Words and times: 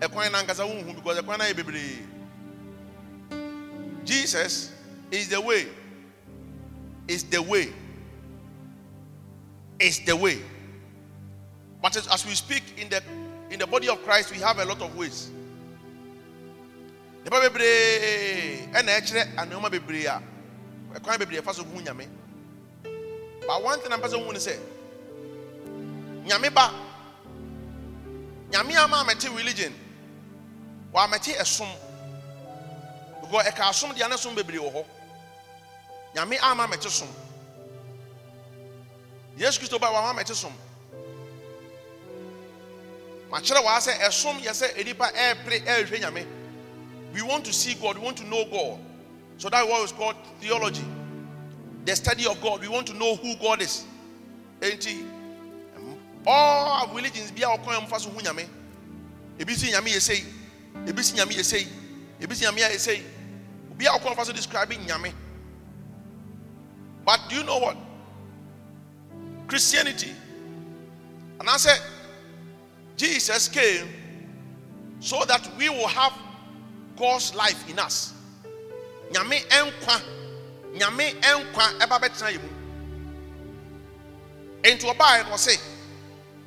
because 0.00 0.30
jesus 4.04 4.72
is 5.10 5.28
the 5.28 5.40
way. 5.40 5.66
Is 7.06 7.24
the 7.24 7.40
way. 7.42 7.68
Is 9.78 10.00
the 10.04 10.16
way. 10.16 10.38
But 11.82 11.96
as, 11.96 12.24
we 12.26 12.34
speak 12.34 12.62
in 12.78 12.88
the 12.88 13.02
in 13.50 13.58
the 13.58 13.66
body 13.66 13.88
of 13.88 14.02
christ 14.04 14.32
we 14.32 14.38
have 14.38 14.58
a 14.58 14.64
lot 14.64 14.80
of 14.80 14.96
ways. 14.96 15.30
But 23.46 23.62
one 23.62 23.78
thing 23.80 23.92
ampɛ 23.92 24.08
sɛ 24.08 24.24
hu 24.24 24.32
ne 24.32 24.38
sɛ 24.38 24.56
nyame 26.24 26.54
ba 26.54 26.72
nyame 28.50 28.74
ama 28.76 29.04
amɛte 29.04 29.34
religion 29.36 29.72
wɔ 30.94 31.04
amɛte 31.04 31.36
ɛsom 31.36 31.68
because 33.20 33.46
ɛka 33.46 33.68
asom 33.68 33.90
deɛ 33.92 34.08
ne 34.08 34.16
som 34.16 34.34
bebree 34.34 34.58
wɔ 34.58 34.72
hɔ 34.72 34.84
nyame 36.14 36.38
ama 36.42 36.66
amɛte 36.66 36.88
som 36.90 37.08
yesu 39.36 39.60
kristo 39.60 39.78
ba 39.80 39.88
wɔama 39.88 40.14
amɛte 40.14 40.34
som 40.34 40.52
makyerɛ 43.30 43.60
wɔ 43.60 43.66
ha 43.66 43.78
sɛ 43.80 43.98
ɛsom 43.98 44.40
yɛ 44.40 44.52
sɛ 44.52 44.76
enipa 44.76 45.10
ɛɛpere 45.12 45.64
ɛɛhwɛ 45.64 46.00
nyame 46.00 46.26
we 47.14 47.22
want 47.22 47.44
to 47.44 47.52
see 47.52 47.74
God, 47.74 47.96
we 47.96 48.04
want 48.04 48.16
to 48.16 48.24
know 48.24 48.44
God. 48.50 48.78
So 49.38 49.48
that 49.48 49.66
what 49.66 49.84
is 49.84 49.92
called 49.92 50.16
theology. 50.40 50.84
The 51.84 51.94
study 51.94 52.26
of 52.26 52.40
God. 52.42 52.60
We 52.60 52.68
want 52.68 52.88
to 52.88 52.94
know 52.94 53.14
who 53.14 53.36
God 53.36 53.62
is. 53.62 53.84
He? 54.60 55.04
All 56.26 56.88
religions 56.92 57.30
be 57.30 57.44
our 57.44 57.56
coin 57.58 57.86
for 57.86 57.98
nyame. 57.98 58.46
Ebisi 59.38 59.72
nyame 59.72 59.90
yesei. 59.90 60.24
Ebisi 60.86 61.14
nyame 61.14 61.34
yesei. 61.34 61.66
Ebisi 62.20 62.44
nyame 62.44 62.60
yesei. 62.60 63.02
Be 63.76 63.88
our 63.88 63.98
coin 63.98 64.14
for 64.14 64.32
describing 64.32 64.80
nyame. 64.80 65.12
But 67.04 67.20
do 67.28 67.36
you 67.36 67.44
know 67.44 67.58
what? 67.58 67.76
Christianity. 69.46 70.12
And 71.40 71.48
I 71.48 71.56
said, 71.56 71.80
Jesus 72.96 73.48
came 73.48 73.88
so 75.00 75.24
that 75.26 75.50
we 75.58 75.68
will 75.68 75.88
have 75.88 76.12
God's 76.96 77.34
life 77.34 77.68
in 77.68 77.78
us. 77.78 78.14
Nyame 79.10 79.44
enkwa, 79.48 80.00
nyame 80.74 81.14
enkwa 81.20 81.72
eba 81.80 81.98
betena 81.98 82.30
yemu. 82.30 82.48
Into 84.64 84.88
a 84.88 84.94
Bible 84.94 85.32
was 85.32 85.42
say, 85.42 85.60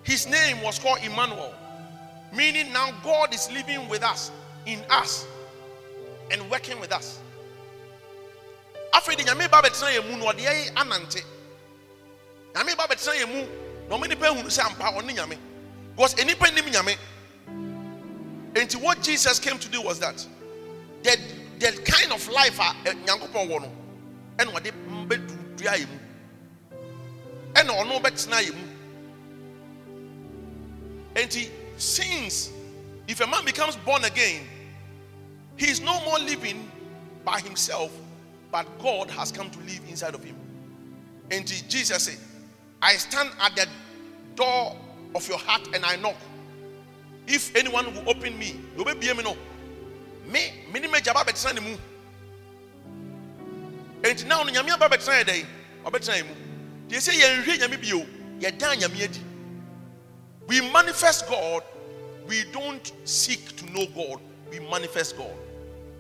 his 0.04 0.26
name 0.28 0.62
was 0.62 0.80
called 0.80 1.00
Emmanuel, 1.04 1.54
meaning 2.34 2.72
now 2.74 2.92
God 3.04 3.34
is 3.34 3.52
living 3.52 3.88
with 3.88 4.04
us, 4.04 4.32
in 4.66 4.80
us, 4.90 5.26
and 6.32 6.50
working 6.50 6.80
with 6.80 6.92
us. 6.92 7.20
Afei 8.94 9.16
de 9.16 9.24
nyame 9.24 9.50
ba 9.50 9.62
betena 9.62 9.92
yemu 9.92 10.18
no 10.18 10.26
ɔde 10.26 10.40
yɛ 10.40 10.72
anante. 10.74 11.22
Nyame 12.54 12.76
ba 12.78 12.88
betena 12.88 13.16
yemu 13.16 13.48
na 13.90 13.96
ɔmo 13.96 14.08
nipa 14.08 14.26
ehunu 14.28 14.46
sɛ 14.48 14.66
ampa 14.66 14.92
ɔne 14.92 15.16
nyame. 15.16 15.38
Because 15.96 16.16
enipa 16.16 16.54
nim 16.54 16.66
nyame. 16.66 16.96
And 18.56 18.72
what 18.74 19.02
Jesus 19.04 19.40
came 19.40 19.60
to 19.60 19.70
do 19.70 19.82
was 19.82 20.00
that 20.00 20.26
the, 21.04 21.18
the 21.60 21.72
kind 21.84 22.12
of 22.12 22.28
life 22.30 22.60
a 22.60 22.90
eh, 22.90 22.94
nyankopɔn 23.06 23.50
wɔ 23.50 23.62
no 23.62 23.72
ɛna 24.38 24.52
ɔde 24.54 24.72
bɛdua 25.08 25.78
yɛ 25.78 25.88
mu 25.88 26.00
ɛna 27.54 27.70
ɔno 27.84 28.02
bɛtena 28.02 28.42
yɛ 28.42 28.54
mu 28.54 28.64
nti 31.16 31.50
since 31.78 32.52
if 33.08 33.22
a 33.22 33.28
man 33.28 33.46
becomes 33.46 33.76
born 33.78 34.04
again 34.04 34.44
he 35.56 35.70
is 35.70 35.82
no 35.82 36.04
more 36.06 36.20
living 36.20 36.70
by 37.24 37.40
himself 37.40 37.92
but 38.52 38.66
God 38.80 39.10
has 39.12 39.32
come 39.32 39.50
to 39.50 39.60
live 39.60 39.82
inside 39.90 40.16
of 40.16 40.24
him. 40.24 40.36
And 41.32 41.46
Jesus 41.46 42.04
said 42.04 42.18
I 42.82 42.94
stand 42.94 43.32
at 43.42 43.56
the 43.56 43.68
door 44.36 44.78
of 45.16 45.28
your 45.28 45.38
heart 45.38 45.68
and 45.74 45.84
I 45.86 45.96
knock. 45.98 46.16
If 47.28 47.56
anyone 47.56 47.94
will 47.94 48.10
open 48.10 48.38
me 48.38 48.60
you 48.78 48.84
will 48.84 48.96
be 48.96 49.14
me 49.14 49.24
no. 49.24 49.36
Me 50.28 50.52
me 50.72 50.80
ni 50.80 50.88
megya 50.88 51.14
ba 51.14 51.24
bɛtena 51.24 51.56
ne 51.56 51.62
mu. 51.62 51.78
Enti 54.02 54.26
na 54.28 54.44
ɔno 54.44 54.52
nyame 54.52 54.72
aba 54.72 54.88
bɛtena 54.90 55.24
yɛ 55.24 55.26
dɛn 55.26 55.46
ɔbɛtena 55.86 56.18
yɛ 56.18 56.28
mu. 56.28 56.36
Deɛ 56.88 56.98
sɛ 56.98 57.14
yɛnhwɛ 57.14 57.60
nyame 57.60 57.82
bio 57.82 58.06
yɛdan 58.40 58.80
nyame 58.80 59.04
adi 59.04 59.20
we 60.48 60.62
manifest 60.72 61.28
god 61.28 61.64
we 62.28 62.44
don't 62.52 62.92
seek 63.06 63.56
to 63.58 63.66
know 63.72 63.86
god 63.96 64.20
we 64.52 64.60
manifest 64.60 65.18
god. 65.18 65.34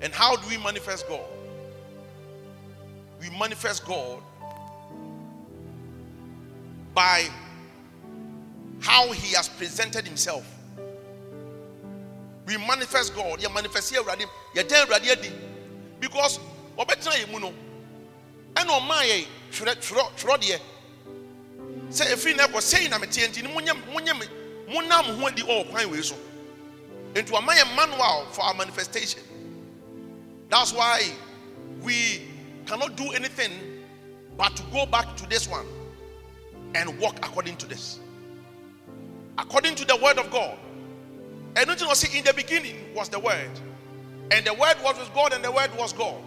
And 0.01 0.13
how 0.13 0.35
do 0.35 0.47
we 0.47 0.57
manifest 0.57 1.07
god? 1.07 1.25
We 3.19 3.29
manifest 3.37 3.85
god 3.85 4.21
by 6.93 7.27
how 8.79 9.11
he 9.11 9.35
has 9.35 9.49
presented 9.49 10.05
himself. 10.05 10.45
We 12.45 12.55
manifest 12.57 13.13
God. 13.13 13.41
You 13.41 13.49
manifest 13.49 13.91
here 13.91 13.99
already. 14.01 14.23
You 14.55 14.63
tell 14.63 14.85
already 14.85 15.31
because 15.99 16.39
mu 17.31 17.39
no 17.39 17.53
ẹna 18.55 18.71
ọmaa 18.79 19.03
yẹ 19.03 19.25
twerɛ 19.51 19.75
twerɛ 19.75 20.09
twerɛ 20.17 20.37
deɛ 20.41 20.59
sɛ 21.89 22.05
efiri 22.13 22.35
na 22.35 22.47
ɛkɔ 22.47 22.59
sɛyi 22.59 22.89
na 22.89 22.97
mete 22.97 23.27
nti 23.27 23.43
mo 23.53 23.59
nye 23.59 23.73
mo 23.73 23.99
nye 23.99 24.13
mo 24.13 24.81
nam 24.81 25.05
ho 25.05 25.27
adi 25.27 25.41
ɔwɔ 25.41 25.61
oh, 25.61 25.63
kwan 25.65 25.91
wei 25.91 26.01
so 26.01 26.15
nti 27.13 27.29
ɔma 27.31 27.53
yɛ 27.53 27.75
manual 27.75 28.25
for 28.31 28.41
our 28.41 28.53
manifestation 28.53 29.21
that's 30.49 30.73
why 30.73 31.01
we 31.81 32.21
cannot 32.65 32.95
do 32.95 33.11
anything 33.11 33.51
but 34.37 34.55
to 34.55 34.63
go 34.71 34.85
back 34.85 35.15
to 35.17 35.27
this 35.29 35.47
one 35.47 35.65
and 36.75 36.99
walk 36.99 37.17
according 37.25 37.55
to 37.57 37.65
this 37.65 37.99
according 39.37 39.75
to 39.75 39.85
the 39.85 39.95
word 39.97 40.17
of 40.17 40.29
God. 40.31 40.57
And 41.55 41.67
nothing 41.67 41.87
was 41.87 42.03
in 42.15 42.23
the 42.23 42.33
beginning 42.33 42.75
was 42.95 43.09
the 43.09 43.19
word. 43.19 43.49
And 44.31 44.45
the 44.45 44.53
word 44.53 44.75
was 44.83 44.97
with 44.97 45.13
God, 45.13 45.33
and 45.33 45.43
the 45.43 45.51
word 45.51 45.71
was 45.77 45.93
God. 45.93 46.21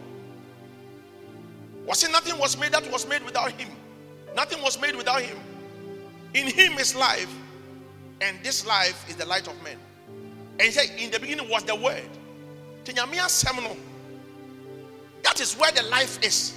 Was 1.86 2.02
it 2.02 2.10
nothing 2.10 2.38
was 2.38 2.58
made 2.58 2.72
that 2.72 2.90
was 2.90 3.06
made 3.06 3.22
without 3.24 3.52
him? 3.52 3.68
Nothing 4.34 4.62
was 4.62 4.80
made 4.80 4.96
without 4.96 5.22
him. 5.22 5.38
In 6.34 6.46
him 6.46 6.78
is 6.78 6.94
life, 6.94 7.34
and 8.20 8.36
this 8.42 8.66
life 8.66 9.08
is 9.08 9.16
the 9.16 9.26
light 9.26 9.48
of 9.48 9.62
men. 9.64 9.76
And 10.52 10.62
he 10.62 10.70
said, 10.70 10.90
In 10.98 11.10
the 11.10 11.18
beginning 11.18 11.48
was 11.48 11.64
the 11.64 11.74
word. 11.74 12.08
That 12.84 12.96
is 15.40 15.54
where 15.54 15.72
the 15.72 15.82
life 15.84 16.22
is. 16.22 16.56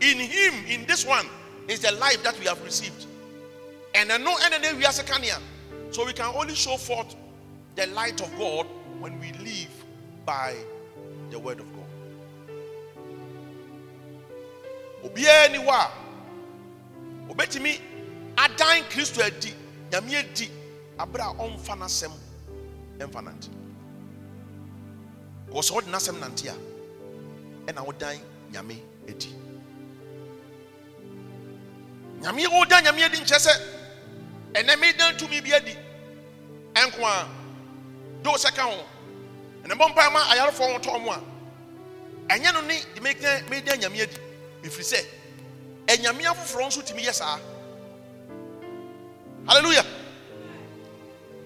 In 0.00 0.18
him, 0.18 0.54
in 0.66 0.84
this 0.86 1.06
one, 1.06 1.26
is 1.68 1.80
the 1.80 1.92
life 1.92 2.22
that 2.22 2.38
we 2.38 2.46
have 2.46 2.62
received. 2.64 3.06
And 3.94 4.10
I 4.10 4.16
know 4.16 4.36
and 4.42 4.78
we 4.78 4.84
are 4.84 4.92
second 4.92 5.24
year. 5.24 5.36
So 5.90 6.06
we 6.06 6.12
can 6.12 6.34
only 6.34 6.54
show 6.54 6.76
forth 6.76 7.14
the 7.74 7.86
light 7.88 8.20
of 8.20 8.36
God 8.38 8.66
when 8.98 9.18
we 9.20 9.32
live 9.32 9.84
by 10.24 10.54
the 11.30 11.38
word 11.38 11.60
of 11.60 11.66
God. 11.72 11.82
Obiara 15.04 15.52
ni 15.52 15.58
wa 15.58 15.90
obetimi 17.28 17.80
adan 18.36 18.84
Kristo 18.90 19.22
adi 19.22 19.54
nyame 19.90 20.16
adi 20.16 20.50
abere 20.98 21.22
a 21.22 21.32
ɔmfa 21.34 21.74
n'asɛm 21.78 22.12
ɛmfa 22.98 23.20
nante. 23.24 23.48
Wɔ 25.50 25.60
sɛ 25.62 25.72
ɔde 25.76 25.88
n'asɛm 25.90 26.18
nante 26.20 26.48
a 26.48 26.54
ɛna 27.66 27.84
ɔdan 27.86 28.18
nyame 28.52 28.76
adi. 29.08 29.34
Nyame 32.20 32.42
ɔdan 32.46 32.82
nyame 32.84 33.02
adi 33.04 33.18
nkyɛ 33.18 33.38
sɛ 33.38 33.52
ɛnɛ 34.54 34.80
mi 34.80 34.92
dan 34.92 35.16
tumi 35.16 35.40
bi 35.42 35.52
adi 35.54 35.76
ɛnko 36.74 37.04
a 37.04 37.28
do 38.22 38.30
sɛ 38.30 38.54
ka 38.54 38.62
ho 38.62 38.84
ɛnɛ 39.64 39.74
mbɔ 39.74 39.88
mpa 39.90 40.10
ma 40.12 40.20
ayarefoɔ 40.32 40.72
ho 40.72 40.78
tɔn 40.78 41.02
mu 41.04 41.10
a 41.10 41.20
ɛnyɛ 42.28 42.52
no 42.54 42.60
ne 42.62 42.80
de 42.94 43.00
meka 43.00 43.42
meda 43.50 43.76
nyame 43.76 44.02
adi 44.02 44.16
ɛfiri 44.62 44.84
sɛ 44.84 45.04
ɛnyame 45.86 46.22
afoforɔ 46.24 46.66
nso 46.68 46.82
tumi 46.82 47.02
yɛ 47.02 47.12
saa 47.12 47.38
halleluya 49.46 49.84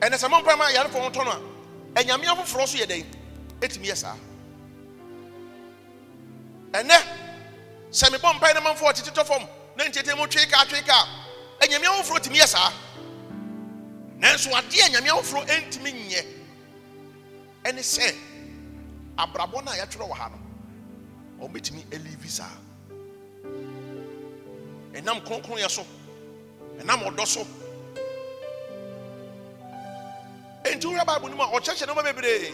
ɛnɛ 0.01 0.17
sɛ 0.19 0.29
mɔmpa 0.29 0.57
ma 0.59 0.65
ayarefoɔ 0.67 1.01
ho 1.03 1.11
tɔn 1.11 1.29
a 1.29 2.01
ɛnyame 2.03 2.25
afoforɔ 2.27 2.67
so 2.69 2.79
yɛ 2.79 2.87
dɛn 2.87 3.05
ɛtumi 3.61 3.87
yɛ 3.89 3.97
saa 3.97 4.17
ɛnɛ 6.73 6.97
sɛ 7.91 8.11
mebɔ 8.13 8.35
mpae 8.39 8.55
na 8.55 8.61
manfoɔ 8.61 8.93
ɔtete 8.93 9.13
tɔ 9.15 9.25
fam 9.27 9.43
na 9.77 9.85
ntiatia 9.85 10.17
mu 10.17 10.27
twe 10.27 10.47
ka 10.47 10.65
twe 10.65 10.83
ka 10.83 11.07
anyame 11.61 11.85
afoforɔ 11.87 12.21
tumi 12.23 12.39
yɛ 12.39 12.47
saa 12.47 12.71
nanso 14.21 14.51
adeɛ 14.51 14.87
a 14.87 14.89
nyame 14.91 15.09
afoforɔ 15.11 15.47
ɛntumi 15.47 15.93
nyɛ 16.09 16.25
ɛne 17.65 17.81
sɛ 17.81 18.15
abrabɔ 19.19 19.65
no. 19.65 19.73
A 19.73 19.77
yɛtwerɛ 19.77 20.09
wɔ 20.09 20.15
ha 20.15 20.29
no 20.29 21.47
ɔmbɛtumi 21.47 21.85
alivi 21.93 22.29
saa 22.29 22.51
ɛnam 24.93 25.21
kronkronyɛ 25.25 25.71
so 25.71 25.87
ɛnam 26.79 27.03
ɔdɔ 27.09 27.27
so 27.27 27.47
enti 30.73 30.87
wowura 30.87 31.05
bible 31.07 31.29
no 31.31 31.37
mu 31.37 31.43
a 31.43 31.47
ɔkyerɛkyerɛ 31.47 31.87
noma 31.87 32.03
bebree 32.03 32.53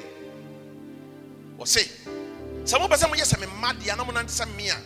ɔse 1.58 1.88
sɛ 2.64 2.78
mopɛ 2.78 2.96
sɛ 2.96 3.08
moyɛ 3.08 3.24
sɛ 3.24 3.40
me 3.40 3.46
mma 3.46 3.72
deɛ 3.74 3.96
na 3.96 4.04
monante 4.04 4.30
sɛ 4.32 4.46
me 4.56 4.68
a 4.70 4.76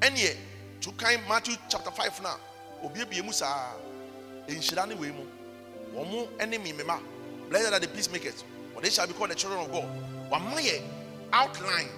ɛneɛ 0.00 0.36
to 0.80 0.92
kan 0.92 1.20
matthew 1.28 1.56
chapter 1.68 1.90
5 1.90 2.22
no 2.22 2.28
a 2.28 2.38
obiebie 2.86 3.24
mu 3.24 3.32
saa 3.32 3.72
nhyira 4.48 4.86
ne 4.88 4.94
wei 4.94 5.10
mu. 5.10 5.24
Wɔn 5.94 6.10
mo 6.10 6.28
ne 6.46 6.58
me 6.58 6.72
mema 6.72 7.00
blessed 7.48 7.72
are 7.72 7.80
the 7.80 7.88
peacemakers 7.88 8.44
for 8.74 8.80
they 8.82 8.90
shall 8.90 9.06
be 9.06 9.12
called 9.12 9.30
the 9.30 9.34
children 9.34 9.60
of 9.60 9.72
god. 9.72 9.88
Wama 10.30 10.56
yɛ 10.60 10.82
outline. 11.32 11.88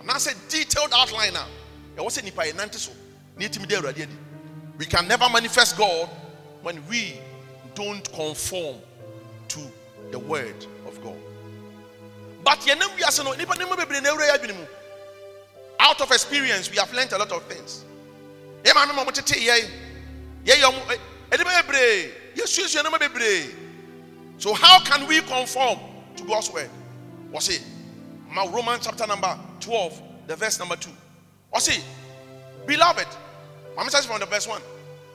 Anaasɛ 0.00 0.34
detailed 0.48 0.92
outline 0.92 1.34
a 1.34 1.46
ɛwɔ 1.96 2.06
sɛ 2.08 2.24
nipa 2.24 2.42
yɛ 2.42 2.54
nante 2.54 2.76
so 2.76 2.92
ne 3.36 3.48
yɛtumi 3.48 3.66
de 3.66 3.76
awurade 3.76 4.02
adi. 4.02 4.16
We 4.78 4.86
can 4.86 5.08
never 5.08 5.28
manifest 5.28 5.76
god 5.76 6.08
when 6.62 6.86
we 6.88 7.18
don't 7.74 8.10
conform 8.12 8.76
to 9.56 10.10
the 10.10 10.18
word 10.18 10.66
of 10.86 11.02
god. 11.02 11.16
But 12.44 12.66
out 15.78 16.00
of 16.00 16.10
experience 16.12 16.70
we 16.70 16.76
have 16.76 16.92
learnt 16.92 17.12
a 17.12 17.18
lot 17.18 17.32
of 17.32 17.42
things. 17.44 17.84
Eh, 18.64 18.72
bebree. 22.98 23.54
So 24.38 24.54
how 24.54 24.80
can 24.84 25.06
we 25.08 25.20
conform 25.22 25.78
to 26.16 26.24
god's 26.24 26.50
word? 26.52 26.70
Wɔsi 27.32 27.60
ma 28.30 28.42
Romans 28.44 28.84
chapter 28.86 29.06
number 29.06 29.38
twelve 29.60 30.00
the 30.26 30.36
verse 30.36 30.58
number 30.58 30.76
two. 30.76 30.90
Wɔsi 31.52 31.82
beloved 32.66 33.06
maame 33.76 33.90
says 33.90 34.06
from 34.06 34.20
the 34.20 34.26
verse 34.26 34.46
one 34.48 34.60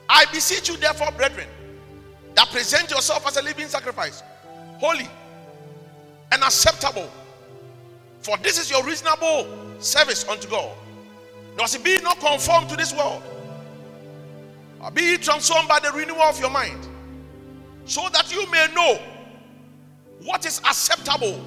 i 0.08 0.24
beseech 0.32 0.68
you 0.68 0.76
therefore 0.76 1.10
brethren 1.12 1.46
that 2.34 2.48
present 2.48 2.90
yourself 2.90 3.26
as 3.26 3.36
a 3.36 3.42
living 3.42 3.68
sacrifice 3.68 4.22
holy 4.82 5.08
and 6.32 6.42
acceptable 6.42 7.08
for 8.20 8.36
this 8.38 8.58
is 8.58 8.70
your 8.70 8.84
reasonable 8.84 9.46
service 9.78 10.28
unto 10.28 10.48
god 10.48 10.76
does 11.56 11.74
it 11.74 11.84
be 11.84 11.98
not 12.00 12.18
conformed 12.18 12.68
to 12.68 12.76
this 12.76 12.92
world 12.92 13.22
or 14.82 14.90
be 14.90 15.16
transformed 15.16 15.68
by 15.68 15.78
the 15.78 15.90
renewal 15.92 16.22
of 16.22 16.38
your 16.40 16.50
mind 16.50 16.88
so 17.84 18.08
that 18.12 18.32
you 18.32 18.50
may 18.50 18.66
know 18.74 18.98
what 20.24 20.44
is 20.46 20.58
acceptable 20.60 21.44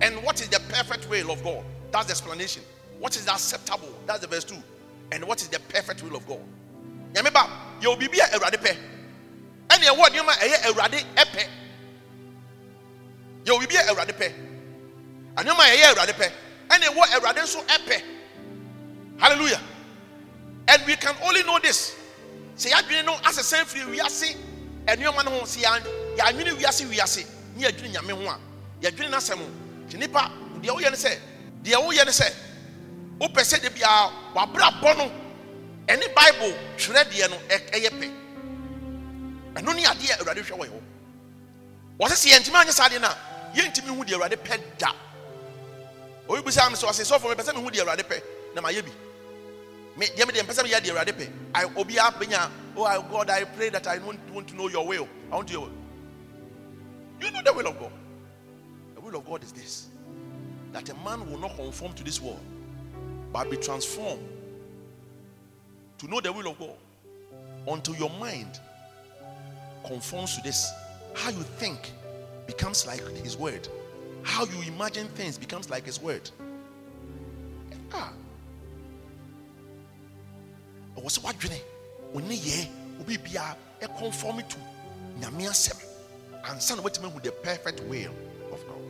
and 0.00 0.22
what 0.22 0.40
is 0.40 0.48
the 0.48 0.60
perfect 0.68 1.08
will 1.10 1.30
of 1.30 1.42
God. 1.42 1.64
That's 1.90 2.06
the 2.06 2.12
explanation. 2.12 2.62
What 2.98 3.16
is 3.16 3.26
acceptable? 3.28 3.88
That's 4.06 4.20
the 4.20 4.26
verse 4.26 4.44
2. 4.44 4.56
And 5.12 5.24
what 5.24 5.42
is 5.42 5.48
the 5.48 5.58
perfect 5.60 6.02
will 6.02 6.16
of 6.16 6.26
God? 6.26 6.40
Yameba, 7.14 7.48
you 7.80 7.90
will 7.90 7.96
be 7.96 8.06
a 8.06 8.38
erade 8.38 8.62
pe. 8.62 8.76
And 9.70 9.82
your 9.82 9.98
word, 9.98 10.14
you 10.14 10.24
might 10.24 10.38
erade 10.38 11.04
epe. 11.16 11.48
You 13.48 13.58
will 13.58 13.66
be 13.66 13.76
a 13.76 13.80
erade 13.80 14.14
pe. 14.18 14.30
And 15.38 15.48
you 15.48 15.56
might 15.56 15.72
a 15.72 15.94
erade 15.94 16.12
pe. 16.18 16.28
And 16.70 16.82
your 16.84 16.92
word 16.94 17.08
erade 17.16 17.46
so 17.46 17.60
epe. 17.62 18.02
Hallelujah. 19.16 19.60
And 20.68 20.82
we 20.86 20.94
can 20.96 21.14
only 21.24 21.42
know 21.44 21.58
this. 21.58 21.96
Say, 22.56 22.72
I 22.76 22.82
didn't 22.82 23.06
know 23.06 23.16
as 23.24 23.38
a 23.38 23.42
same 23.42 23.64
free 23.64 23.86
we 23.90 24.00
are 24.00 24.10
see 24.10 24.34
nneɛma 24.96 25.24
no 25.24 25.30
ho 25.30 25.40
sɛ 25.44 25.60
yɛanwene 26.16 26.52
wiase 26.58 26.84
wiase 26.88 27.26
ne 27.56 27.64
yɛadwene 27.64 27.92
nyame 27.92 28.12
ho 28.12 28.28
a 28.30 28.38
yɛadwene 28.82 29.10
no 29.10 29.16
asɛm 29.18 29.38
nti 29.86 29.98
nipa 29.98 30.30
deɛ 30.62 30.70
woyɛ 30.74 30.90
no 30.90 30.96
sɛ 30.96 31.18
deɛ 31.62 31.76
woyɛ 31.76 32.04
no 32.04 32.10
sɛ 32.10 32.32
wopɛ 33.20 33.40
sɛ 33.44 33.60
de 33.62 33.70
biara 33.70 34.10
wabrabɔ 34.34 34.96
no 34.96 35.10
ɛne 35.86 36.14
bible 36.14 36.54
twerɛ 36.78 37.04
deɛ 37.04 37.30
no 37.30 37.36
ɛyɛ 37.48 37.90
pɛ 37.90 38.10
ɛno 39.56 39.74
ne 39.76 39.84
adeɛ 39.84 40.18
awurade 40.20 40.42
hwɛ 40.42 40.56
wɔ 40.58 40.66
hɔ 40.68 40.80
wɔsɛ 42.00 42.16
sɛ 42.16 42.28
yɛntumi 42.32 42.62
anyɛ 42.64 42.72
saa 42.72 42.88
deɛ 42.88 43.00
no 43.00 43.08
a 43.08 43.16
yɛntumi 43.62 43.96
hu 43.96 44.04
deɛ 44.04 44.14
awurade 44.14 44.36
pɛ 44.36 44.60
da 44.78 44.92
obi 46.28 46.42
bisa 46.42 46.62
ah, 46.64 46.70
me 46.70 46.76
sɛ 46.76 46.86
ɔsɛ 46.88 47.04
sɔfo 47.04 47.34
mepɛ 47.34 47.42
sɛ 47.44 47.54
mehu 47.54 47.70
deɛ 47.70 47.82
awurade 47.82 48.04
pɛ 48.08 48.22
na 48.54 48.60
mayɛ 48.62 48.82
bi 48.82 48.92
me 49.96 50.06
deɛ 50.06 50.26
me 50.26 50.32
deɛ 50.32 50.42
mpɛ 50.46 50.52
sɛ 50.54 50.62
meyɛ 50.64 50.80
deɛ 50.80 50.90
awurade 50.92 51.12
pɛ 51.12 51.26
obiara 51.76 52.12
bɛnya 52.18 52.50
Oh 52.80 53.02
God, 53.10 53.28
I 53.28 53.42
pray 53.42 53.70
that 53.70 53.88
I 53.88 53.98
want, 53.98 54.20
want 54.32 54.46
to 54.48 54.54
know 54.54 54.68
your 54.68 54.86
will. 54.86 55.08
I 55.32 55.34
want 55.34 55.50
your 55.50 55.62
will. 55.62 55.72
You 57.20 57.32
know 57.32 57.42
the 57.44 57.52
will 57.52 57.66
of 57.66 57.76
God. 57.80 57.90
The 58.94 59.00
will 59.00 59.16
of 59.16 59.26
God 59.26 59.42
is 59.42 59.50
this 59.50 59.88
that 60.72 60.88
a 60.90 60.94
man 60.94 61.28
will 61.28 61.38
not 61.38 61.56
conform 61.56 61.94
to 61.94 62.04
this 62.04 62.20
world, 62.20 62.40
but 63.32 63.50
be 63.50 63.56
transformed 63.56 64.28
to 65.96 66.06
know 66.06 66.20
the 66.20 66.32
will 66.32 66.46
of 66.46 66.58
God 66.58 66.76
until 67.66 67.96
your 67.96 68.10
mind 68.10 68.60
conforms 69.84 70.36
to 70.36 70.42
this. 70.42 70.70
How 71.16 71.30
you 71.30 71.42
think 71.42 71.90
becomes 72.48 72.86
like 72.86 73.00
His 73.18 73.36
word, 73.36 73.68
how 74.24 74.44
you 74.46 74.72
imagine 74.72 75.06
things 75.08 75.38
becomes 75.38 75.70
like 75.70 75.84
His 75.84 76.00
word. 76.02 76.28
Ah, 77.92 78.12
what's 80.96 81.22
what 81.22 81.38
dream? 81.38 81.60
wɔne 82.14 82.34
yɛ 82.34 82.68
obi 83.00 83.16
bia 83.18 83.54
conform 83.98 84.38
to 84.48 84.56
nyame 85.20 85.46
asɛm 85.46 85.76
ansa 86.44 86.74
na 86.76 86.82
watumi 86.82 87.04
ahu 87.06 87.20
the 87.20 87.30
perfect 87.30 87.80
will 87.84 88.14
of 88.50 88.60
God. 88.66 88.82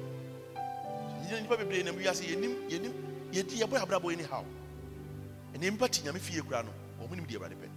Yɛn 1.29 1.43
nipa 1.43 1.57
bebree 1.57 1.85
nam 1.85 1.97
wiase 1.97 2.23
yɛnim 2.25 2.71
yɛnim 2.71 2.93
yɛdi 3.33 3.59
yɛbɔ 3.61 3.83
abrabɔ 3.83 4.13
anyhow. 4.13 4.45
Ɛnna 5.55 5.71
nipa 5.73 5.89
ti 5.89 6.03
nyame 6.03 6.21
fie 6.21 6.41
kura 6.41 6.63
no 6.63 6.71
wɔn 7.05 7.17
nim 7.17 7.27
deɛ 7.27 7.39
ɛwɛde 7.39 7.57
pɛ. 7.59 7.69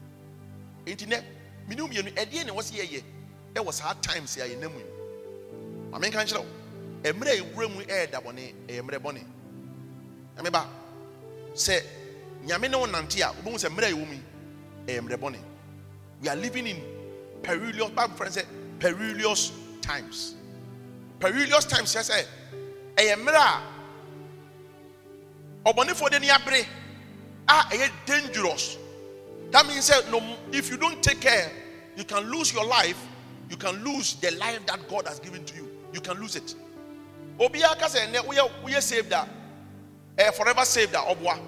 Nti 0.86 1.06
nɛ 1.08 1.24
minimu 1.68 1.88
mmienu 1.90 2.14
ɛdeɛ 2.14 2.46
na 2.46 2.54
wɔsi 2.54 2.78
yɛyɛ? 2.78 3.04
Ɛwɔ 3.56 3.74
saa 3.74 3.94
times 3.94 4.38
a 4.38 4.48
yɛnam 4.48 4.76
yi 4.78 5.01
maame 5.92 6.08
nka 6.10 6.24
nkyerɛw 6.24 6.46
mmerɛ 7.14 7.32
a 7.32 7.36
ewura 7.42 7.68
mu 7.70 7.82
ɛyɛ 7.82 8.12
dabɔne 8.12 8.54
ɛyɛ 8.68 8.82
mmerɛ 8.82 9.00
bɔne. 9.00 9.22
Nyame 10.38 10.52
ba 10.52 10.68
sɛ 11.54 11.82
nyame 12.46 12.70
ne 12.70 12.78
wo 12.78 12.86
nante 12.88 13.22
a 13.22 13.34
wobɛhu 13.34 13.58
sɛ 13.58 13.70
mmerɛ 13.70 13.88
a 13.88 13.92
ɛwɔ 13.94 14.08
mu 14.08 14.14
yi 14.14 15.40
we 16.22 16.28
are 16.30 16.36
living 16.36 16.68
in 16.68 16.78
perilous 17.42 17.90
bible 17.92 18.16
friend 18.16 18.34
say 18.34 18.44
perilous 18.80 19.52
times. 19.82 20.36
Perilous 21.20 21.66
times 21.66 21.94
yɛ 21.96 22.02
sɛ 22.10 22.26
ɛyɛ 22.96 23.16
mmerɛ 23.16 23.38
a 25.66 25.72
ɔbɔnefoɔ 25.74 26.10
de 26.12 26.20
ni 26.20 26.28
abere 26.30 26.66
a 27.48 27.54
ɛyɛ 27.72 27.92
dangerous. 28.06 28.78
That 29.52 29.66
means 29.68 29.86
say 29.86 30.00
no 30.10 30.38
if 30.52 30.70
you 30.70 30.78
don't 30.78 31.02
take 31.04 31.20
care 31.22 31.52
you 31.98 32.04
can 32.06 32.24
lose 32.32 32.54
your 32.54 32.66
life 32.66 32.98
you 33.50 33.58
can 33.58 33.84
lose 33.84 34.14
the 34.16 34.32
life 34.32 34.66
that 34.66 34.88
god 34.88 35.06
has 35.08 35.20
given 35.20 35.44
to 35.44 35.56
you 35.56 35.71
you 35.94 36.02
can 36.02 36.20
lose 36.20 36.36
it. 36.36 36.56
Ka 37.40 37.88
sɛ 37.88 38.08
ɛnɛ 38.08 38.26
woyɛ 38.26 38.50
woyɛ 38.64 38.82
saved 38.82 39.12
a 39.12 39.28
ɛyɛ 40.18 40.34
forever 40.34 40.66
saved 40.66 40.96
ah, 40.96 41.04
a 41.10 41.16
ɔboa 41.16 41.40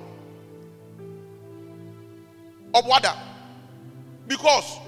ɔboada 2.73 3.15
because 4.27 4.79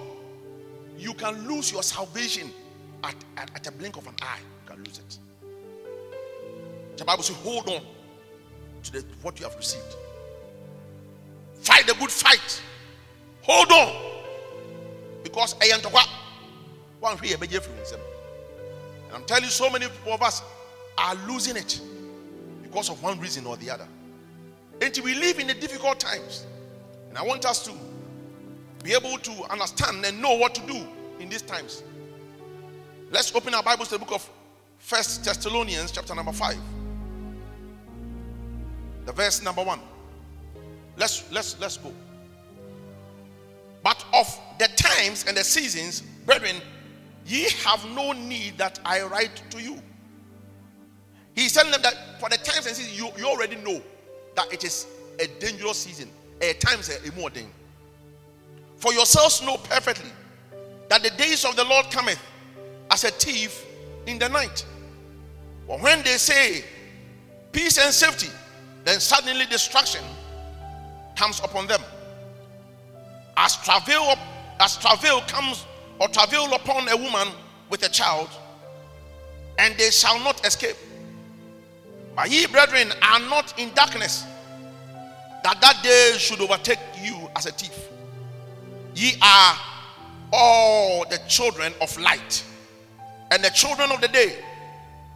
you 0.97 1.13
can 1.13 1.47
lose 1.47 1.71
your 1.71 1.83
salvation 1.83 2.51
at, 3.03 3.15
at, 3.37 3.51
at, 3.53 3.67
a 3.67 3.71
blink 3.71 3.97
of 3.97 4.07
an 4.07 4.15
eye. 4.21 4.39
You 4.39 4.73
can 4.73 4.83
lose 4.83 4.97
it. 4.99 5.19
The 6.97 7.05
bible 7.05 7.21
says 7.21 7.35
hold 7.37 7.67
on 7.69 7.81
to 8.83 8.91
the, 8.91 9.05
what 9.21 9.37
you 9.39 9.45
have 9.45 9.55
received. 9.57 9.95
Fight 11.55 11.85
the 11.85 11.93
good 11.95 12.09
fight. 12.09 12.61
Hold 13.41 13.71
on. 13.71 13.93
Because 15.23 15.55
I 15.61 15.65
am 15.65 15.81
to 15.81 15.89
what? 15.89 16.07
one 17.05 17.17
and 19.07 19.15
i'm 19.15 19.23
telling 19.25 19.43
you 19.43 19.49
so 19.49 19.69
many 19.69 19.85
of 19.85 20.21
us 20.21 20.41
are 20.97 21.15
losing 21.27 21.55
it 21.55 21.81
because 22.63 22.89
of 22.89 23.01
one 23.03 23.19
reason 23.19 23.45
or 23.45 23.57
the 23.57 23.69
other 23.69 23.87
and 24.81 24.99
we 25.03 25.15
live 25.15 25.39
in 25.39 25.47
the 25.47 25.53
difficult 25.53 25.99
times 25.99 26.45
and 27.15 27.23
I 27.23 27.25
want 27.25 27.45
us 27.45 27.63
to 27.63 27.71
be 28.83 28.91
able 28.93 29.17
to 29.17 29.31
understand 29.49 30.05
and 30.05 30.21
know 30.21 30.33
what 30.33 30.53
to 30.55 30.61
do 30.67 30.85
in 31.21 31.29
these 31.29 31.41
times. 31.41 31.81
Let's 33.09 33.33
open 33.33 33.53
our 33.53 33.63
Bibles 33.63 33.87
to 33.87 33.93
the 33.93 33.99
book 33.99 34.13
of 34.13 34.29
First 34.79 35.23
Thessalonians, 35.23 35.91
chapter 35.91 36.13
number 36.13 36.33
5. 36.33 36.57
The 39.05 39.13
verse 39.13 39.41
number 39.41 39.63
1. 39.63 39.79
Let's 40.97 41.31
let's 41.31 41.57
let's 41.61 41.77
go. 41.77 41.93
But 43.81 44.03
of 44.13 44.37
the 44.59 44.67
times 44.75 45.23
and 45.25 45.37
the 45.37 45.43
seasons, 45.45 46.01
brethren, 46.25 46.57
ye 47.25 47.49
have 47.63 47.85
no 47.89 48.11
need 48.11 48.57
that 48.57 48.79
I 48.85 49.01
write 49.03 49.41
to 49.51 49.61
you. 49.61 49.75
He 51.33 51.41
He's 51.41 51.53
telling 51.53 51.71
them 51.71 51.81
that 51.81 52.19
for 52.19 52.29
the 52.29 52.37
times 52.37 52.65
and 52.67 52.75
seasons, 52.75 52.97
you, 52.97 53.09
you 53.17 53.25
already 53.27 53.57
know 53.57 53.81
that 54.35 54.53
it 54.53 54.63
is 54.63 54.87
a 55.19 55.27
dangerous 55.39 55.79
season. 55.79 56.09
At 56.41 56.59
times, 56.59 56.89
a 56.89 57.19
more 57.19 57.29
thing. 57.29 57.49
For 58.77 58.93
yourselves 58.93 59.41
know 59.41 59.57
perfectly 59.57 60.11
that 60.89 61.01
the 61.01 61.09
days 61.11 61.45
of 61.45 61.55
the 61.55 61.63
Lord 61.63 61.89
cometh 61.91 62.21
as 62.91 63.03
a 63.03 63.11
thief 63.11 63.65
in 64.05 64.19
the 64.19 64.29
night. 64.29 64.65
But 65.67 65.81
when 65.81 66.03
they 66.03 66.17
say 66.17 66.63
peace 67.51 67.77
and 67.77 67.93
safety, 67.93 68.29
then 68.83 68.99
suddenly 68.99 69.45
destruction 69.45 70.03
comes 71.15 71.39
upon 71.39 71.67
them. 71.67 71.81
As 73.37 73.57
travail, 73.57 74.15
as 74.59 74.77
travail 74.77 75.21
comes 75.21 75.65
or 75.99 76.07
travail 76.07 76.53
upon 76.53 76.87
a 76.89 76.95
woman 76.97 77.27
with 77.69 77.83
a 77.85 77.89
child, 77.89 78.29
and 79.57 79.75
they 79.77 79.89
shall 79.89 80.19
not 80.19 80.45
escape. 80.45 80.75
But 82.15 82.31
ye, 82.31 82.45
brethren, 82.47 82.91
are 83.01 83.19
not 83.19 83.57
in 83.59 83.73
darkness, 83.73 84.25
that 85.43 85.59
that 85.61 85.81
day 85.83 86.17
should 86.17 86.41
overtake 86.41 86.79
you 87.01 87.29
as 87.35 87.45
a 87.45 87.51
thief. 87.51 87.89
Ye 88.95 89.13
are 89.21 89.57
all 90.31 91.05
the 91.09 91.19
children 91.27 91.73
of 91.81 91.97
light 91.99 92.43
and 93.31 93.43
the 93.43 93.49
children 93.49 93.91
of 93.91 94.01
the 94.01 94.07
day. 94.07 94.37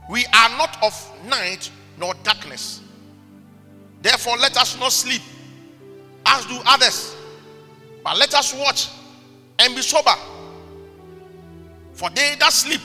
We 0.10 0.26
are 0.34 0.50
not 0.58 0.78
of 0.84 0.94
night 1.26 1.72
nor 1.98 2.14
darkness. 2.24 2.82
Therefore, 4.02 4.38
let 4.38 4.58
us 4.58 4.78
not 4.80 4.92
sleep 4.92 5.22
as 6.26 6.46
do 6.46 6.60
others, 6.66 7.16
but 8.04 8.18
let 8.18 8.34
us 8.34 8.54
watch 8.54 8.90
and 9.60 9.76
be 9.76 9.82
sober. 9.82 10.16
For 12.00 12.10
they 12.12 12.36
that 12.40 12.54
sleep, 12.54 12.80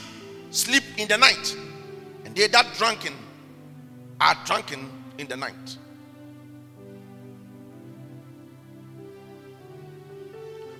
sleep 0.49 0.83
in 0.97 1.07
the 1.07 1.17
night, 1.17 1.55
and 2.25 2.35
they 2.35 2.47
that 2.47 2.73
drunken 2.77 3.13
are 4.19 4.35
drunken 4.43 4.89
in 5.17 5.25
the 5.27 5.37
night. 5.37 5.77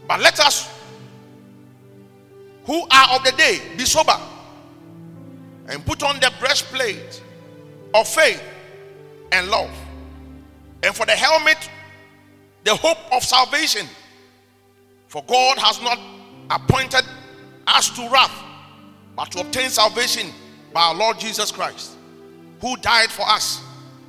But 0.05 0.19
let 0.19 0.37
us, 0.41 0.69
who 2.65 2.85
are 2.91 3.15
of 3.15 3.23
the 3.23 3.31
day, 3.37 3.61
be 3.77 3.85
sober 3.85 4.19
and 5.69 5.85
put 5.85 6.03
on 6.03 6.19
the 6.19 6.29
breastplate 6.37 7.23
of 7.93 8.05
faith 8.05 8.43
and 9.31 9.47
love, 9.47 9.71
and 10.83 10.93
for 10.93 11.05
the 11.05 11.13
helmet, 11.13 11.69
the 12.65 12.75
hope 12.75 12.97
of 13.13 13.23
salvation. 13.23 13.87
For 15.07 15.23
God 15.23 15.57
has 15.57 15.81
not 15.81 15.97
appointed 16.49 17.05
us 17.67 17.89
to 17.95 18.09
wrath, 18.09 18.43
but 19.15 19.31
to 19.31 19.41
obtain 19.41 19.69
salvation 19.69 20.31
by 20.73 20.81
our 20.81 20.95
Lord 20.95 21.19
Jesus 21.19 21.51
Christ, 21.51 21.95
who 22.61 22.75
died 22.77 23.09
for 23.09 23.27
us, 23.27 23.61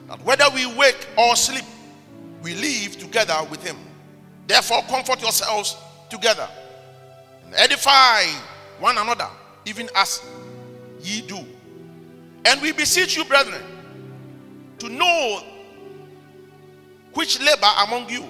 that 0.08 0.22
whether 0.24 0.44
we 0.54 0.66
wake 0.74 1.06
or 1.16 1.36
sleep, 1.36 1.64
we 2.42 2.54
live 2.54 2.98
together 2.98 3.36
with 3.50 3.62
him. 3.64 3.76
Therefore, 4.46 4.82
comfort 4.82 5.20
yourselves 5.20 5.76
together 6.10 6.48
and 7.44 7.54
edify 7.54 8.22
one 8.78 8.98
another, 8.98 9.28
even 9.64 9.88
as 9.94 10.22
ye 11.00 11.22
do. 11.22 11.38
And 12.44 12.60
we 12.62 12.72
beseech 12.72 13.16
you, 13.16 13.24
brethren, 13.24 13.62
to 14.78 14.88
know 14.88 15.42
which 17.14 17.40
labor 17.40 17.70
among 17.86 18.08
you. 18.08 18.24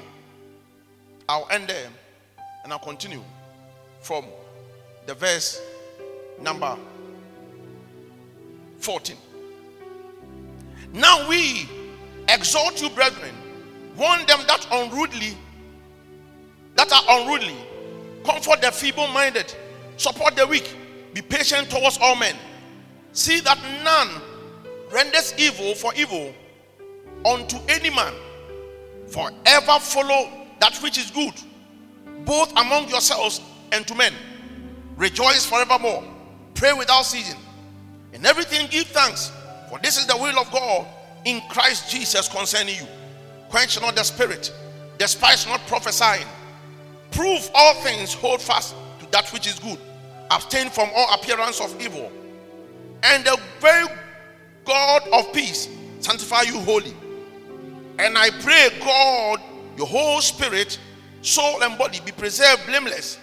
I'll 1.28 1.48
end 1.50 1.68
there 1.68 1.88
and 2.62 2.72
I'll 2.72 2.78
continue 2.78 3.22
from 4.00 4.24
the 5.06 5.14
verse 5.14 5.60
number 6.40 6.76
14. 8.78 9.16
Now 10.92 11.28
we 11.28 11.68
exhort 12.28 12.80
you, 12.82 12.90
brethren, 12.90 13.34
warn 13.96 14.26
them 14.26 14.40
that 14.46 14.66
unruly, 14.70 15.36
that 16.74 16.92
are 16.92 17.20
unruly, 17.20 17.56
comfort 18.24 18.60
the 18.60 18.70
feeble 18.72 19.06
minded, 19.08 19.54
support 19.96 20.36
the 20.36 20.46
weak, 20.46 20.76
be 21.14 21.22
patient 21.22 21.70
towards 21.70 21.98
all 22.00 22.16
men. 22.16 22.36
See 23.12 23.40
that 23.40 23.58
none 23.82 24.20
renders 24.92 25.34
evil 25.38 25.74
for 25.74 25.94
evil 25.94 26.34
unto 27.24 27.56
any 27.68 27.90
man, 27.90 28.12
forever 29.08 29.78
follow 29.80 30.30
that 30.60 30.76
which 30.82 30.98
is 30.98 31.10
good, 31.10 31.34
both 32.24 32.52
among 32.56 32.88
yourselves 32.88 33.40
and 33.72 33.86
to 33.86 33.94
men. 33.94 34.12
Rejoice 34.96 35.44
forevermore. 35.44 36.04
Pray 36.54 36.72
without 36.72 37.02
ceasing. 37.02 37.38
In 38.12 38.24
everything 38.24 38.66
give 38.70 38.86
thanks, 38.86 39.30
for 39.68 39.78
this 39.80 39.98
is 39.98 40.06
the 40.06 40.16
will 40.16 40.38
of 40.38 40.50
God 40.50 40.86
in 41.26 41.42
Christ 41.50 41.90
Jesus 41.90 42.28
concerning 42.28 42.76
you. 42.76 42.86
Quench 43.50 43.80
not 43.80 43.94
the 43.94 44.02
spirit, 44.02 44.52
despise 44.96 45.46
not 45.46 45.60
prophesying. 45.66 46.26
Prove 47.10 47.50
all 47.54 47.74
things, 47.74 48.14
hold 48.14 48.40
fast 48.40 48.74
to 49.00 49.10
that 49.10 49.28
which 49.32 49.46
is 49.46 49.58
good. 49.58 49.78
Abstain 50.30 50.70
from 50.70 50.88
all 50.94 51.14
appearance 51.14 51.60
of 51.60 51.78
evil. 51.80 52.10
And 53.02 53.24
the 53.24 53.38
very 53.60 53.86
God 54.64 55.02
of 55.12 55.32
peace 55.32 55.68
sanctify 56.00 56.42
you 56.42 56.58
wholly. 56.60 56.94
And 57.98 58.16
I 58.16 58.30
pray, 58.40 58.68
God, 58.80 59.40
your 59.76 59.86
whole 59.86 60.20
spirit, 60.20 60.78
soul, 61.22 61.62
and 61.62 61.78
body 61.78 62.00
be 62.04 62.12
preserved 62.12 62.66
blameless 62.66 63.18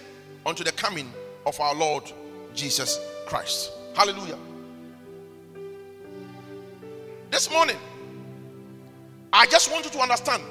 unto 0.46 0.64
the 0.64 0.72
coming 0.72 1.12
of 1.46 1.58
our 1.60 1.74
Lord 1.74 2.10
Jesus 2.54 2.98
Christ. 3.26 3.72
Hallelujah. 3.94 4.38
This 7.30 7.50
morning, 7.50 7.76
I 9.32 9.46
just 9.46 9.70
want 9.72 9.84
you 9.84 9.90
to 9.90 9.98
understand 9.98 10.42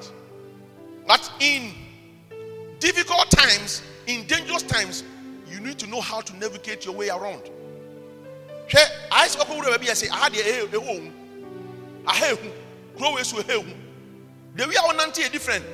that 1.08 1.30
in 1.40 1.72
difficult 2.80 3.32
times, 3.32 3.82
in 4.08 4.26
dangerous 4.28 4.64
times, 4.64 5.04
you 5.50 5.60
need 5.60 5.80
to 5.80 5.88
know 5.88 6.02
how 6.02 6.22
to 6.22 6.36
navigate 6.38 6.86
your 6.86 6.96
way 6.96 7.10
around. 7.10 7.44
baabi 8.70 9.86
yɛ 9.88 9.96
sɛ 9.96 10.10
aha 10.10 10.30
deɛ 10.30 10.44
ɛyɛ 10.44 10.68
ɛwɔ 10.68 11.00
hu 11.00 11.12
aha 12.08 12.26
ehu 12.26 12.52
kuro 12.98 13.14
wei 13.16 13.24
so 13.24 13.38
ɛhɛ 13.38 13.74
the 14.56 14.68
way 14.68 14.76
a 14.76 14.82
wɔnante 14.82 15.22
yɛ 15.24 15.32
different 15.32 15.66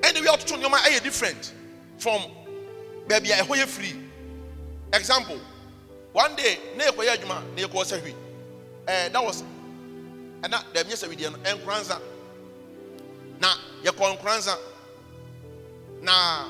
ɛna 0.00 0.14
the 0.14 0.20
way 0.20 0.26
a 0.26 0.30
wɔtoto 0.32 0.56
nneɛma 0.62 0.78
ɛyɛ 0.78 1.02
different 1.02 1.52
from 1.98 2.22
baby. 3.08 3.30
a 3.32 3.36
yɛ 3.36 3.66
free 3.66 4.07
example. 4.92 5.38
One 6.12 6.34
day 6.36 6.58
na 6.76 6.84
yɛ 6.84 6.90
kɔ 6.96 7.04
yɛ 7.04 7.16
adwuma 7.16 7.42
na 7.54 7.62
yɛ 7.62 8.00
hwi 8.00 8.14
ɛɛ 8.86 9.06
eh, 9.06 9.08
that 9.10 9.22
was 9.24 9.42
ɛna 10.42 10.62
dɛm 10.72 10.84
nyɛ 10.84 10.96
sɛ 10.96 11.08
wideɛ 11.08 11.32
no 11.32 11.38
ɛnkoransa 11.38 12.00
na 13.40 13.54
yɛ 13.84 13.90
kɔ 13.92 14.16
nkoransa 14.18 14.56
na 16.02 16.48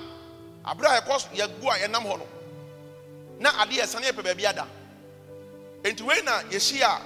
abere 0.64 0.86
a 0.88 1.00
yɛkɔ 1.00 1.20
so 1.20 1.28
yɛ 1.34 1.60
gu 1.60 1.68
a 1.68 1.88
no 1.88 2.26
na 3.40 3.50
adeɛ 3.64 3.80
yɛ 3.82 3.86
sani 3.86 4.06
yɛ 4.06 4.12
pɛ 4.12 4.22
baabi 4.24 4.46
ada. 4.46 4.66
nti 5.82 6.02
wei 6.02 6.22
na 6.22 6.42
yɛsi 6.50 6.80
a 6.82 7.00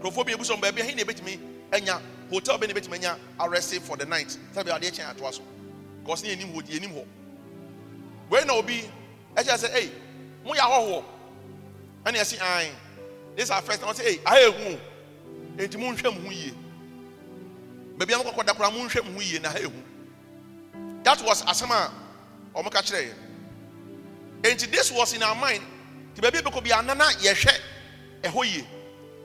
nkurɔfoɔ 0.00 0.24
bi 0.26 1.80
na 1.84 1.98
hotel 2.30 2.58
arrest 3.40 3.74
for 3.82 3.96
the 3.96 4.06
night. 4.06 4.36
Sábɛ 4.54 4.70
adeɛ 4.78 4.90
kyɛn 4.90 5.10
atoa 5.16 5.32
so 5.32 5.42
kɔsi 6.04 6.24
ne 6.24 6.36
yɛnim 6.36 6.92
hɔ 8.30 8.46
na 8.46 8.54
obi 8.54 8.90
ɛkyɛ 9.36 9.56
sɛ 9.58 9.68
ɛy 9.74 9.90
mo 10.44 10.54
yɛ 10.54 10.60
ahɔhoɔ 10.60 11.04
ɛna 12.04 12.18
yɛsi 12.18 12.38
ayin 12.40 12.74
this 13.36 13.50
our 13.50 13.62
first 13.62 13.80
time. 13.80 13.94
Ɔsɛ 13.94 14.04
ɛy 14.04 14.20
aha 14.26 14.36
ehu 14.36 14.80
nti 15.56 15.78
mo 15.78 15.92
nhwɛ 15.92 16.14
mo 16.14 16.20
ho 16.28 16.30
yie 16.32 16.54
baabi 17.98 18.12
a 18.14 18.18
mo 18.18 18.24
kɔkɔ 18.30 18.46
dakora 18.46 18.70
mo 18.72 18.78
nhwɛ 18.88 19.04
mo 19.04 19.12
ho 19.12 19.20
yie 19.20 19.38
na 19.38 19.48
aha 19.48 19.58
ehu 19.58 19.82
that 21.04 21.22
was 21.22 21.42
asɛm 21.42 21.70
a 21.70 21.90
wɔn 22.54 22.70
ka 22.70 22.80
kyerɛ 22.82 23.12
yɛn 24.42 24.54
nti 24.54 24.70
this 24.70 24.90
was 24.90 25.12
in 25.14 25.22
our 25.22 25.34
mind 25.34 25.62
nti 26.14 26.20
baabi 26.22 26.42
ebɛkɔ 26.42 26.64
bi 26.64 26.70
anana 26.70 27.04
yɛhwɛ 27.20 27.58
ɛhɔ 28.22 28.44
yie 28.44 28.66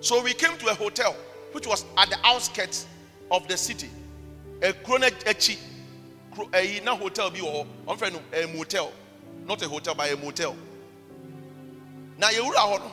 so 0.01 0.21
we 0.21 0.33
came 0.33 0.57
to 0.57 0.67
a 0.67 0.73
hotel 0.73 1.15
which 1.51 1.65
was 1.65 1.85
at 1.97 2.09
the 2.09 2.17
outskirts 2.23 2.85
of 3.31 3.47
the 3.47 3.57
city. 3.57 3.89
Ekuro 4.61 4.99
n'akyi 4.99 5.57
kuro 6.33 6.47
ɛyi 6.49 6.83
na 6.83 6.95
hotel 6.95 7.29
bi 7.31 7.39
wɔ 7.39 7.65
hɔ 7.87 7.97
wɔn 7.97 8.21
a 8.33 8.47
motel 8.55 8.91
not 9.47 9.61
a 9.61 9.67
hotel 9.69 9.95
but 9.95 10.11
a 10.11 10.17
motel. 10.17 10.55
Na 12.17 12.27
yɛwura 12.27 12.61
hɔ 12.69 12.79
no? 12.79 12.91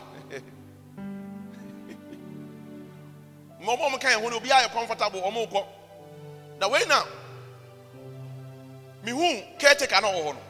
Mmɔbɔ 3.60 3.90
wɔn 3.90 4.00
ka 4.00 4.08
yɛn 4.08 4.22
ho 4.22 4.28
no 4.28 4.36
obi 4.36 4.48
ayɛ 4.48 4.70
comfortable 4.72 5.20
wɔn 5.20 5.50
kɔ 5.50 5.66
na 6.60 6.68
wei 6.68 6.84
na 6.86 7.02
mihu 9.04 9.42
caretaker 9.58 10.00
na 10.00 10.08
wɔ 10.08 10.22
hɔ 10.24 10.34
no 10.34 10.40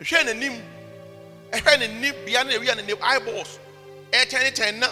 ehwɛ 0.00 0.24
n'anim 0.24 0.62
ɛhwɛ 1.50 1.78
ne 1.80 1.86
ni 2.00 2.12
bia 2.24 2.44
ne 2.44 2.54
ewia 2.54 2.74
eyeballs 3.02 3.58
ɛtɛn 4.12 4.42
ne 4.44 4.50
tɛn 4.50 4.78
na 4.78 4.88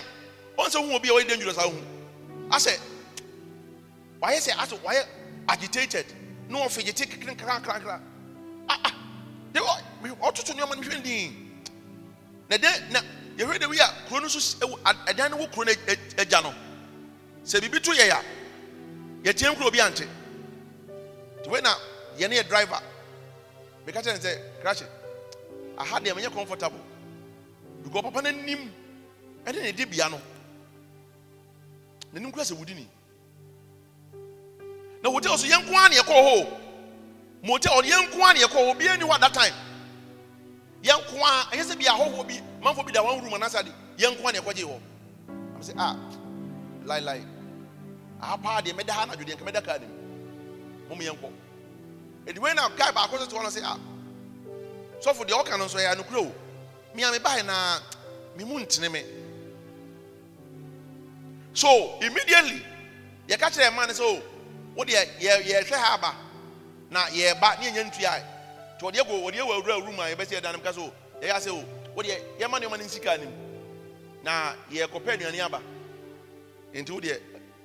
wɔn 0.59 0.69
sɛ 0.69 0.85
hu 0.89 0.95
obi 0.95 1.09
a 1.09 1.13
ɔyɛ 1.13 1.29
dangerous 1.29 1.59
ahu 1.59 1.77
asɛ 2.51 2.79
wayɛ 4.21 4.39
sɛ 4.41 4.53
asɛ 4.57 4.79
wayɛ 4.83 5.07
agitated? 5.49 6.07
Na 6.49 6.59
wɔn 6.59 6.71
fidgety 6.71 7.07
kekere 7.07 7.35
nkrakrakra 7.37 8.01
ah 8.69 8.81
ah. 8.85 8.93
De 9.53 9.61
wɔ 9.61 9.83
ɔtoto 10.03 10.53
nneɛma 10.55 10.77
no 10.77 10.83
hwɛ 10.83 10.99
ndin 11.01 11.49
na 12.49 12.57
de 12.59 12.69
na 12.91 13.01
yɛhwɛ 13.37 13.59
de 13.59 13.67
wi 13.69 13.79
a 13.79 14.09
kuro 14.09 14.21
no 14.21 14.29
so 14.29 14.39
ɛwɔ 14.67 14.79
ɛdan 15.07 15.31
no 15.31 15.37
wɔ 15.39 15.53
kuro 15.53 15.65
no 15.65 15.73
agya 16.19 16.41
no. 16.43 16.55
Sɛ 17.45 17.61
biribi 17.61 17.83
to 17.83 17.91
yɛ 17.93 18.11
a 18.11 18.23
yɛtie 19.25 19.55
nkuro 19.55 19.67
obi 19.69 19.81
ante. 19.81 20.05
Nti 21.41 21.49
wei 21.49 21.61
na 21.61 21.75
yɛne 22.19 22.35
yɛ 22.41 22.49
driver. 22.49 22.81
Meka 23.87 24.03
kyerɛ 24.03 24.15
ne 24.15 24.21
sɛ 24.21 24.63
krahye 24.63 24.87
aha 25.79 25.99
deɛ 26.01 26.15
menyɛ 26.15 26.33
comfortable. 26.33 26.81
Because 27.83 28.03
papa 28.03 28.23
no 28.23 28.29
anim 28.29 28.73
ɛne 29.45 29.63
ne 29.63 29.73
de 29.73 29.85
bia 29.85 30.09
no. 30.09 30.21
N'anim 32.15 32.33
kura 32.33 32.45
sɛ 32.45 32.55
wodi 32.57 32.75
ni. 32.75 32.89
Na 35.03 35.11
hotel 35.11 35.37
so 35.37 35.47
yɛn 35.47 35.63
nko 35.65 35.75
ara 35.77 35.89
na 35.89 35.97
yɛkɔɔ 35.97 36.23
hɔ. 36.25 36.59
Motel 37.43 37.83
yɛn 37.83 38.09
nko 38.11 38.23
ara 38.25 38.35
na 38.35 38.41
yɛkɔɔ 38.47 38.65
hɔ. 38.65 38.75
Obiara 38.75 38.97
ni 38.99 39.05
hɔ 39.05 39.15
at 39.15 39.21
that 39.21 39.35
time 39.35 39.55
yɛn 40.83 40.99
nko 41.01 41.25
ara 41.25 41.45
ɛyɛ 41.53 41.65
sɛ 41.65 41.77
bi 41.79 41.85
ahɔhoɔ 41.87 42.27
bi 42.27 42.41
manfo 42.63 42.83
bi 42.85 42.93
da 42.93 43.03
one 43.03 43.21
room 43.23 43.35
anasa 43.35 43.63
de 43.63 43.71
yɛn 43.99 44.15
nko 44.15 44.23
ara 44.29 44.33
na 44.33 44.39
yɛkɔgye 44.41 44.65
hɔ 44.65 44.75
am 45.29 45.61
sɛ 45.63 45.75
ah 45.77 45.97
lie 46.85 47.01
lie 47.01 47.25
aha 48.21 48.37
paa 48.37 48.61
deɛ 48.63 48.73
mɛda 48.75 48.91
ha 48.91 49.05
na 49.07 49.15
dwodeɛ 49.15 49.35
nka 49.37 49.45
mɛda 49.45 49.65
kaa 49.65 49.79
nim 49.79 49.91
mo 50.89 50.95
mo 50.95 51.03
yɛn 51.03 51.19
kɔ 51.19 51.31
edi 52.27 52.39
wei 52.41 52.55
na 52.55 52.69
guy 52.69 52.91
baako 52.93 53.19
so 53.19 53.27
te 53.27 53.37
hɔ 53.37 53.43
no 53.43 53.49
sɛ 53.49 53.63
ah 53.65 53.79
sɔfo 55.01 55.25
deɛ 55.27 55.43
ɔka 55.45 55.59
no 55.59 55.65
nso 55.67 55.79
yɛ 55.79 55.93
anokura 55.95 56.21
o 56.21 56.33
mmea 56.95 57.11
me 57.13 57.19
bae 57.19 57.43
na 57.43 57.81
me 58.37 58.45
mu 58.45 58.59
ntene 58.61 58.91
me 58.93 59.03
so 61.55 61.99
immediately 62.01 62.63
yɛka 63.29 63.51
kyerɛ 63.51 63.71
ɛma 63.71 63.87
no 63.89 63.93
sɛ 63.93 64.03
o 64.03 64.23
wo 64.77 64.85
deɛ 64.85 65.19
yɛ 65.19 65.43
yɛhwɛ 65.43 65.75
ha 65.77 65.95
aba 65.95 66.15
na 66.91 67.07
yɛba 67.07 67.59
ne 67.61 67.67
yɛnya 67.71 67.85
ntua 67.91 68.38
nti 68.79 68.85
wɔde 68.85 69.01
agu 69.01 69.13
wɔde 69.25 69.39
awu 69.41 69.53
awura 69.53 69.85
room 69.85 69.99
a 70.01 70.05
yɛbɛsi 70.15 70.41
ɛdan 70.41 70.53
no 70.53 70.59
ka 70.61 70.73
so 70.73 70.93
yɛyɛ 71.21 71.41
sɛ 71.41 71.51
o. 71.51 71.65
Wo 71.95 72.03
deɛ 72.03 72.17
yɛma 72.39 72.59
nneɛma 72.61 72.79
no 72.79 72.85
nsika 72.85 73.13
anim 73.15 73.31
na 74.23 74.55
yɛkɔpɛ 74.71 75.11
aduane 75.19 75.41
aba 75.41 75.61
nti 76.73 76.91
wo 76.93 77.01
deɛ 77.01 77.19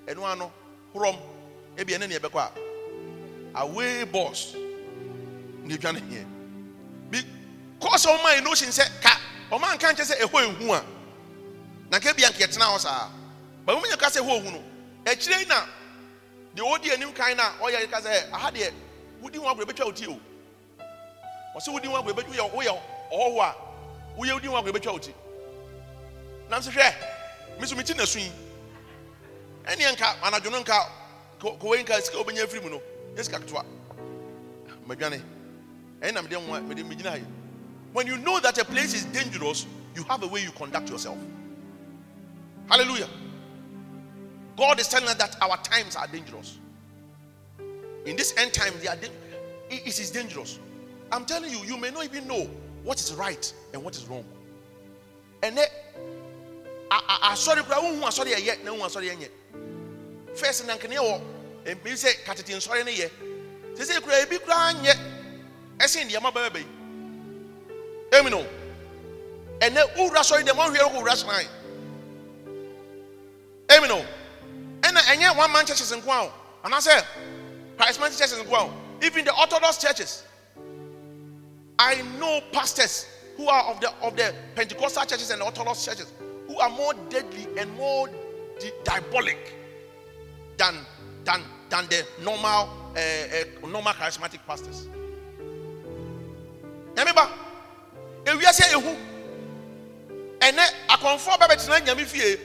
ɛno 0.08 0.24
ano 0.32 0.52
horɔm 0.94 1.18
ebi 1.78 1.94
ɛne 1.94 2.10
ne 2.10 2.18
yɛbɛkɔ 2.18 2.38
a. 2.40 2.52
Away 3.62 4.04
boss 4.06 4.56
ne 5.64 5.78
dwane 5.78 6.02
here 6.10 6.26
because 7.12 8.06
ɔma 8.08 8.34
yɛ 8.38 8.44
notion 8.44 8.70
sɛ 8.70 9.02
ka 9.02 9.20
ɔma 9.52 9.76
nka 9.76 9.94
nkyɛ 9.94 10.04
sɛ 10.04 10.20
ɛhɔ 10.22 10.58
ehu 10.58 10.74
a. 10.74 10.84
Na 11.92 12.00
nka 12.00 12.10
ebia 12.14 12.30
nka 12.32 12.40
yɛtena 12.48 12.74
hɔ 12.74 12.80
saa 12.80 13.10
bɛn 13.68 13.76
mo 13.76 13.82
nyɛ 13.88 14.00
ka 14.00 14.08
sɛ 14.10 14.22
ɛhɔ 14.22 14.40
ehu 14.42 14.52
no 14.52 14.64
akyire 15.06 15.40
yi 15.42 15.46
na 15.46 15.62
deɛ 16.56 16.64
ɔdi 16.80 16.92
anim 16.94 17.14
kan 17.14 17.38
na 17.38 17.52
ɔyɛ 17.62 17.88
ka 17.92 18.02
sɛ 18.02 18.32
aha 18.34 18.50
deɛ 18.50 18.74
wodi 19.22 19.38
ho 19.38 19.46
agorɔ 19.46 19.66
ebɛtwa 19.68 19.86
oti 19.86 20.08
o. 20.08 20.20
a 21.56 21.60
nam 26.50 26.62
hwɛ 26.62 27.76
mi 27.78 27.84
ti 27.84 27.94
na 27.94 28.06
so 28.06 28.20
yi. 28.20 28.32
Nka 29.66 30.16
anadwo 30.22 30.52
no 30.52 30.62
nka 30.64 30.90
nka 31.40 32.02
sika 32.02 32.18
mu 32.24 32.70
no 32.70 32.82
ha 37.10 37.16
yi 37.16 37.26
when 37.94 38.08
you 38.08 38.18
know 38.18 38.40
that 38.40 38.58
a 38.58 38.66
place 38.66 38.94
is 38.94 39.06
dangerous 39.06 39.66
you 39.96 40.04
have 40.06 40.24
a 40.24 40.28
way 40.28 40.42
you 40.42 40.52
conduct 40.52 40.90
yourself. 40.90 41.18
Hallelujah. 42.68 43.08
God 44.58 44.80
is 44.80 44.88
telling 44.88 45.08
us 45.08 45.16
that 45.16 45.36
our 45.42 45.58
times 45.58 45.96
are 45.96 46.08
dangerous. 46.08 46.58
In 48.06 48.16
this 48.16 48.36
end 48.38 48.54
time 48.54 48.74
they 48.82 48.88
are 48.88 48.98
it 49.70 49.88
is 50.00 50.12
dangerous 50.12 50.60
i'm 51.14 51.26
telling 51.26 51.52
you 51.52 51.60
you 51.64 51.78
may 51.78 51.92
not 51.92 52.04
even 52.06 52.28
know 52.28 52.50
what 52.84 53.00
is 53.00 53.14
right 53.14 53.54
and 53.74 53.84
what 53.84 53.96
is 53.96 54.06
wrong. 54.08 54.26
And 55.42 55.58
ɛnɛ 55.58 55.66
asɔre 56.92 57.64
kura 57.66 57.78
wohu 57.82 58.02
asɔre 58.02 58.34
ɛyɛ 58.34 58.64
na 58.64 58.72
wohu 58.72 58.86
asɔre 58.86 59.10
ɛnyɛ 59.16 59.30
first 60.36 60.66
na 60.68 60.76
nkene 60.76 60.98
wɔ 60.98 61.22
ebi 61.66 61.92
eh, 61.92 61.94
sɛ 61.96 62.24
katete 62.26 62.56
nsɔre 62.56 62.86
ne 62.86 62.92
yɛ 62.92 63.10
sese 63.78 64.00
kura 64.02 64.16
ebi 64.26 64.38
kura 64.40 64.74
nyɛ 64.74 64.94
ɛsɛn 65.80 66.10
deɛ 66.10 66.20
ɛma 66.20 66.32
bɛbɛ 66.34 66.58
yi 66.60 66.68
emi 68.18 68.30
no 68.32 68.46
ɛnɛ 69.60 69.96
wura 69.98 70.20
sɔre 70.22 70.44
deɛ 70.44 70.54
wɔn 70.54 70.76
hwɛ 70.76 70.80
wɔ 70.80 71.02
wura 71.02 71.14
sɔre 71.14 71.48
emi 73.70 73.88
no 73.88 74.06
ɛna 74.82 75.00
ɛnyɛ 75.02 75.36
one 75.38 75.52
man 75.52 75.66
churches 75.66 75.92
nko 75.92 76.08
a 76.10 76.24
o 76.26 76.34
anaasɛ 76.66 77.06
charismatic 77.78 78.18
churches 78.18 78.40
nko 78.40 78.54
a 78.54 78.64
o 78.64 78.74
even 79.02 79.26
the 79.26 79.34
orthodox 79.36 79.78
churches 79.78 80.24
i 81.84 82.02
know 82.20 82.40
pastors 82.52 83.08
who 83.36 83.48
are 83.48 83.64
of 83.72 83.80
the 83.82 83.92
of 84.02 84.16
the 84.16 84.34
pentecostal 84.56 85.06
churches 85.06 85.30
and 85.32 85.42
orthodox 85.42 85.84
churches 85.86 86.12
who 86.48 86.58
are 86.60 86.70
more 86.70 86.94
deadly 87.10 87.48
and 87.58 87.72
more 87.76 88.08
di- 88.60 88.72
diabolic 88.84 89.54
than 90.58 90.76
than 91.26 91.42
than 91.70 91.86
the 91.90 92.06
normal 92.24 92.70
uh, 92.96 93.00
uh, 93.00 93.68
normal 93.68 93.94
charismatic 93.94 94.40
pastors. 94.48 94.88
Remember, 96.96 97.28
ewiase 98.26 98.64
ehu, 98.74 98.96
ɛnɛ 100.40 100.64
akɔnfo 100.90 101.32
bɛbɛtena 101.40 101.80
nyame 101.86 102.06
fie, 102.06 102.38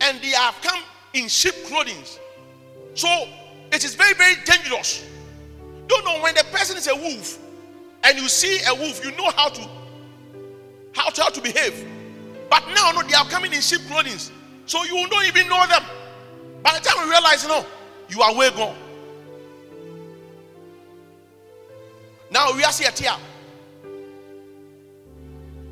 and 0.00 0.20
they 0.20 0.30
have 0.30 0.56
come 0.62 0.82
in 1.14 1.28
sheep 1.28 1.54
clothing. 1.66 2.02
So 2.94 3.08
it 3.72 3.84
is 3.84 3.94
very 3.94 4.14
very 4.14 4.34
dangerous. 4.44 5.04
Don't 5.86 6.04
know 6.04 6.20
when 6.22 6.34
the 6.34 6.44
person 6.52 6.76
is 6.76 6.88
a 6.88 6.94
wolf, 6.96 7.38
and 8.04 8.18
you 8.18 8.28
see 8.28 8.60
a 8.68 8.74
wolf, 8.74 9.04
you 9.04 9.12
know 9.12 9.30
how 9.36 9.48
to 9.48 9.68
how 10.92 11.10
to 11.10 11.22
how 11.22 11.28
to 11.28 11.40
behave. 11.40 11.86
But 12.48 12.66
now, 12.68 12.90
no, 12.92 13.02
they 13.02 13.14
are 13.14 13.26
coming 13.26 13.52
in 13.52 13.60
sheep 13.60 13.80
clothing, 13.86 14.18
so 14.66 14.82
you 14.84 15.06
don't 15.08 15.26
even 15.26 15.48
know 15.48 15.64
them. 15.66 15.82
By 16.62 16.78
the 16.78 16.80
time 16.80 17.04
you 17.04 17.10
realize, 17.10 17.46
no, 17.46 17.64
you 18.08 18.22
are 18.22 18.34
way 18.34 18.50
gone. 18.50 18.76
Now 22.30 22.52
we 22.54 22.62
are 22.62 22.72
here, 22.72 22.90
here. 22.96 23.16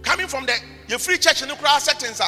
Coming 0.02 0.26
from 0.26 0.46
the, 0.46 0.98
free 0.98 1.18
church 1.18 1.42
in 1.42 1.48
the 1.48 1.78
settings, 1.78 2.20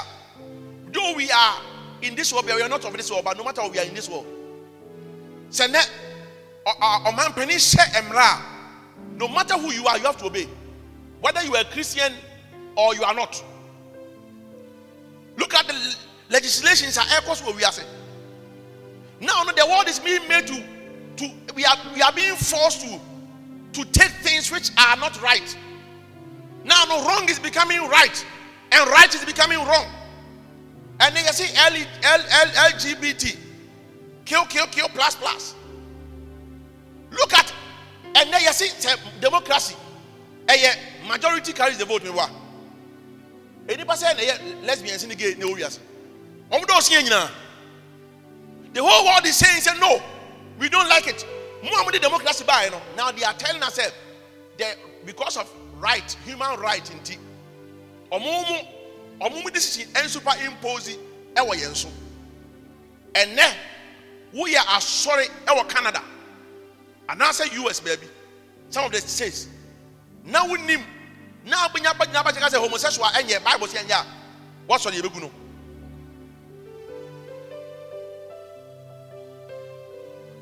though 0.92 1.14
we 1.14 1.30
are 1.30 1.60
in 2.02 2.14
this 2.14 2.32
world, 2.32 2.46
we 2.46 2.52
are 2.52 2.68
not 2.68 2.84
of 2.84 2.92
this 2.96 3.10
world, 3.10 3.24
but 3.24 3.36
no 3.36 3.44
matter 3.44 3.62
what 3.62 3.72
we 3.72 3.78
are 3.78 3.84
in 3.84 3.94
this 3.94 4.08
world. 4.08 4.26
Send 5.50 5.74
or 5.74 7.12
man 7.12 7.32
penny 7.32 7.54
emra. 7.54 8.49
No 9.20 9.28
matter 9.28 9.52
who 9.58 9.70
you 9.70 9.86
are, 9.86 9.98
you 9.98 10.04
have 10.04 10.16
to 10.16 10.24
obey. 10.24 10.48
Whether 11.20 11.42
you 11.44 11.54
are 11.54 11.60
a 11.60 11.64
Christian 11.66 12.14
or 12.74 12.94
you 12.94 13.02
are 13.02 13.12
not. 13.12 13.44
Look 15.36 15.52
at 15.52 15.68
the 15.68 15.96
legislations 16.30 16.96
are 16.96 17.04
echoes 17.10 17.44
where 17.44 17.54
we 17.54 17.62
are 17.62 17.70
saying. 17.70 17.88
Now 19.20 19.44
the 19.44 19.66
world 19.66 19.88
is 19.88 19.98
being 19.98 20.26
made 20.26 20.46
to, 20.46 20.64
to 21.16 21.54
we 21.54 21.66
are 21.66 21.76
we 21.94 22.00
are 22.00 22.12
being 22.14 22.34
forced 22.34 22.80
to 22.80 22.98
to 23.74 23.84
take 23.92 24.10
things 24.22 24.50
which 24.50 24.70
are 24.78 24.96
not 24.96 25.20
right. 25.20 25.54
Now 26.64 26.84
no 26.88 27.04
wrong 27.06 27.28
is 27.28 27.38
becoming 27.38 27.86
right, 27.88 28.26
and 28.72 28.88
right 28.88 29.14
is 29.14 29.26
becoming 29.26 29.58
wrong. 29.58 29.86
And 31.00 31.14
then 31.14 31.26
you 31.26 31.32
see 31.32 31.54
L, 31.56 31.74
L, 32.04 32.20
L, 32.30 32.46
LGBT, 32.72 33.36
kill, 34.24 34.46
kill, 34.46 34.66
kill, 34.68 34.88
plus, 34.88 35.14
plus. 35.14 35.54
Look 37.10 37.34
at, 37.34 37.52
and 38.14 38.32
then 38.32 38.42
you 38.42 38.52
see 38.52 38.68
say, 38.68 38.94
democracy. 39.20 39.76
A 40.48 41.06
majority 41.06 41.52
carries 41.52 41.78
the 41.78 41.84
vote. 41.84 42.02
Me 42.04 42.10
wa. 42.10 42.28
Anybody 43.68 43.98
say 43.98 44.56
lesbians 44.62 45.02
in 45.04 45.10
the 45.10 45.14
gay 45.14 45.34
no 45.38 45.50
areas. 45.50 45.78
Omo 46.50 46.66
do 46.66 46.80
see 46.80 46.96
nyina. 46.96 47.30
The 48.72 48.82
whole 48.82 49.04
world 49.06 49.26
is 49.26 49.36
saying, 49.36 49.60
say, 49.62 49.78
no, 49.80 50.00
we 50.58 50.68
don't 50.68 50.88
like 50.88 51.08
it. 51.08 51.26
More 51.62 51.90
the 51.90 51.98
democracy 51.98 52.44
by 52.46 52.66
you 52.66 52.70
know. 52.70 52.80
Now 52.96 53.10
they 53.10 53.24
are 53.24 53.34
telling 53.34 53.62
us 53.62 53.76
that 53.76 53.92
they, 54.56 54.72
because 55.04 55.36
of 55.36 55.50
right, 55.78 56.16
human 56.24 56.58
right 56.60 56.88
in 56.92 56.98
tea. 57.00 57.18
Omumu, 58.12 58.66
omumu 59.20 59.52
decision 59.52 59.90
and 59.96 60.08
superimpose 60.08 60.96
ɛwɔ 61.34 61.54
yɛn 61.54 61.76
so. 61.76 61.88
Ɛnɛ, 63.12 63.54
we 64.32 64.56
are 64.56 64.80
sorry 64.80 65.26
ɛwɔ 65.46 65.68
Canada. 65.68 66.02
And 67.10 67.18
now 67.18 67.32
say 67.32 67.46
US 67.64 67.80
baby. 67.80 68.06
Some 68.70 68.84
of 68.84 68.92
the 68.92 68.98
states. 68.98 69.48
Now 70.24 70.46
name. 70.46 70.84
Now 71.44 71.66
we 71.74 71.80
nyaba 71.80 72.06
nyaba 72.06 72.48
say 72.48 72.58
homosexual 72.58 73.08
ɛnyɛ 73.08 73.44
Bible 73.44 73.66
say 73.66 73.82
ɛnyɛ. 73.82 74.06
On 74.68 74.78
the 74.78 75.02
ebegu 75.02 75.20
no? 75.20 75.30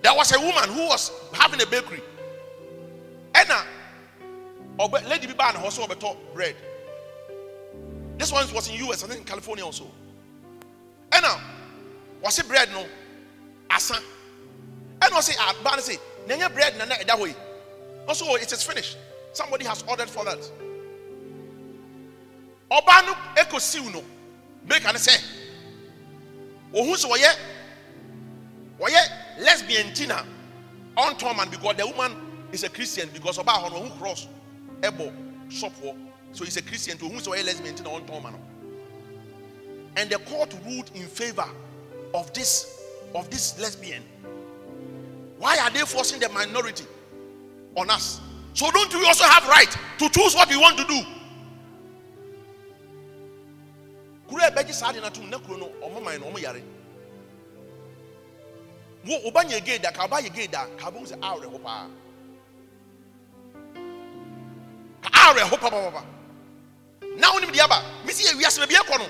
There 0.02 0.12
was 0.14 0.30
a 0.32 0.38
woman 0.38 0.68
who 0.68 0.86
was 0.88 1.10
having 1.32 1.62
a 1.62 1.66
bakery. 1.66 2.02
Anna, 3.34 3.64
or 4.78 4.90
lady 5.08 5.26
be 5.26 5.32
bad 5.32 5.56
also 5.56 5.86
top 5.86 6.18
bread. 6.34 6.54
This 8.18 8.30
one 8.30 8.46
was 8.52 8.68
in 8.68 8.74
US, 8.86 9.02
I 9.02 9.06
think 9.06 9.20
in 9.20 9.24
California 9.24 9.64
also. 9.64 9.84
Anna, 11.12 11.40
was 12.22 12.38
it 12.38 12.46
bread 12.46 12.68
no? 12.72 12.84
Asa. 13.70 13.94
And 15.00 15.14
I 15.14 15.20
say, 15.20 15.34
ah, 15.38 15.54
ban 15.64 15.80
say, 16.28 16.36
nanya 16.36 16.52
bread 16.52 16.76
nana 16.78 16.94
that 17.06 17.18
way. 17.18 17.34
Also, 18.06 18.34
it 18.34 18.52
is 18.52 18.62
finished. 18.62 18.96
Somebody 19.32 19.64
has 19.64 19.84
ordered 19.88 20.08
for 20.08 20.24
that. 20.24 20.38
Obanu 22.70 23.14
eko 23.36 23.60
siu 23.60 23.90
no. 23.92 24.02
Make 24.68 24.86
an 24.86 24.96
say. 24.98 25.20
Ohun 26.74 26.96
so 26.96 27.14
ye 27.16 27.26
wɔyɛ 28.78 29.38
lesbian 29.38 29.92
tina 29.94 30.24
ɔntɔn 30.96 31.36
man 31.36 31.48
because 31.50 31.76
the 31.76 31.86
woman 31.86 32.16
is 32.52 32.64
a 32.64 32.68
christian 32.68 33.08
because 33.12 33.38
ɔbaa 33.38 33.64
hɔ 33.64 33.70
no 33.72 33.80
ɔhu 33.82 33.98
cross 33.98 34.28
ɛbɔ 34.82 35.12
shop 35.50 35.72
so 36.32 36.44
he's 36.44 36.56
a 36.56 36.62
christian 36.62 36.96
to 36.98 37.04
sɛ 37.06 37.26
ɔyɛ 37.36 37.44
lesbian 37.44 37.74
tina 37.74 37.88
ɔntɔn 37.90 38.22
man 38.22 38.32
no 38.32 38.40
and 39.96 40.10
the 40.10 40.18
court 40.20 40.54
ruled 40.64 40.90
in 40.94 41.06
favor 41.08 41.48
of 42.14 42.32
this 42.34 42.80
of 43.14 43.28
this 43.30 43.58
lesbian 43.58 44.02
why 45.38 45.58
are 45.58 45.70
they 45.70 45.80
forcing 45.80 46.20
the 46.20 46.28
minority 46.30 46.84
on 47.76 47.90
us? 47.90 48.20
So 48.54 48.70
don't 48.70 48.92
we 48.92 49.06
also 49.06 49.24
have 49.24 49.46
right 49.48 49.70
to 49.98 50.08
choose 50.10 50.34
what 50.34 50.48
we 50.48 50.56
want 50.56 50.76
to 50.78 50.84
do? 50.84 51.00
Kuro 54.28 54.42
a 54.42 54.50
ɛbɛgye 54.50 54.72
saa 54.74 54.92
de 54.92 55.00
no 55.00 55.06
atom 55.06 55.30
na 55.30 55.38
kuro 55.38 55.56
no 55.58 55.70
ɔmo 55.82 56.04
man 56.04 56.20
no 56.20 56.26
ɔmo 56.26 56.40
yare. 56.42 56.60
Wo 59.06 59.30
ɔba 59.30 59.44
nyɛ 59.44 59.64
gay 59.64 59.78
da 59.78 59.90
ka 59.92 60.06
ɔba 60.06 60.20
yɛ 60.20 60.34
gay 60.34 60.46
da 60.48 60.66
ka 60.76 60.90
ɔbɛn 60.90 61.06
sɛ 61.06 61.18
awerɛ 61.20 61.46
hɔ 61.52 61.62
paa. 61.62 61.86
Ka 65.02 65.08
awerɛ 65.32 65.48
hɔ 65.48 65.58
papapapa 65.58 66.04
na 67.16 67.32
wɔn 67.32 67.40
nim 67.42 67.52
deɛ 67.52 67.64
aba 67.64 67.82
misi 68.04 68.24
yɛ 68.24 68.34
wiase 68.38 68.58
baabi 68.58 68.74
ɛkɔ 68.74 68.98
no. 68.98 69.06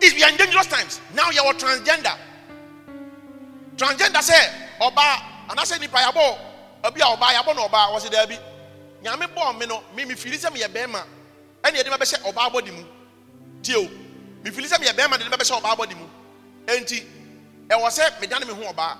If 0.00 0.14
we 0.14 0.22
are 0.24 0.30
in 0.30 0.36
dangerous 0.36 0.66
times. 0.66 1.00
Now 1.14 1.30
yɛ 1.30 1.44
wɔ 1.44 1.58
transgender. 1.58 2.16
Transgender 3.76 4.22
sɛ 4.22 4.63
ɔbaa 4.80 5.16
anaasɛ 5.48 5.80
nipa 5.80 5.98
yabɔ 6.00 6.38
obi 6.84 7.00
a 7.00 7.04
ɔbaa 7.16 7.32
yabɔ 7.34 7.54
na 7.54 7.62
ɔbaa 7.68 7.92
wɔsi 7.94 8.08
dɛbi 8.10 8.38
nyame 9.02 9.26
bɔɔ 9.34 9.58
mi 9.58 9.66
no 9.66 9.82
mi 9.94 10.04
mi 10.04 10.14
fili 10.14 10.36
sɛ 10.38 10.52
mi 10.52 10.60
yɛ 10.60 10.68
bɛrima 10.68 11.02
ɛna 11.62 11.76
yɛde 11.78 11.90
ma 11.90 11.96
bɛhyɛ 11.96 12.22
ɔbaa 12.32 12.50
bɔ 12.52 12.64
di 12.64 12.70
mu. 12.70 12.84
Tie 13.62 13.90
mi 14.42 14.50
fili 14.50 14.68
sɛ 14.68 14.78
mi 14.80 14.86
yɛ 14.86 14.92
bɛrima 14.92 15.18
de 15.18 15.28
ma 15.28 15.36
bɛhyɛ 15.36 15.60
ɔbaa 15.60 15.76
bɔ 15.76 15.88
di 15.88 15.94
mu. 15.94 16.06
Enti 16.66 17.06
ɛwɔ 17.68 17.88
sɛ 17.90 18.20
mi 18.20 18.26
dane 18.26 18.44
mi 18.46 18.52
ho 18.52 18.72
ɔbaa 18.72 18.96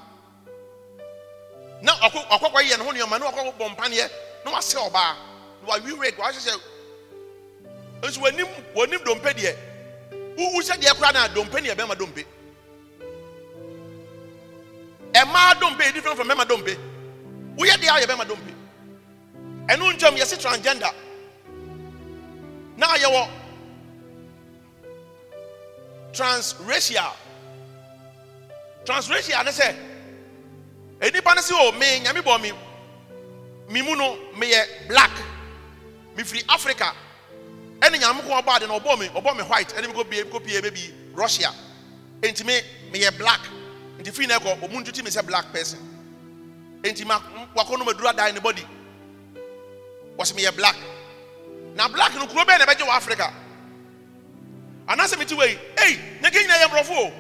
na 1.83 1.93
ɔkɔ 1.93 2.29
ɔkɔkɔ 2.29 2.63
yɛ 2.69 2.79
ne 2.79 2.85
ho 2.85 2.93
nneɛma 2.93 3.19
na 3.21 3.31
ɔkɔ 3.31 3.55
bɔ 3.59 3.77
mpaneɛ 3.77 4.11
na 4.45 4.51
wasɛ 4.53 4.77
ɔbaa 4.91 5.15
na 5.63 5.69
wawi 5.69 5.93
wig 5.93 6.17
wahyehyɛ 6.17 6.61
nso 8.03 8.21
wɔnim 8.21 8.49
wɔnim 8.75 9.05
dompe 9.05 9.33
deɛ. 9.35 9.57
Wuwu 10.37 10.61
sɛ 10.63 10.77
deɛ 10.81 10.95
kora 10.97 11.13
na 11.13 11.29
dompe 11.29 11.61
ne 11.61 11.69
yɛ 11.69 11.75
bɛrima 11.75 11.97
dompe 11.97 12.25
ɛmaa 15.15 15.61
dompe 15.61 15.93
different 15.93 16.17
from 16.17 16.29
bɛrima 16.29 16.47
dompe 16.49 16.77
woyɛ 17.57 17.77
deɛ 17.79 17.89
a 17.97 18.01
yɛ 18.01 18.07
bɛrima 18.07 18.27
dompe 18.29 18.55
ɛno 19.69 19.93
ntwam 19.93 20.17
yɛsi 20.17 20.37
transgender. 20.39 20.93
Na 22.77 22.87
yɛwɔ 22.97 23.29
transracial. 26.13 27.13
Transracial 28.85 29.45
ne 29.45 29.51
sɛ 29.51 29.77
enipa 31.01 31.35
ne 31.35 31.41
sɛ 31.41 31.53
o 31.55 31.73
me 31.73 32.01
nyame 32.01 32.21
bɔ 32.23 32.41
mi 32.43 32.53
mi 33.69 33.83
mu 33.83 33.97
no 33.97 34.19
meyɛ 34.37 34.89
black. 34.89 35.11
Mefiri 36.17 36.45
africa. 36.49 36.93
Ɛne 37.81 37.99
nyame 38.01 38.23
ko 38.23 38.41
ɔbɔ 38.43 38.57
ade 38.57 38.69
na 38.69 38.79
ɔbɔ 38.79 38.99
me 38.99 39.09
ɔbɔ 39.09 39.37
me 39.37 39.43
white. 39.45 39.69
Ɛne 39.75 39.87
mi 39.89 39.95
kɔ 39.95 40.11
bie 40.11 40.23
kɔ 40.25 40.45
pie 40.45 40.61
bɛbi 40.61 40.93
russia. 41.15 41.51
Me 42.23 42.31
meyɛ 42.93 43.17
black 43.19 43.41
nti 43.99 44.11
fi 44.13 44.27
na 44.27 44.39
ɛkɔ 44.39 44.61
ɔmu 44.63 44.81
ntuti 44.81 45.03
mi 45.05 45.11
sɛ 45.11 45.25
black 45.27 45.53
person. 45.53 45.79
Enti 46.83 47.05
ma 47.07 47.19
wakɔ 47.57 47.79
no 47.79 47.85
ma 47.85 47.93
duro 47.93 48.09
adan 48.09 48.35
ne 48.35 48.41
body. 48.41 48.67
Wɔsi 50.19 50.35
meyɛ 50.35 50.55
black. 50.57 50.77
Na 51.75 51.89
black 51.89 52.15
no 52.15 52.27
kuro 52.27 52.45
bɛyɛ 52.45 52.59
na 52.59 52.67
ɛbɛgye 52.67 52.87
wɔ 52.87 52.97
africa. 52.97 53.33
Anaasɛ 54.89 55.19
mi 55.19 55.25
ti 55.25 55.35
wei 55.35 55.59
ei 55.79 55.99
ne 56.23 56.31
ke 56.31 56.35
nyina 56.41 56.55
yɛ 56.59 56.69
mborɔfo 56.69 56.97
o. 56.97 57.13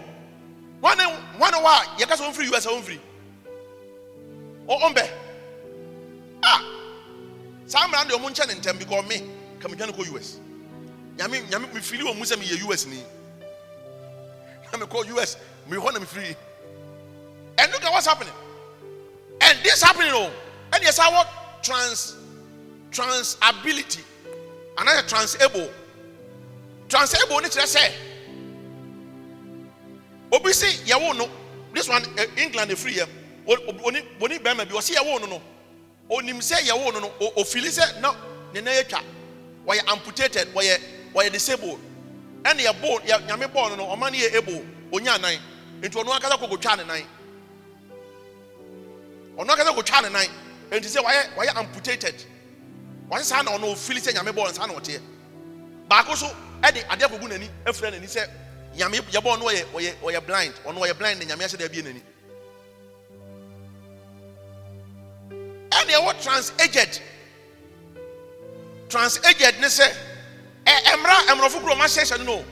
Wane 0.82 1.00
wane 1.38 1.62
wa 1.62 1.80
yɛka 1.98 2.16
sɛ 2.16 2.28
wɔmfiri 2.30 2.52
us 2.54 2.66
a 2.66 2.68
wɔmfiri 2.68 3.00
ɔmbɛ. 4.68 5.10
A! 6.44 6.60
Saa 7.66 7.86
mmara 7.88 8.04
no 8.08 8.16
deɛ 8.16 8.20
ɔmo 8.20 8.30
nkyɛ 8.30 8.46
ne 8.48 8.54
ntɛm 8.60 8.78
because 8.78 9.08
me 9.08 9.18
ka 9.60 9.68
medwane 9.68 9.92
kɔ 9.96 10.14
us 10.16 10.38
nyame 11.16 11.40
nyame 11.48 11.72
mefiri 11.72 12.02
wɔ 12.02 12.16
mu 12.16 12.24
sɛ 12.24 12.36
meyɛ 12.36 12.70
us 12.70 12.86
ni. 12.86 13.02
Na 14.72 14.78
mekɔ 14.78 15.16
us 15.18 15.36
mehɔ 15.68 15.92
na 15.92 16.00
mefiri 16.00 16.36
and 17.58 17.72
look 17.72 17.84
at 17.84 17.92
what's 17.92 18.06
happening. 18.06 18.32
And 19.40 19.58
this 19.62 19.82
happening 19.82 20.10
o 20.12 20.30
ɛne 20.72 20.84
yɛsa 20.84 21.10
wɔ 21.12 21.26
trans 21.62 22.16
trans 22.90 23.36
ability 23.42 24.02
anaasɛ 24.76 25.08
trans 25.08 25.36
able 25.40 25.70
trans 26.88 27.14
able 27.14 27.40
ne 27.40 27.48
kyerɛ 27.48 27.76
sɛ 27.76 27.92
obi 30.32 30.52
si 30.52 30.66
yɛwo 30.90 31.16
no 31.16 31.28
this 31.72 31.88
one 31.88 32.02
uh, 32.18 32.24
england 32.36 32.70
efiri 32.70 32.94
yɛ 32.98 33.08
oni 33.84 34.00
oni 34.20 34.38
bɛrima 34.38 34.68
bi 34.68 34.74
ɔsi 34.74 34.94
yɛwo 34.94 35.20
no. 35.20 35.26
No 35.26 35.42
onim 36.10 36.38
sɛ 36.40 36.56
yɛwo 36.68 36.92
no. 36.92 37.00
No 37.00 37.10
ofili 37.36 37.68
sɛ 37.68 38.00
na 38.00 38.14
ne 38.52 38.60
nan 38.60 38.74
atwa 38.84 39.02
amputated 39.92 40.48
wɔyɛ 40.54 40.78
wɔyɛ 41.14 41.32
disabled. 41.32 41.80
Ɛna 42.42 42.60
yɛ 42.60 42.72
bɔ 42.80 43.00
yɛ 43.06 43.26
nyame 43.28 43.46
bɔɔl 43.52 43.70
no 43.70 43.76
no. 43.76 43.86
Ɔma 43.96 44.10
ne 44.12 44.18
yɛ 44.20 44.34
able. 44.36 44.64
Onya 44.92 45.18
nan 45.18 45.38
nti 45.80 45.90
ɔno 46.02 46.14
akasa 46.16 46.36
koko 46.38 46.56
twa 46.56 46.76
ɔno 49.38 49.50
akasa 49.52 49.70
koko 49.70 49.82
twa 49.82 50.00
ne 50.02 50.08
nan 50.08 50.26
nti 50.70 50.88
sɛ 50.88 51.02
wɔyɛ 51.04 51.34
wɔyɛ 51.36 51.56
amputated. 51.56 52.14
Wɔyɛ 53.10 53.22
saa 53.22 53.42
na 53.42 53.50
ɔno 53.52 53.72
ofili 53.74 54.00
sɛ 54.00 54.14
nyame 54.14 54.32
bɔɔl 54.32 54.54
saa 54.54 54.66
na 54.66 54.74
ɔteɛ 54.74 55.00
baako 55.88 56.14
so 56.16 56.26
ɛde 56.62 56.84
adeɛ 56.88 57.08
kogu 57.10 57.28
n'ani 57.28 57.48
efura 57.66 57.90
n'ani 57.90 58.06
sɛ 58.06 58.28
nyame 58.76 58.98
yɛbɔ 59.10 59.38
no 59.38 59.44
wɔyɛ 59.46 59.64
wɔyɛ 59.72 59.94
wɔyɛ 60.02 60.26
blind 60.26 60.54
ɔno 60.64 60.78
wɔyɛ 60.78 60.98
blind 60.98 61.18
na 61.20 61.24
nyame 61.34 61.44
ahyɛ 61.44 61.56
dɛ 61.58 61.64
abie 61.66 61.82
n'ani 61.82 62.02
ɛna 65.70 65.92
ɛwɔ 65.98 66.22
trans 66.22 66.52
aged. 66.60 67.00
Trans 68.88 69.18
aged 69.26 69.58
ne 69.60 69.66
sɛ 69.66 69.86
ɛ 70.66 70.72
ɛmra 70.92 71.16
ɛmrɔfo 71.28 71.60
kuro 71.60 71.74
ma 71.74 71.84
hyɛhyɛ 71.86 72.24
no 72.24 72.44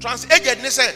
trans 0.00 0.24
aged 0.30 0.62
ne 0.62 0.68
sɛ 0.68 0.94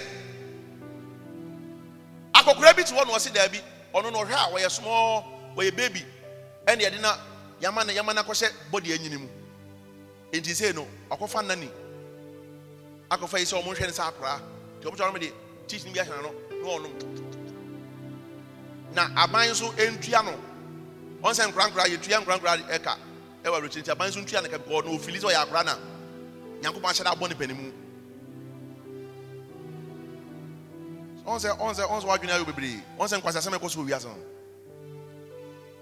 akɔkora 2.35 2.76
bi 2.76 2.83
te 2.85 2.94
hɔ 2.94 3.06
na 3.06 3.12
ɔsi 3.14 3.33
daabi 3.35 3.61
ɔno 3.94 4.11
na 4.12 4.18
ɔhwɛ 4.18 4.35
a 4.35 4.50
wɔyɛ 4.53 4.70
small 4.70 5.24
wɔyɛ 5.57 5.76
baby. 5.76 6.05
Ɛna 6.66 6.81
yɛde 6.83 7.00
na 7.00 7.16
yama 7.61 7.85
na 7.85 7.92
yama 7.92 8.14
na 8.14 8.22
kɔhyɛ 8.22 8.50
body 8.70 8.90
anyini 8.92 9.18
mu. 9.18 9.29
Eti 10.33 10.53
sɛ 10.53 10.74
no 10.74 10.87
ɔkɔfa 11.11 11.46
nani 11.46 11.68
akɔfa 13.11 13.38
yi 13.38 13.44
sɛ 13.44 13.62
ɔmo 13.62 13.74
nhwɛ 13.74 13.81
ne 13.87 13.92
sɛ 13.92 14.09
akora. 14.09 14.40
Nti 14.81 14.87
ɔmo 14.88 14.96
tɔ 14.96 15.11
ɔmo 15.11 15.18
de 15.20 15.33
ni 15.85 15.92
bi 15.92 16.00
ahyɛ 16.00 16.11
n'ano 16.11 16.33
na 16.50 16.68
ɔnom. 16.68 16.92
Na 18.94 19.09
aban 19.24 19.48
nso 19.50 19.72
ntua 19.72 20.22
no. 20.24 20.35
Wɔn 21.22 21.35
sɛ 21.35 21.53
nkora 21.53 21.70
nkora 21.70 21.85
yɛtua 21.87 22.20
nkora 22.24 22.38
nkora 22.38 22.57
ɛka. 22.79 22.96
Ɛwɔ 23.44 23.55
awurukyi 23.61 23.81
nti 23.83 23.90
aban 23.90 24.09
nso 24.11 24.20
ntua 24.20 24.42
no 24.42 24.48
ka 24.48 24.59
bikɔ 24.59 24.85
na 24.85 24.90
ofili 24.90 25.18
sɛ 25.20 25.31
ɔyɛ 25.33 25.42
akora 25.46 25.64
na 25.64 25.76
nyankopɔn 26.62 26.90
ahyɛ 26.90 27.05
abɔ 27.14 27.29
ne 27.29 27.35
panimu 27.35 27.72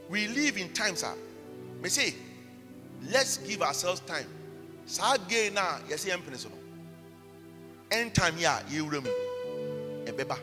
we 0.08 0.28
live 0.28 0.56
in 0.56 0.72
times 0.72 1.00
sir. 1.00 1.14
me 1.82 1.88
say 1.88 2.14
let's 3.10 3.38
give 3.38 3.62
ourselves 3.62 4.00
time. 4.00 4.26
Saa 4.86 5.16
gay 5.28 5.50
na 5.50 5.78
yɛsɛ 5.88 6.10
yɛn 6.10 6.22
mpene 6.22 6.36
so 6.36 6.48
no. 6.48 6.54
End 7.90 8.14
time 8.14 8.34
yɛ 8.36 8.60
a 8.60 8.64
yɛwura 8.64 9.02
mu 9.02 9.10
ɛbɛba 10.06 10.38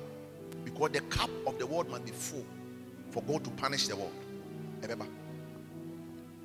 because 0.63 0.91
the 0.91 1.01
cup 1.01 1.29
of 1.47 1.57
the 1.59 1.65
world 1.65 1.89
must 1.89 2.05
be 2.05 2.11
full 2.11 2.45
for 3.11 3.21
God 3.23 3.43
to 3.43 3.49
punish 3.51 3.87
the 3.87 3.95
world. 3.95 4.13
Ɛbɛba 4.81 5.07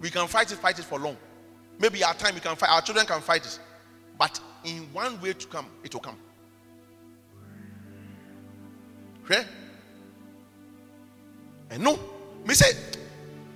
we 0.01 0.11
can 0.11 0.27
fight 0.29 0.51
it 0.51 0.57
fight 0.59 0.79
it 0.79 0.85
for 0.85 0.99
long. 0.99 1.17
Maybe 1.79 2.03
our 2.03 2.15
time 2.15 2.35
we 2.35 2.41
can 2.41 2.57
fight 2.57 2.71
our 2.71 2.81
children 2.83 3.07
can 3.07 3.21
fight 3.21 3.45
it. 3.45 3.59
But 4.19 4.41
in 4.65 4.83
one 4.93 5.21
way 5.21 5.35
to 5.35 5.47
come 5.47 5.67
it 5.85 5.93
will 5.95 6.01
come 6.01 6.17
hwɛ? 9.29 9.47
Ɛno 11.71 11.99
me 12.47 12.55
sɛ 12.55 12.67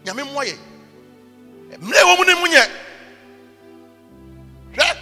nyame 0.05 0.23
mmoa 0.25 0.45
yɛ. 0.45 0.57
Mmerɛ 1.79 2.01
ɛwɔ 2.03 2.19
mu 2.19 2.25
ne 2.25 2.35
mu 2.35 2.47
nyɛ. 2.47 2.71
Hwɛ? 4.75 4.97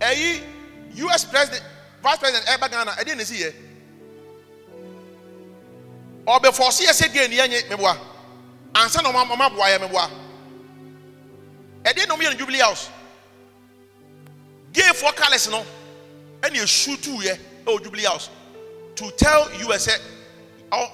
Ɛyi 0.00 0.42
us 1.14 1.24
president 1.24 1.62
vice 2.02 2.18
president 2.18 2.46
ɛba 2.46 2.70
ghana 2.70 2.92
ɛdeɛ 2.92 3.16
na 3.16 3.22
esi 3.22 3.36
yɛ? 3.42 3.52
Ɔbɛfɔsi 6.26 6.84
yɛ 6.86 6.92
sɛ 6.92 7.12
gay 7.12 7.28
ni 7.28 7.36
yɛ 7.36 7.48
nye 7.48 7.62
meboa. 7.70 7.96
Ansa 8.74 9.02
na 9.02 9.10
ɔmo 9.10 9.26
ɔmo 9.36 9.46
aboa 9.46 9.66
yɛ 9.68 9.78
meboa. 9.80 10.10
Ɛdeɛ 11.84 12.06
na 12.08 12.14
ɔmo 12.14 12.22
yɛ 12.22 12.30
no 12.32 12.38
jubilee 12.38 12.60
house? 12.60 12.88
Gay 14.72 14.92
for 14.94 15.12
colours 15.12 15.48
no 15.50 15.64
ɛna 16.42 16.62
esu 16.62 16.96
tu 17.02 17.10
yɛ 17.22 17.38
ɛwɔ 17.66 17.82
jubilee 17.82 18.04
house 18.04 18.28
to 18.96 19.10
tell 19.12 19.42
us 19.72 19.88
sɛ 19.88 19.98
ɔ, 20.70 20.90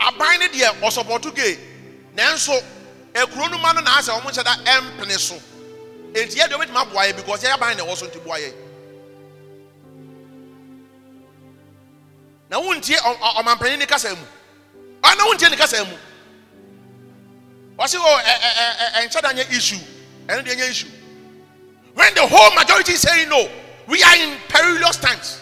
aban 0.00 0.38
ne 0.40 0.48
deɛ 0.48 0.80
ɔsɔpɔto 0.80 1.34
gay 1.34 1.58
nanso, 2.16 2.62
ekuro 3.12 3.50
no 3.50 3.58
ma 3.58 3.72
no 3.72 3.80
na 3.80 3.98
asɛ 3.98 4.18
ɔmo 4.20 4.30
nhyɛ 4.30 4.44
da 4.44 4.54
ɛmpene 4.64 5.18
so. 5.18 5.34
Eti 6.14 6.38
yɛ 6.38 6.48
deɛ 6.48 6.56
ɔbɛtumi 6.58 6.80
aboa 6.82 7.06
yɛ 7.06 7.16
because 7.16 7.42
yɛ 7.42 7.54
aban 7.54 7.76
na 7.76 7.84
ɛwɔ 7.84 7.96
so 7.96 8.06
nti 8.06 8.24
boa 8.24 8.36
yɛ 8.38 8.52
na 12.50 12.60
wontie 12.60 12.96
ɔ- 12.96 13.18
ɔ- 13.18 13.34
ɔmanpanyin 13.42 13.78
ne 13.78 13.86
kasa 13.86 14.14
mu. 14.14 14.24
Ɔna 15.02 15.26
wontie 15.26 15.50
ne 15.50 15.56
kasa 15.56 15.84
mu. 15.84 15.96
Wɔsi 17.78 17.96
o 17.96 18.02
oh, 18.02 18.20
ɛ 18.24 18.32
ɛ 18.32 19.06
ɛ 19.06 19.08
ɛ 19.08 19.22
da 19.22 19.32
nyɛ 19.32 19.50
issue. 19.52 19.78
Ɛno 20.28 20.44
deɛ 20.44 20.56
nyɛ 20.56 20.70
issue. 20.70 20.88
When 21.94 22.12
the 22.14 22.26
whole 22.26 22.50
majority 22.54 22.92
is 22.92 23.00
saying 23.00 23.28
no, 23.28 23.48
we 23.86 24.02
are 24.02 24.16
in 24.16 24.38
perilous 24.48 24.96
times. 24.96 25.40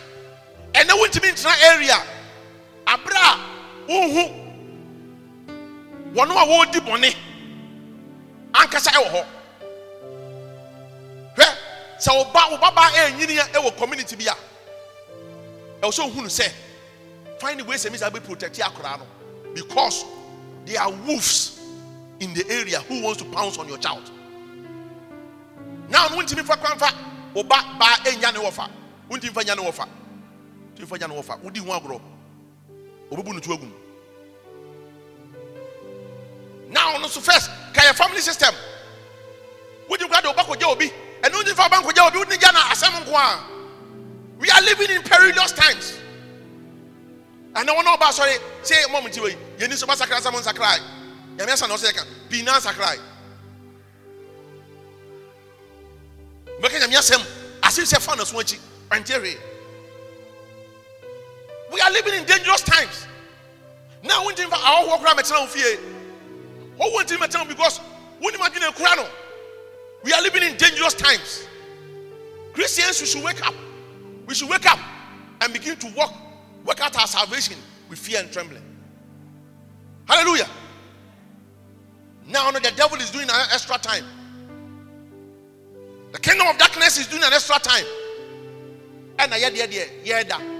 Ɛnna 0.72 0.92
wontumi 0.98 1.32
ntena 1.32 1.54
area. 1.74 1.98
Abira 2.86 3.16
a 3.16 3.38
wohu 3.88 4.24
wɔn 6.14 6.30
a 6.30 6.46
wɔredi 6.46 6.80
bɔne 6.80 7.14
ankasa 8.52 8.90
ɛwɔ 8.90 9.08
hɔ 9.12 9.24
hwɛ 11.36 11.46
sɛ 11.98 12.10
ɔba 12.10 12.40
ɔbaba 12.58 12.82
ɛnyini 12.90 13.38
ɛwɔ 13.52 13.76
community 13.76 14.16
bi 14.16 14.24
a 14.26 14.34
ɛwɔ 15.82 15.90
sɛ 15.92 16.10
ohunu 16.10 16.28
sɛ 16.28 16.50
find 17.40 17.60
the 17.60 17.64
way 17.64 17.76
sɛ 17.76 17.90
misa 17.90 18.10
bɛ 18.10 18.22
protect 18.24 18.58
akora 18.58 18.98
no. 18.98 19.06
Because 19.54 20.04
there 20.64 20.80
are 20.80 20.90
wolves 20.90 21.60
in 22.20 22.32
the 22.34 22.44
area 22.50 22.80
who 22.80 23.02
wants 23.02 23.22
to 23.22 23.28
pounce 23.30 23.58
on 23.58 23.68
your 23.68 23.78
child. 23.78 24.10
Now 25.88 26.08
no 26.08 26.16
wontumi 26.16 26.44
fa 26.44 26.56
kwan 26.56 26.78
fa 26.78 26.92
ɔba 27.34 27.78
baa 27.78 27.96
ɛnya 28.04 28.32
ne 28.34 28.40
wɔfa 28.40 28.68
wontumi 29.10 29.32
fa 29.32 29.40
nya 29.44 29.54
ne 29.56 29.62
wɔfa 29.62 29.86
wontumi 30.82 30.86
fa 30.88 30.96
nya 30.98 31.08
ne 31.08 31.14
wɔfa 31.14 31.38
ho 31.40 31.72
agorɔ 31.72 32.00
ɔbɛbu 33.10 33.34
ne 33.34 33.40
to 33.40 33.52
agum 33.52 33.72
now 36.70 36.96
no 36.98 37.06
so 37.08 37.20
first 37.20 37.50
ka 37.74 37.82
yɛ 37.82 37.94
family 37.94 38.20
system? 38.20 38.54
Wodi 39.88 40.04
nkwa 40.08 40.22
de 40.22 40.28
ɔba 40.28 40.44
kɔgya 40.46 40.68
obi? 40.72 40.90
Ɛno 41.22 41.34
wontumi 41.34 41.54
fa 41.54 41.68
ɔba 41.68 41.82
nkɔgya 41.82 42.06
obi? 42.08 42.18
Wodi 42.18 42.38
gya 42.40 42.52
na 42.52 42.60
asɛm 42.72 43.04
nko 43.04 43.14
a 43.14 43.44
we 44.38 44.50
are 44.50 44.62
living 44.62 44.90
in 44.90 45.02
perilous 45.02 45.52
times. 45.52 45.98
Ɛnna 47.54 47.68
wɔn 47.76 47.86
a 47.86 47.96
ɔba 47.96 48.08
asɔre 48.08 48.38
sɛ 48.62 48.86
mɔmu 48.86 49.12
ti 49.12 49.20
wɔ 49.20 49.28
yi 49.30 49.36
yɛn 49.58 49.70
ni 49.70 49.76
so 49.76 49.86
ba 49.86 49.96
sakra 49.96 50.16
sɛ 50.20 50.32
mo 50.32 50.38
nsakra 50.40 50.78
nyame 51.36 51.52
asa 51.52 51.66
na 51.68 51.74
ɔsɛ 51.74 51.92
yɛ 51.92 51.94
ka 51.96 52.04
pii 52.28 52.42
na 52.42 52.58
nsakra 52.58 52.94
yi 52.94 53.00
mbɛka 56.60 56.80
nyame 56.80 56.96
asɛm 56.96 57.26
ase 57.62 57.82
sɛ 57.82 58.00
fa 58.00 58.16
na 58.16 58.24
so 58.24 58.36
akyi 58.38 58.58
hwee 58.90 59.51
we 61.72 61.80
are 61.80 61.90
living 61.90 62.14
in 62.14 62.24
dangerous 62.24 62.62
times. 62.62 63.06
Now, 64.02 64.22
na 64.22 64.30
wontumi 64.30 64.50
fa 64.50 64.56
ahɔhoɔ 64.56 64.98
koraa 64.98 65.14
mɛtena 65.14 65.40
wo 65.40 65.46
fie 65.46 65.78
ɔwɔ 66.78 67.02
ntumi 67.04 67.18
mɛtena 67.18 67.40
wo 67.40 67.44
because 67.46 67.80
adwene 68.20 68.74
kura 68.74 68.96
no 68.96 69.08
we 70.04 70.12
are 70.12 70.22
living 70.22 70.42
in 70.42 70.56
dangerous 70.56 70.94
times. 70.94 71.46
Christians 72.52 73.00
we 73.00 73.06
should 73.06 73.24
wake 73.24 73.46
up. 73.46 73.54
We 74.26 74.34
should 74.34 74.50
wake 74.50 74.70
up 74.70 74.78
and 75.40 75.52
begin 75.52 75.76
to 75.78 75.86
walk 75.96 76.12
work 76.64 76.80
out 76.80 76.98
our 76.98 77.06
salvation 77.06 77.56
with 77.88 77.98
fear 77.98 78.20
and 78.20 78.32
trembling. 78.32 78.62
Hallelujah. 80.08 80.48
Now 82.26 82.50
no, 82.50 82.58
the 82.58 82.72
devil 82.72 82.98
is 82.98 83.10
doing 83.10 83.28
an 83.28 83.46
extra 83.52 83.78
time. 83.78 84.04
The 86.12 86.18
kingdom 86.18 86.48
of 86.48 86.58
darkness 86.58 86.98
is 86.98 87.06
doing 87.06 87.22
an 87.22 87.32
extra 87.32 87.58
time. 87.58 87.86
And 89.18 89.32
yeah 89.32 89.48
yeah 89.48 89.66
yeah 89.70 89.84
yeah 90.04 90.22
that 90.24 90.51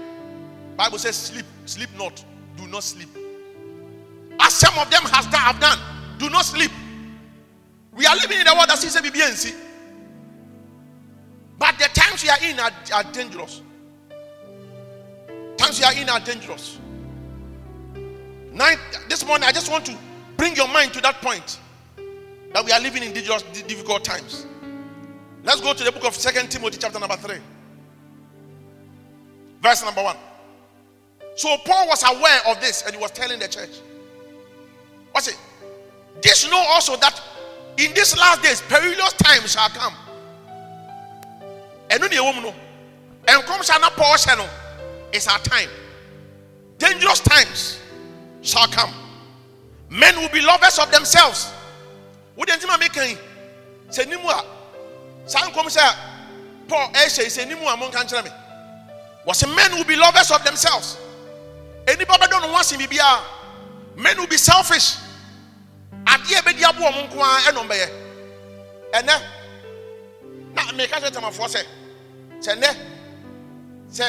bible 0.75 0.97
says 0.97 1.15
sleep 1.15 1.45
sleep 1.65 1.89
not 1.97 2.23
do 2.57 2.67
not 2.67 2.83
sleep. 2.83 3.09
As 4.39 4.53
some 4.53 4.77
of 4.77 4.89
them 4.89 5.01
has 5.03 5.25
done 5.27 5.41
have 5.41 5.59
done 5.59 5.79
do 6.17 6.29
not 6.29 6.45
sleep. 6.45 6.71
We 7.95 8.05
are 8.05 8.15
living 8.15 8.39
in 8.39 8.47
a 8.47 8.53
world 8.55 8.69
that 8.69 8.77
sees 8.79 8.95
a 8.95 9.01
BBNC 9.01 9.55
but 11.59 11.77
the 11.77 11.87
times 11.93 12.23
we 12.23 12.29
are 12.29 12.37
in 12.43 12.59
are, 12.59 12.71
are 12.93 13.03
dangerous. 13.11 13.61
Times 15.57 15.79
we 15.79 15.85
are 15.85 15.93
in 15.93 16.09
are 16.09 16.19
dangerous. 16.19 16.79
Night, 18.51 18.77
this 19.09 19.25
morning 19.25 19.47
i 19.47 19.51
just 19.51 19.71
want 19.71 19.83
to 19.85 19.97
bring 20.37 20.55
your 20.55 20.67
mind 20.67 20.93
to 20.93 21.01
that 21.01 21.15
point 21.21 21.59
that 22.53 22.63
we 22.63 22.71
are 22.71 22.79
living 22.79 23.01
in 23.01 23.13
dangerous 23.13 23.43
difficult 23.43 24.03
times. 24.03 24.45
Let's 25.43 25.59
go 25.61 25.73
to 25.73 25.83
the 25.83 25.91
book 25.91 26.05
of 26.05 26.15
second 26.15 26.49
timothy 26.49 26.77
chapter 26.79 26.99
number 26.99 27.15
3 27.15 27.37
verse 29.61 29.83
number 29.83 30.03
1 30.03 30.15
so 31.35 31.57
paul 31.65 31.87
was 31.87 32.03
aware 32.03 32.39
of 32.47 32.59
this 32.61 32.83
and 32.83 32.95
he 32.95 33.01
was 33.01 33.11
telling 33.11 33.39
the 33.39 33.47
church. 33.47 33.81
What's 35.11 35.27
it? 35.27 35.37
This 36.21 36.49
know 36.49 36.63
also 36.69 36.95
that 36.97 37.19
in 37.77 37.93
these 37.93 38.17
last 38.17 38.41
days 38.43 38.61
perilous 38.61 39.13
times 39.13 39.53
shall 39.53 39.69
come. 39.69 39.93
Ɛno 41.89 42.09
ne 42.09 42.17
ɛwɔ 42.17 42.35
mu 42.35 42.41
no. 42.41 42.55
Nkɔmhyɛ 43.25 43.81
na 43.81 43.89
paul 43.89 44.15
no. 44.37 44.49
Is 45.11 45.27
our 45.27 45.39
time. 45.39 45.69
Dangerous 46.79 47.19
times 47.19 47.79
shall 48.41 48.67
come. 48.67 48.91
Men 49.89 50.15
will 50.17 50.29
be 50.29 50.41
lovers 50.41 50.79
of 50.79 50.91
themselves. 50.91 51.51
Wode 52.35 52.49
ntima 52.49 52.77
meka 52.79 53.07
yi? 53.09 53.17
Sɛ 53.89 54.05
nimu 54.05 54.25
a? 54.29 55.29
Saa 55.29 55.49
nkɔmhyɛ 55.49 55.77
a 55.79 55.95
paul 56.67 56.87
ɛhyɛ 56.93 57.23
yi 57.23 57.29
sɛ 57.29 57.47
nimu 57.49 57.61
a? 57.71 57.77
Monka 57.77 58.03
nkyerɛ 58.03 58.23
me 58.25 58.31
wɔsɛ 59.25 59.55
men 59.55 59.75
will 59.75 59.83
be 59.85 59.95
lovers 59.95 60.31
of 60.31 60.43
themselves 60.43 60.97
bɛdɔ 61.85 62.41
no 62.41 62.47
ho 62.53 62.57
ase 62.57 62.75
biribiara 62.77 63.21
men 63.95 64.17
will 64.17 64.27
be 64.27 64.37
selfish. 64.37 64.97
Adeɛ 66.05 66.41
bɛdi 66.41 66.63
aboɔ 66.63 66.91
mo 66.93 67.01
nko 67.07 67.23
ara 67.23 67.51
ɛnɔ 67.51 67.63
mbɛyɛ 67.67 67.87
ɛnɛ 68.93 69.21
na 70.55 70.61
meka 70.73 70.99
kyerɛ 70.99 71.11
tamafoɔ 71.11 71.47
sɛ 71.47 71.61
sɛ 72.41 72.55
nnɛ 72.55 72.69
sɛ 73.91 74.05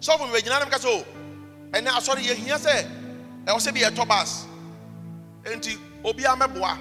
sɔfo 0.00 0.26
mi 0.26 0.32
bɛgyina 0.38 0.60
nam 0.60 0.70
ka 0.70 0.78
sɛ 0.78 0.86
oh. 0.86 0.98
ah, 0.98 1.76
o 1.76 1.78
ɛnɛ 1.78 1.88
asɔre 1.98 2.20
yɛhia 2.22 2.56
sɛ 2.58 2.86
ɛwɔ 3.46 3.58
sɛ 3.60 3.72
bi 3.74 3.80
yɛtɔ 3.80 4.06
bas 4.08 4.44
nti 5.44 5.76
obiara 6.04 6.36
mɛboa 6.36 6.78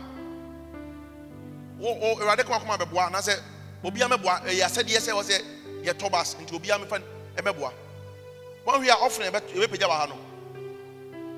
wo 1.79 1.93
wo 1.93 2.15
awurade 2.19 2.43
kɔn 2.43 2.59
akɔma 2.61 2.77
bɛboa 2.77 3.07
anaasɛ 3.09 3.39
obiara 3.83 4.09
mɛboa 4.17 4.43
ɛyɛ 4.45 4.63
asɛdeɛ 4.65 4.99
sɛ 5.01 5.11
ɛwɔ 5.13 5.23
sɛ 5.23 5.41
yɛtɔ 5.83 6.11
bas 6.11 6.35
nti 6.39 6.53
obiara 6.55 6.79
mɛfa 6.85 7.01
ɛmɛboa 7.37 7.71
wɔn 8.67 8.77
hwi 8.79 8.89
a 8.89 8.95
ɔfren 8.95 9.31
ɛbɛ 9.31 9.39
ɛbɛpagya 9.55 9.87
wɔ 9.87 9.97
ha 9.97 10.05
no 10.07 10.15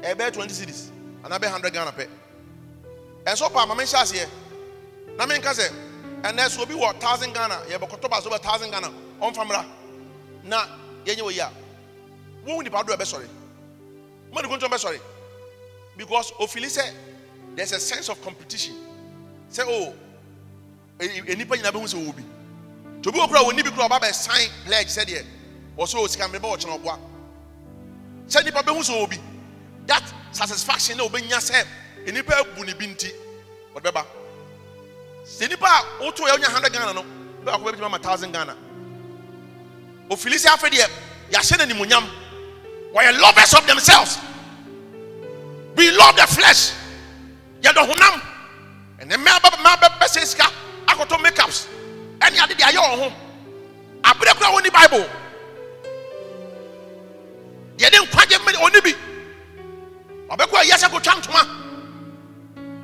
ɛbɛyɛ 0.01 0.33
twenty 0.33 0.53
cedis 0.53 0.89
anaa 1.23 1.37
bɛyɛ 1.39 1.51
hundred 1.51 1.73
ghana 1.73 1.91
pɛ 1.91 2.07
ɛnso 3.25 3.53
pa 3.53 3.65
maame 3.67 3.83
nhyɛ 3.83 4.01
aseɛ 4.01 4.27
na 5.17 5.25
me 5.27 5.35
nka 5.37 5.51
sɛ 5.53 5.69
ɛnɛ 6.23 6.49
so 6.49 6.63
obi 6.63 6.73
wɔ 6.73 6.99
thousand 6.99 7.31
ghana 7.33 7.61
yɛbɛkɔtɔ 7.69 8.09
bas 8.09 8.25
over 8.25 8.39
thousand 8.39 8.71
ghana 8.71 8.87
ɔnfa 9.21 9.45
mmra 9.45 9.65
na 10.43 10.65
yɛnyɛ 11.05 11.21
wɔ 11.21 11.31
yi 11.33 11.39
a 11.39 11.51
wɔn 12.47 12.63
nipa 12.63 12.83
do 12.83 12.93
ɛbɛsɔre 12.93 13.27
wɔn 14.33 14.41
nipa 14.43 14.57
do 14.57 14.67
ɛbɛsɔre 14.67 14.99
because 15.97 16.31
ofili 16.39 16.65
sɛ 16.65 16.91
there 17.55 17.65
is 17.65 17.71
a 17.73 17.79
sense 17.79 18.07
of 18.09 18.21
competition. 18.23 18.73
Sɛ 19.51 19.65
o 19.67 19.93
enipa 20.99 21.55
nyinaa 21.57 21.71
bɛ 21.71 21.79
hu 21.79 21.85
sɛ 21.85 22.07
wɔ 22.07 22.15
bi 22.15 22.23
tobi 23.03 23.19
okura 23.19 23.41
wɔ 23.43 23.53
nibi 23.53 23.69
kura 23.71 23.87
ɔba 23.87 23.99
bɛ 24.01 24.13
sign 24.13 24.49
pledge 24.65 24.87
sɛdeɛ 24.87 25.23
wɔsɔ 25.77 25.95
o 25.99 26.07
sika 26.07 26.23
mbɛ 26.27 26.39
bɛ 26.39 26.57
ɔkyerɛ 26.57 26.79
ɔboa 26.81 27.08
sɛ 28.29 28.45
nipa 28.45 28.61
bɛ 28.61 28.75
hu 28.75 28.81
sɛ 28.83 28.93
wɔ 29.01 29.09
bi 29.09 29.17
that 29.87 30.03
satisfaction 30.31 30.97
na 30.97 31.03
ɔbɛ 31.03 31.27
nya 31.27 31.37
sɛ 31.37 31.65
enipa 32.05 32.39
ebu 32.41 32.65
ne 32.65 32.73
bi 32.73 32.85
nti 32.87 33.11
ɔde 33.75 33.91
bɛba 33.91 34.05
sɛ 35.25 35.49
nipa 35.49 35.65
a 35.67 36.03
woto 36.03 36.23
yɛ 36.27 36.37
ɔnya 36.37 36.45
hundred 36.53 36.71
ghana 36.73 36.93
no 36.93 37.03
bɛ 37.43 37.51
akɔ 37.57 37.63
bɛ 37.73 37.79
bi 37.79 37.87
ma 37.89 37.97
thousand 37.97 38.31
ghana. 38.31 38.55
Ofili 40.09 40.35
sɛ 40.37 40.49
afɛ 40.55 40.69
deɛ 40.69 40.87
yɛahyɛ 41.31 41.57
no 41.57 41.65
animonyam 41.65 42.05
wɔyɛ 42.93 43.19
lovers 43.19 43.53
of 43.53 43.65
themselves. 43.67 44.17
We 45.75 45.91
love 45.91 46.15
the 46.15 46.25
flesh. 46.27 46.71
Yɛdɔ 47.61 47.87
honam 47.89 48.21
ɛnɛ 48.99 49.15
mmaa 49.17 49.39
bɛ 49.39 49.49
mmaa 49.57 49.75
bɛ 49.77 49.99
bɛsɛ 49.99 50.25
sika. 50.25 50.51
Akɔtɔ 50.87 51.21
makeups. 51.23 51.67
Ɛne 52.19 52.43
ade 52.43 52.57
de 52.57 52.63
ayɛ 52.63 52.77
wɔn 52.77 52.99
ho 52.99 53.13
abere 54.03 54.33
kura 54.33 54.49
wɔn 54.51 54.63
ni 54.63 54.69
bible 54.69 55.09
deɛ 57.79 57.89
de 57.91 57.97
nkwagye 57.97 58.37
mmiri 58.37 58.57
oni 58.61 58.81
bi. 58.81 58.93
Ɔbɛkɔ 60.29 60.55
ayi 60.59 60.71
asɛ 60.71 60.89
kotwa 60.89 61.13
ntoma. 61.15 61.41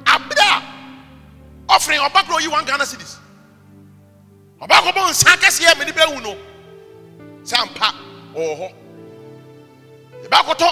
Abere 0.05 0.41
a 0.41 0.61
ɔfiri 1.73 1.97
ɔba 1.99 2.23
kura 2.25 2.37
oyi 2.37 2.47
one 2.47 2.65
ghana 2.65 2.85
cedis 2.85 3.17
ɔba 4.61 4.75
akɔbɔ 4.79 5.09
nsa 5.11 5.35
kɛseɛ 5.37 5.73
mɛ 5.75 5.85
ni 5.85 5.91
bɛ 5.91 6.13
wu 6.15 6.21
no 6.21 6.37
sɛ 7.43 7.59
ampa 7.61 7.93
ɔwɔ 8.33 8.57
hɔ. 8.59 8.73
Ebe 10.25 10.35
akɔtɔ 10.35 10.67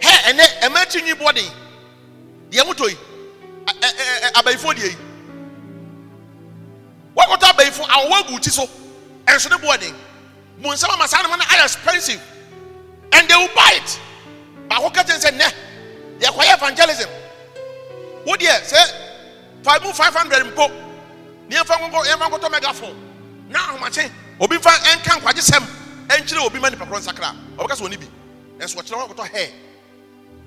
hɛ 0.00 0.12
ɛnɛ 0.30 0.44
ɛmɛ 0.62 0.88
ti 0.90 1.00
nyi 1.02 1.14
bɔden. 1.14 1.50
Deɛ 2.50 2.66
mo 2.66 2.72
tɔ 2.74 2.90
yi 2.90 2.96
ɛ 3.66 3.88
ɛ 3.88 4.32
abayifo 4.34 4.74
deɛ 4.74 4.90
yi. 4.90 4.96
Wɔkɔtɔ 7.16 7.44
abayifo 7.50 7.82
awɔwɔ 7.86 8.20
egu 8.28 8.38
ti 8.40 8.50
so 8.50 8.68
ɛnso 9.26 9.50
ne 9.50 9.56
bɔden. 9.56 9.94
Mu 10.58 10.68
nsɛm 10.68 10.92
ama 10.92 11.08
saa 11.08 11.22
nama 11.22 11.36
no 11.38 11.44
ayɛ 11.44 11.64
expensive 11.64 12.20
and 13.12 13.28
they 13.28 13.34
will 13.34 13.48
buy 13.54 13.72
it. 13.74 14.00
Baako 14.68 14.90
kɛtɛ 14.92 15.18
sɛ 15.18 15.30
nnɛ 15.32 15.52
yɛkɔyɛ 16.20 16.54
evangelism. 16.56 17.10
Wo 18.26 18.34
deɛ 18.34 18.62
sɛ 18.62 18.80
five 19.62 19.82
mu 19.82 19.92
five 19.92 20.14
hundred 20.14 20.44
mpo. 20.46 20.70
Ne 21.48 21.56
yɛn 21.56 21.66
fa 21.66 21.74
nkɔkɔ 21.74 22.04
yɛn 22.06 22.18
fa 22.18 22.28
nkɔtɔ 22.30 22.50
megaphone. 22.50 22.96
Na 23.48 23.58
ahomakye 23.58 24.10
obi 24.40 24.58
fa 24.58 24.70
ɛnka 24.70 25.20
nkwagye 25.20 25.42
sɛm 25.50 25.64
ɛnkyerɛ 26.08 26.46
obi 26.46 26.58
ma 26.58 26.68
nipa 26.70 26.86
korɔ 26.86 27.00
nsakra. 27.00 27.34
Ɔbɛka 27.56 27.76
sɛ 27.76 27.90
ni 27.90 27.96
bi 27.96 28.08
ɛnso 28.58 28.76
wɔkyerɛ 28.76 28.96
wɔn 28.96 29.08
akɔtɔ 29.08 29.28
hair. 29.30 29.50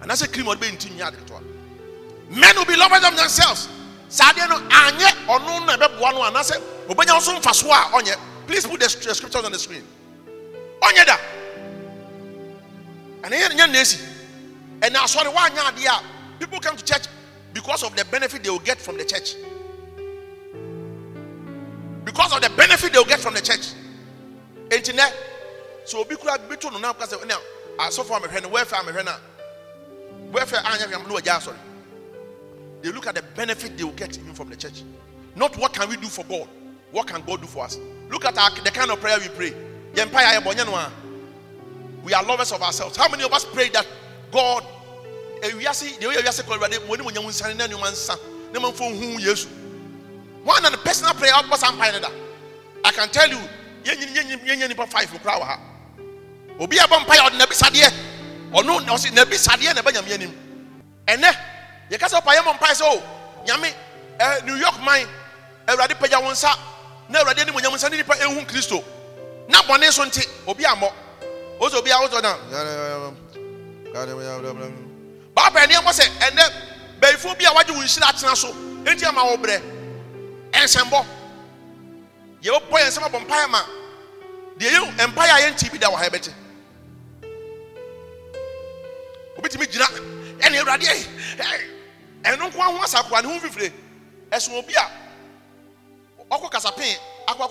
Anaasɛ 0.01 0.31
cream 0.31 0.47
ɔde 0.47 0.59
bɛ 0.59 0.71
nti 0.71 0.89
nyɛ 0.91 1.07
ade 1.07 1.17
ketewa 1.17 1.41
men 2.29 2.55
will 2.55 2.65
be 2.65 2.75
lovers 2.75 3.03
of 3.05 3.15
themselves. 3.15 3.67
Saa 4.09 4.31
adeɛ 4.31 4.49
no 4.49 4.55
anyɛ 4.69 5.25
ɔno 5.27 5.65
na 5.65 5.77
ɛbɛboa 5.77 6.13
no 6.13 6.21
anaasɛ 6.23 6.61
obɛnya 6.87 7.17
nso 7.19 7.39
mfa 7.39 7.53
so 7.53 7.71
a 7.71 7.75
ɔnyɛ 7.93 8.17
please 8.47 8.65
put 8.65 8.79
the 8.79 8.89
scriptures 8.89 9.35
on 9.43 9.51
the 9.51 9.59
screen. 9.59 9.83
Ɔnyɛ 10.81 11.05
da 11.05 11.17
ɛna 13.25 13.35
yɛ 13.41 13.49
nyɛ 13.55 13.67
na 13.71 13.79
esi 13.81 13.97
ɛna 14.81 14.99
asɔre 15.03 15.33
wanyɛ 15.33 15.61
adeɛ 15.71 15.87
a 15.87 16.37
people 16.39 16.59
come 16.59 16.77
to 16.77 16.83
church 16.85 17.05
because 17.53 17.81
of 17.83 17.95
the 17.95 18.05
benefit 18.05 18.43
they 18.43 18.49
will 18.49 18.59
get 18.59 18.79
from 18.79 18.97
the 18.97 19.05
church. 19.05 19.33
Because 22.03 22.33
of 22.33 22.41
the 22.41 22.49
benefit 22.55 22.91
they 22.91 22.99
will 22.99 23.05
get 23.05 23.19
from 23.19 23.33
the 23.33 23.41
church. 23.41 23.71
Enti 24.69 24.93
nɛ 24.93 24.99
eh? 24.99 25.11
so 25.85 25.99
obi 26.01 26.15
kura 26.15 26.37
bi 26.37 26.55
to 26.55 26.67
eh, 26.67 26.69
ah. 26.73 26.75
ah, 26.75 26.79
no 26.79 26.79
na 26.79 26.93
kasa 26.93 27.17
ɛna 27.17 27.35
asɔfo 27.79 28.19
amehwɛ 28.21 28.43
no 28.43 28.49
welfare 28.49 28.79
amehwɛ 28.79 29.05
no 29.05 29.11
a 29.11 29.19
welfare 30.31 30.59
anyɛ 30.59 30.85
hwɛ 30.91 31.07
no 31.07 31.15
wɔgya 31.15 31.39
asɔre 31.39 31.55
they 32.83 32.91
look 32.91 33.07
at 33.07 33.15
the 33.15 33.21
benefit 33.35 33.75
they 33.77 33.83
will 33.83 33.91
get 33.93 34.15
even 34.19 34.35
from 34.35 34.49
the 34.49 34.55
church. 34.55 34.83
Not 35.35 35.57
what 35.57 35.73
can 35.73 35.89
we 35.89 35.97
do 35.97 36.07
for 36.07 36.23
god 36.25 36.47
what 36.91 37.07
can 37.07 37.21
god 37.23 37.41
do 37.41 37.47
for 37.47 37.65
us? 37.65 37.79
Look 38.11 38.23
at 38.25 38.37
our, 38.37 38.51
the 38.51 38.69
kind 38.71 38.91
of 38.91 39.01
prayer 39.01 39.17
we 39.19 39.29
pray. 39.29 39.51
Yɛ 39.95 40.05
bɔnyɛ 40.11 40.65
no 40.67 40.75
a 40.75 40.91
we 42.05 42.13
are 42.13 42.23
lovers 42.23 42.51
of 42.51 42.61
ourselves. 42.61 42.95
How 42.95 43.09
many 43.09 43.23
of 43.23 43.33
us 43.33 43.43
pray 43.43 43.67
that 43.69 43.85
god 44.31 44.63
one 50.43 50.63
the 50.71 50.77
personal 50.83 51.13
prayer 51.13 51.33
yɛ 51.33 52.01
da 52.01 52.09
i 52.83 52.91
can 52.91 53.09
tell 53.09 53.27
you 53.29 53.37
obi 56.59 56.77
a 56.77 56.87
mpa 56.87 57.15
yɛ 57.15 57.29
ɔde 57.29 57.37
nabi 57.37 57.53
sadeɛ 57.53 57.89
ɔno 58.51 58.79
ɔsi 58.85 59.11
nabi 59.11 59.35
sadeɛ 59.37 59.73
na 59.75 59.81
ɛbɛ 59.81 59.91
nyame 59.93 60.13
anim 60.13 60.33
ɛnɛ 61.07 61.35
yɛkasa 61.91 62.21
ɔpa 62.21 62.35
yɛ 62.35 62.41
mɔ 62.43 62.53
mpa 62.57 62.67
yɛ 62.67 62.75
sɛ 62.81 62.83
o 62.85 63.01
nyame 63.45 63.73
ɛ 64.19 64.45
new 64.45 64.55
york 64.55 64.79
man 64.83 65.01
eh, 65.67 65.73
ɛwurade 65.75 65.95
pagya 65.99 66.17
wɔn 66.21 66.31
nsa. 66.31 66.55
Na 67.09 67.19
ɛwurade 67.23 67.41
anim 67.41 67.53
onyam 67.55 67.73
nsa 67.73 67.89
ne 67.89 67.97
nipa 67.97 68.13
eh, 68.19 68.25
ehu 68.25 68.45
kristo. 68.45 68.83
Na 69.49 69.61
bɔnne 69.63 69.91
so 69.91 70.03
nti 70.05 70.25
obi 70.47 70.63
ɔsɛ 70.63 71.04
obi 71.59 71.91
a 71.91 71.95
ɔsɛ 71.95 72.21
na 72.21 72.37
baapɛ 75.35 75.65
nneɛma 75.67 75.91
sɛ 75.93 76.05
ɛnɛ 76.19 76.43
bɛyifo 77.01 77.37
bi 77.37 77.45
a 77.45 77.53
wagye 77.53 77.73
wɔn 77.73 77.83
nhyira 77.83 78.07
atena 78.09 78.35
so. 78.35 78.53
Eti 78.85 79.05
ama 79.05 79.21
wɔ 79.23 79.35
brɛ 79.41 79.55
ɛnsɛnbɔ 80.53 80.99
yɛbɔ 82.45 82.75
yɛn 82.79 82.89
nsɛm 82.91 83.03
abɔ 83.07 83.19
mpaeɛ 83.25 83.47
ma 83.49 83.61
deɛ 84.59 84.69
yɛ 84.73 85.07
mpaeɛ 85.09 85.31
a 85.35 85.41
yɛn 85.43 85.55
ti 85.57 85.69
bi 85.69 85.77
da 85.79 85.87
wɔ 85.89 85.95
ha 85.97 86.05
yɛbɛte 86.05 86.31
obi 89.37 89.49
tumi 89.49 89.65
gyina 89.67 89.85
ɛna 90.39 90.57
awurade 90.61 90.85
ɛno 92.23 92.45
nko 92.49 92.59
aho 92.61 92.77
asakora 92.83 93.21
ne 93.23 93.27
ho 93.33 93.39
fifire 93.39 93.71
ɛso 94.31 94.53
obi 94.53 94.73
a 94.75 94.85
ɔkɔ 96.29 96.49
kasapɛn 96.51 96.97
akɔ 97.27 97.41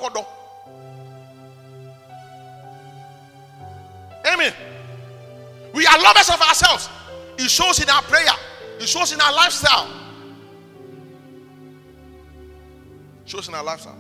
we 5.73 5.87
are 5.87 5.99
lovers 6.03 6.31
of 6.31 6.41
ourselves. 6.41 6.89
It 7.39 7.51
shows 7.51 7.81
in 7.81 7.89
our 7.91 8.03
prayer. 8.03 8.33
It 8.79 8.89
shows 8.89 9.13
in 9.13 9.21
our 9.21 9.33
lifestyle. 9.33 9.89
It 13.25 13.31
shows 13.31 13.49
in 13.49 13.55
our 13.55 13.65
lifestyle. 13.65 13.99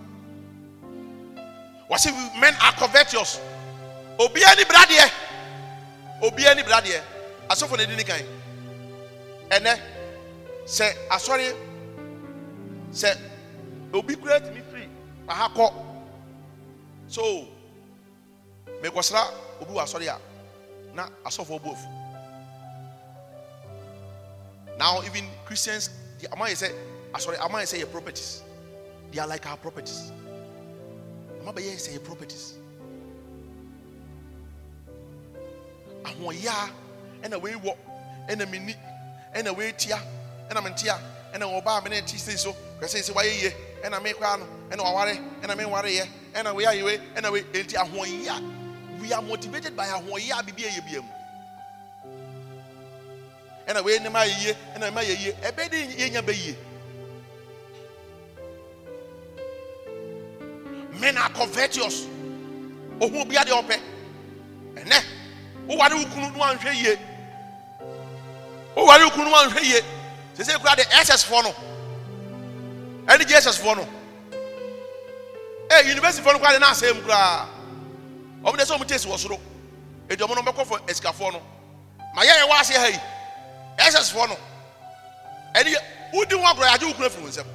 Wɔsi 1.90 2.40
men 2.40 2.54
are 2.62 2.72
covetous? 2.72 3.40
Obiara 4.18 4.56
ni 4.56 4.64
bradeɛ 4.64 5.10
obiara 6.22 6.54
ni 6.56 6.62
bradeɛ 6.62 7.00
asɔfo 7.48 7.76
na 7.76 7.82
edi 7.82 7.96
ni 7.96 8.04
kan 8.04 8.20
ɛnɛ 9.50 9.78
sɛ 10.66 10.86
asɔre 11.10 11.54
sɛ 12.92 13.16
obi 13.92 14.16
kura 14.16 14.40
tumi 14.40 14.62
firi 14.70 14.88
aha 15.28 15.48
kɔ 15.54 15.72
so 17.08 17.48
mekɔsra 18.82 19.22
obi 19.64 19.72
wɔ 19.72 19.82
asɔre 19.82 20.06
a 20.08 20.18
na 20.94 21.08
asɔfo 21.24 21.58
ɔbɔ 21.58 21.68
ofu 21.72 21.88
now 24.78 25.02
even 25.02 25.28
christians 25.46 25.90
the 26.20 26.30
ama 26.32 26.44
yɛ 26.46 26.54
sɛ 26.54 26.68
asɔre 27.12 27.38
ama 27.40 27.58
yɛ 27.58 27.66
sɛ 27.66 27.80
yɛ 27.84 27.90
properties? 27.90 28.42
They 29.12 29.20
are 29.20 29.28
like 29.28 29.46
our 29.46 29.56
properties. 29.56 30.10
Ama 31.40 31.52
bɛ 31.52 31.60
yɛ 31.62 31.74
sɛ 31.76 31.94
yɛ 31.98 32.04
properties 32.04 32.54
ahoɔyaa 36.04 36.68
ɛna 37.22 37.40
wei 37.40 37.54
wɔ 37.54 37.76
ɛna 38.28 38.50
mi 38.50 38.58
ni 38.58 38.74
ɛna 39.34 39.56
wei 39.56 39.72
tia 39.72 39.98
ɛna 40.50 40.62
mi 40.62 40.70
ntia 40.70 40.98
ɛna 41.32 41.44
ɔbaa 41.60 41.82
mi 41.84 41.90
na 41.90 42.00
ti 42.06 42.18
sei 42.18 42.36
so 42.36 42.52
kɛse 42.80 43.00
sɛ 43.02 43.12
wayɛ 43.14 43.42
yie 43.42 43.50
ɛna 43.82 44.02
mi 44.02 44.12
kora 44.12 44.36
no 44.36 44.46
ɛna 44.70 44.82
waware 44.84 45.14
ɛna 45.42 45.56
mi 45.56 45.64
nware 45.64 45.90
yɛ 45.90 46.06
ɛna 46.34 46.54
wei 46.54 46.64
ayɛ 46.66 46.84
wei 46.84 46.98
ɛna 47.16 47.32
wei 47.32 47.42
eti 47.52 47.76
ahoɔyaa 47.76 48.63
we 49.04 49.12
are 49.12 49.20
motivated 49.22 49.76
by 49.76 49.86
ahoɔyaa 49.86 50.42
bibi 50.46 50.62
ɛyɛ 50.62 50.84
bia 50.86 51.00
mu 51.02 51.08
ɛna 53.68 53.84
wei 53.84 53.98
ne 53.98 54.08
ma 54.08 54.20
ayɛ 54.24 54.34
yie 54.44 54.56
ɛna 54.76 54.92
ma 54.94 55.00
ayɛ 55.02 55.20
yie 55.20 55.32
ɛbɛ 55.42 55.70
de 55.70 55.76
yɛnya 55.86 56.22
bɛ 56.22 56.34
yie 56.34 56.56
men 61.00 61.18
are 61.18 61.28
covetous. 61.30 62.06
Ohun 63.00 63.28
bi 63.28 63.36
adi 63.36 63.50
ɔpɛ 63.50 63.76
ɛnɛ 64.76 64.98
woware 65.68 65.94
wo 65.96 66.04
kunu 66.06 66.30
no 66.32 66.38
anhwɛ 66.44 66.72
yie 66.74 66.98
woware 68.76 69.04
wo 69.04 69.10
kunu 69.10 69.24
no 69.30 69.36
anhwɛ 69.36 69.62
yie 69.62 69.80
sese 70.34 70.56
kura 70.58 70.76
de 70.76 70.82
ss 71.04 71.24
foɔ 71.24 71.42
no 71.44 71.54
ɛne 73.06 73.24
jss 73.28 73.58
foɔ 73.60 73.76
no 73.76 73.86
ee 75.72 75.90
university 75.90 76.22
foɔ 76.26 76.32
no 76.32 76.38
kura 76.38 76.58
de 76.58 76.64
n'asɛm 76.64 77.04
ɔmo 78.44 78.56
de 78.56 78.62
sɛ 78.64 78.76
ɔmo 78.78 78.84
tesi 78.86 79.06
wɔ 79.08 79.18
soro. 79.18 79.38
Edi 80.08 80.22
ɔmo 80.22 80.34
no 80.36 80.42
bɛkɔ 80.42 80.64
fɔ 80.66 80.88
esikafoɔ 80.88 81.32
no 81.32 81.42
ma 82.14 82.22
yɛ 82.22 82.32
yɛ 82.40 82.48
wɔ 82.48 82.60
ase 82.60 82.74
ha 82.74 82.86
yi 82.88 83.00
ss 83.90 84.12
foɔ 84.12 84.28
no 84.28 84.36
yɛ 85.54 85.76
wodi 86.12 86.32
ho 86.36 86.42
agorɔ 86.44 86.68
yagye 86.70 86.86
wo 86.86 86.92
kunu 86.94 87.06
afiri 87.08 87.22
wɔn 87.24 87.30
nsam 87.30 87.46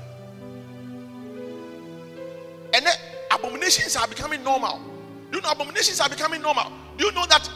ɛnɛ 2.72 2.92
abominations 3.32 3.96
are 3.96 4.08
becoming 4.08 4.44
normal. 4.44 4.80
Do 5.32 5.38
you 5.38 5.42
know 5.42 5.52
abominations 5.52 6.00
are 6.02 6.10
becoming 6.10 6.42
normal? 6.42 6.72
Do 6.98 7.06
you 7.06 7.12
know 7.12 7.26
that 7.28 7.48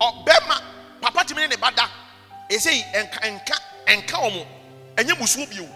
ɔbɛrima 0.00 0.60
papa 1.02 1.24
tìmi 1.24 1.36
ne 1.36 1.46
ne 1.48 1.56
ba 1.56 1.70
da. 1.76 1.86
Ese 2.50 2.66
yi 2.66 2.82
nka 2.82 3.20
nka 3.20 3.56
nka 3.88 4.16
wɔn 4.16 4.46
ɛnyɛ 4.96 5.12
musuo 5.18 5.48
bio 5.50 5.68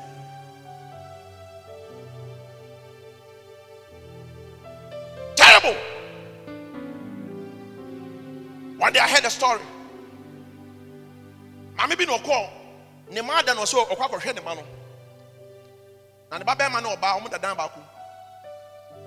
one 8.84 8.92
day 8.92 9.00
i 9.00 9.08
heard 9.08 9.24
a 9.24 9.30
story. 9.30 9.62
Maame 11.76 11.96
bi 11.96 12.04
na 12.04 12.18
ɔkɔ 12.18 12.50
ne 13.12 13.22
ma 13.22 13.40
da 13.40 13.54
na 13.54 13.62
ɔsɛ 13.62 13.76
ɔkɔ 13.92 14.04
akɔhwɛ 14.06 14.34
ne 14.34 14.40
ma 14.42 14.54
no. 14.54 14.62
Na 16.30 16.36
ne 16.38 16.44
ba 16.44 16.54
bɛrima 16.54 16.82
ne 16.82 16.88
ɔbaa 16.94 17.18
wɔn 17.18 17.30
da 17.30 17.54
baako. 17.54 17.80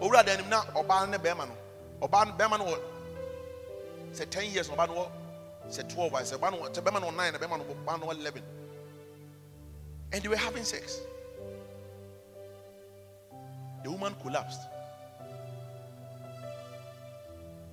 Owura 0.01 0.25
dan 0.25 0.39
nim 0.39 0.49
na 0.49 0.63
ɔbaa 0.79 1.07
ne 1.07 1.17
bɛrima 1.17 1.47
no. 1.47 1.55
Ɔbaa 2.01 2.25
no 2.25 2.33
bɛrima 2.33 2.57
no 2.57 2.65
wɔ 2.65 4.29
ten 4.31 4.45
years 4.49 4.67
ɔbaa 4.69 4.87
no 4.87 4.93
wɔ 4.95 5.89
twelve 5.89 6.13
a 6.15 6.17
sɛ 6.23 6.39
ɔbaa 6.39 6.51
no 6.51 6.57
wɔ 6.57 6.73
sɛ 6.73 6.81
bɛrima 6.81 7.15
nine 7.15 7.33
na 7.33 7.37
bɛrima 7.37 7.59
no 7.59 7.65
wɔ 7.65 7.99
no 8.01 8.09
eleven. 8.09 8.43
And 10.11 10.23
they 10.23 10.27
were 10.27 10.37
having 10.37 10.63
sex. 10.63 11.01
The 13.83 13.91
woman 13.91 14.15
collapsed. 14.23 14.61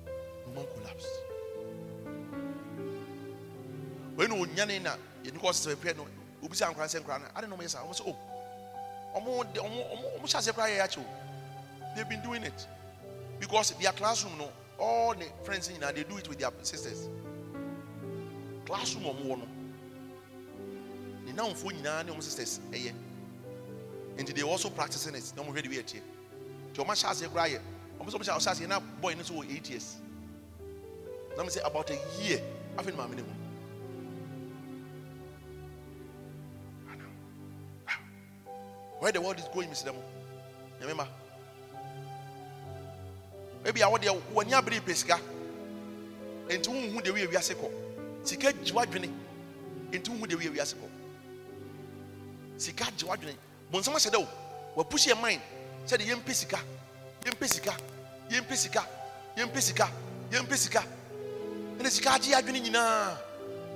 The 0.05 0.51
woman 0.51 0.67
collapsed 0.75 1.25
wɔn 4.17 4.29
na 4.29 4.35
onyane 4.35 4.81
na 4.81 4.97
yɛn 5.23 5.37
kɔ 5.39 5.51
sɛ 5.53 5.75
pɛ 5.75 5.95
no 5.97 6.07
obi 6.43 6.55
sɛ 6.55 6.67
ankora 6.69 6.87
sɛ 6.87 6.99
nkora 7.03 7.19
no 7.19 7.25
adi 7.35 7.47
na 7.47 7.55
ɔmo 7.55 7.63
yɛ 7.63 7.69
sa 7.69 7.79
ɔmo 7.83 7.93
sɛ 7.93 8.01
o 8.07 8.09
oh. 8.11 8.17
ɔmo 9.19 9.53
de 9.53 9.59
ɔmo 9.59 9.79
ɔmo 9.91 10.05
ɔmo 10.17 10.25
hyɛ 10.25 10.37
ase 10.37 10.51
koraa 10.51 10.69
yɛ 10.69 10.83
akyɛw 10.83 11.05
they've 11.95 12.09
been 12.09 12.21
doing 12.21 12.43
it. 12.43 12.67
Because 13.39 13.71
their 13.71 13.91
classroom 13.93 14.37
no 14.37 14.49
all 14.79 15.13
the 15.13 15.25
friends 15.43 15.69
know 15.79 15.91
they 15.91 16.03
do 16.03 16.17
it 16.17 16.27
with 16.27 16.39
their 16.39 16.51
sisters. 16.63 17.09
Classroom 18.65 19.03
ɔmo 19.03 19.25
wɔ 19.25 19.37
no 19.39 19.47
ne 21.25 21.31
nanfoɔ 21.33 21.71
nyinaa 21.73 22.05
ne 22.05 22.11
ɔmo 22.13 22.23
sisters 22.23 22.59
ɛyɛ 22.71 22.93
nti 24.17 24.33
they 24.33 24.43
also 24.43 24.69
practicing 24.69 25.15
it. 25.15 25.33
Na 25.35 25.43
ɔmo 25.43 25.53
hwɛ 25.53 25.61
de 25.63 25.69
bi 25.69 25.75
ɛkyɛ 25.75 26.01
nti 26.73 26.83
ɔmo 26.83 26.91
ahyɛ 26.91 27.11
ase 27.11 27.27
koraa 27.27 27.49
yɛ 27.49 27.59
ɔmo 27.99 28.09
sɛ 28.09 28.17
ɔmo 28.17 28.23
hyɛ 28.23 28.51
ase 28.51 28.67
na 28.67 28.79
boy 28.79 29.13
no 29.13 29.21
nso 29.23 29.33
wɔ 29.33 29.55
eight 29.55 29.69
years. 29.69 29.95
Na 31.35 31.43
mo 31.43 31.49
sɛ 31.49 31.65
about 31.65 31.89
a 31.89 31.97
year. 32.21 32.39
Afei 32.77 32.91
ne 32.91 32.97
maame 32.97 33.15
ne 33.15 33.44
where 39.05 39.11
the 39.11 39.21
world 39.21 39.37
is 39.37 39.47
going 39.53 39.69
mr 39.69 39.85
demo? 39.85 40.01
Nyamema 40.81 41.07
ebi 43.63 43.81
a 43.81 43.85
wɔde 43.85 44.09
w'ani 44.33 44.53
abere 44.53 44.79
pɛ 44.81 44.95
sika 44.95 45.19
nti 46.49 46.67
huhu 46.69 47.03
de 47.03 47.11
wi 47.11 47.21
ewiase 47.21 47.53
kɔ 47.53 47.69
sika 48.23 48.51
gye 48.51 48.73
w'adwene 48.73 49.09
nti 49.91 50.09
wohu 50.09 50.25
deɛ 50.25 50.35
woyɛ 50.37 50.49
wiase 50.55 50.73
kɔ 50.73 50.87
sika 52.57 52.85
gye 52.97 53.05
w'adwene 53.07 53.37
bonsam 53.71 53.93
ahyɛ 53.93 54.09
dɛ 54.09 54.17
o 54.17 54.27
wapush 54.75 55.05
yɛ 55.05 55.21
mind. 55.21 55.41
Sɛde 55.85 56.01
yɛmpɛ 56.01 56.33
sika 56.33 56.57
yɛmpɛ 57.25 57.47
sika 57.47 57.73
yɛmpɛ 58.31 58.55
sika 58.57 58.87
yɛmpɛ 59.37 59.61
sika 59.61 59.87
yɛmpɛ 60.31 60.57
sika 60.57 60.83
ɛna 61.77 61.91
sika 61.91 62.09
agye 62.09 62.33
yɛ 62.33 62.41
adwene 62.41 62.59
nyinaa 62.59 63.17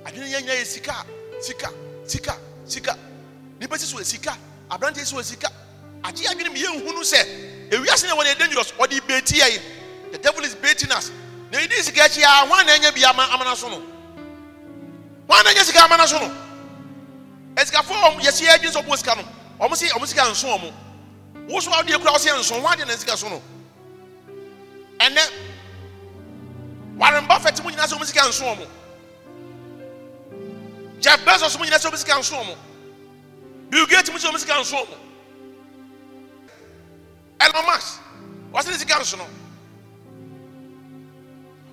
adwene 0.06 0.26
yɛ 0.26 0.40
nyinaa 0.42 0.58
yɛ 0.58 0.64
sika 0.64 1.06
sika 1.40 1.70
sika 2.04 2.36
sika. 2.66 2.98
Nipa 3.60 3.78
si 3.78 3.86
so 3.86 3.98
yɛ 3.98 4.04
sika 4.04 4.36
aberanteɛ 4.70 4.98
si 5.00 5.04
so 5.06 5.16
yɛ 5.16 5.24
sika 5.24 5.48
agye 6.04 6.26
adwene 6.28 6.52
mi 6.52 6.62
yɛnhunu 6.62 7.02
sɛ 7.02 7.70
ewiase 7.70 8.06
na 8.06 8.14
wɔn 8.16 8.26
yɛ 8.26 8.38
dangerous. 8.38 8.72
Ɔde 8.72 9.00
beeti 9.06 9.38
yɛ 9.40 9.60
the 10.12 10.18
devil 10.18 10.42
is 10.44 10.54
baiting 10.54 10.90
us. 10.92 11.10
Na 11.52 11.58
yɛdi 11.58 11.82
sika 11.82 12.02
akyi 12.02 12.22
a 12.22 12.46
wɔn 12.48 12.66
na 12.66 12.72
ɛnyɛ 12.76 12.94
bi 12.94 13.04
ama 13.04 13.28
amana 13.32 13.56
so 13.56 13.68
no 13.68 13.78
wɔn 15.28 15.44
na 15.44 15.50
ɛnyɛ 15.50 15.64
sika 15.64 15.84
amana 15.84 16.06
so 16.06 16.18
no 16.18 16.28
ɛsikafo 17.56 17.90
a 17.90 18.10
wɔn 18.14 18.20
yɛsi 18.20 18.46
yɛ 18.46 18.58
adwene 18.58 18.72
sɛ 18.72 18.84
ɔbɔ 18.86 18.96
sika 18.98 19.14
no. 19.16 19.24
Wɔn 19.60 19.76
si 19.76 19.86
wɔn 19.88 20.06
sika 20.06 20.22
nso 20.30 20.46
wɔn 20.48 20.72
woso 21.48 21.70
adeɛ 21.70 21.98
kura 21.98 22.12
ɔsi 22.12 22.30
nso 22.38 22.54
wɔn 22.60 22.76
adeɛ 22.76 22.86
na 22.86 22.96
sika 22.96 23.16
so 23.16 23.28
no 23.28 23.42
ɛnɛ 24.98 25.30
Warren 26.96 27.26
Buffett 27.26 27.62
mu 27.64 27.70
nyinaa 27.70 27.86
sɛ 27.86 27.98
wɔn 27.98 28.06
sika 28.06 28.20
nso 28.28 28.44
wɔn 28.44 28.66
Jeff 31.00 31.20
Bezos 31.24 31.58
mu 31.58 31.64
nyinaa 31.64 31.78
sɛ 31.78 31.90
wɔn 31.90 31.96
sika 31.98 32.12
nso 32.14 32.36
wɔn 32.36 32.56
Bill 33.70 33.86
Gates 33.86 34.10
mu 34.10 34.18
sɛ 34.18 34.30
wɔn 34.30 34.38
sika 34.38 34.54
nso 34.60 34.76
wɔn 34.76 34.98
Elon 37.40 37.64
Musk 37.66 38.00
wɔsi 38.52 38.70
ne 38.70 38.76
sika 38.78 38.94
nso 39.00 39.16
no 39.18 39.26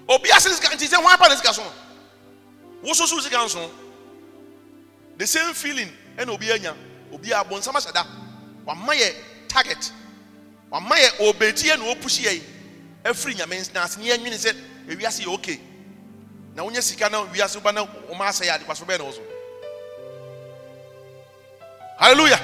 obi 0.09 0.31
ase 0.31 0.47
ne 0.49 0.53
sika 0.55 0.69
nti 0.75 0.87
sɛ 0.87 1.01
wɔn 1.03 1.13
apa 1.13 1.29
ne 1.29 1.35
sika 1.35 1.53
so 1.53 1.63
no 1.63 1.71
woso 2.83 3.05
so 3.07 3.19
sika 3.19 3.37
nso 3.37 3.55
no 3.59 3.69
the 5.17 5.25
same 5.27 5.53
feeling 5.53 5.89
ɛna 6.17 6.29
obi 6.29 6.51
anya 6.51 6.75
obi 7.11 7.31
a 7.31 7.43
bɔnsam 7.43 7.73
ahyɛ 7.75 7.93
da 7.93 8.05
wama 8.65 8.93
yɛ 8.93 9.13
target. 9.47 9.91
Wama 10.71 10.95
yɛ 10.97 11.29
obetie 11.29 11.75
na 11.77 11.85
opushi 11.85 12.23
yɛ 12.25 12.41
afiri 13.05 13.35
nyame 13.35 13.57
n'ase 13.73 13.97
ne 13.97 14.05
yɛnwene 14.09 14.35
sɛ 14.37 14.53
ewiase 14.89 15.23
yɛ 15.23 15.33
okay. 15.33 15.59
Na 16.55 16.63
wonyɛ 16.63 16.81
sika 16.81 17.09
na 17.09 17.23
wiase 17.25 17.61
ba 17.63 17.71
na 17.71 17.85
wɔn 17.85 18.19
asɛ 18.19 18.45
yɛ 18.45 18.59
adekwaso 18.59 18.85
bɛyɛ 18.85 18.97
na 18.99 19.05
wɔ 19.05 19.13
so 19.13 19.21
hallelujah. 21.97 22.39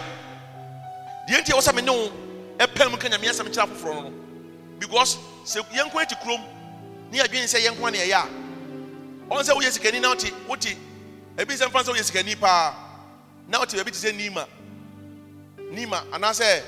Deɛ 1.28 1.42
nti 1.42 1.52
a 1.52 1.56
wɔsɛ 1.56 1.76
me 1.76 1.82
ne 1.82 1.92
wo 1.92 2.12
ɛpɛn 2.58 2.92
mu 2.92 2.98
ka 2.98 3.08
nyame 3.08 3.28
asɛm 3.30 3.48
kyerɛ 3.48 3.68
afoforɔ 3.68 3.96
no 3.96 4.02
no. 4.10 4.14
Because 4.80 5.18
sɛ 5.46 5.62
yɛn 5.72 5.92
kɔn 5.92 6.08
ti 6.08 6.16
kurom 6.16 6.42
ne 7.12 7.20
yɛdwene 7.20 7.48
sɛ 7.48 7.60
yɛn 7.66 7.76
kɔn 7.76 7.92
ne 7.92 8.00
yɛyɛ 8.00 8.16
a 8.16 8.28
ɔn 9.34 9.44
sɛ 9.44 9.54
woyɛ 9.56 9.72
sikani 9.72 10.02
na 10.02 10.10
wote 10.10 10.32
wote 10.48 10.78
ebi 11.38 11.54
nsɛm 11.54 11.72
fan 11.72 11.84
sɛ 11.84 11.94
woyɛ 11.94 12.04
sikani 12.04 12.40
paa. 12.40 12.74
Na 13.48 13.60
wote 13.60 13.70
baabi 13.76 13.92
te 13.92 13.98
sɛ 13.98 14.14
nima. 14.16 14.48
Nima 15.72 16.04
anaasɛ 16.12 16.62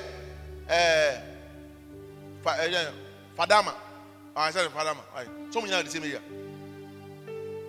ɛɛ 0.68 1.22
fa 2.42 2.50
ɛyɛ 2.58 2.92
fadama. 3.36 3.74
Aa 4.36 4.50
sɛ 4.50 4.68
fadama. 4.70 5.02
So 5.50 5.60
mo 5.60 5.66
nyinaa 5.66 5.82
de 5.84 5.90
sɛ 5.90 6.20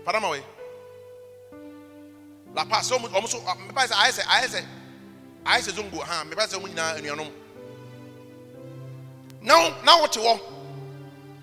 fadama 0.05 0.29
wɛ 0.31 0.41
la 2.55 2.63
pass 2.65 2.87
so 2.87 2.97
ɔmo 2.97 3.27
so 3.27 3.39
mɛpa 3.39 3.87
sɛ 3.87 3.93
ayɛ 3.93 4.11
sɛ 4.11 4.23
ayɛ 4.23 4.47
sɛ 4.47 4.65
ayɛ 5.47 5.61
sɛ 5.61 5.71
zongo 5.75 5.99
ha 6.03 6.23
mɛpa 6.25 6.47
sɛ 6.47 6.57
ɔmo 6.59 6.67
nyinaa 6.67 6.97
anuanom? 6.97 7.31
Na 9.41 9.69
na 9.83 9.97
wote 10.01 10.19
hɔ 10.19 10.39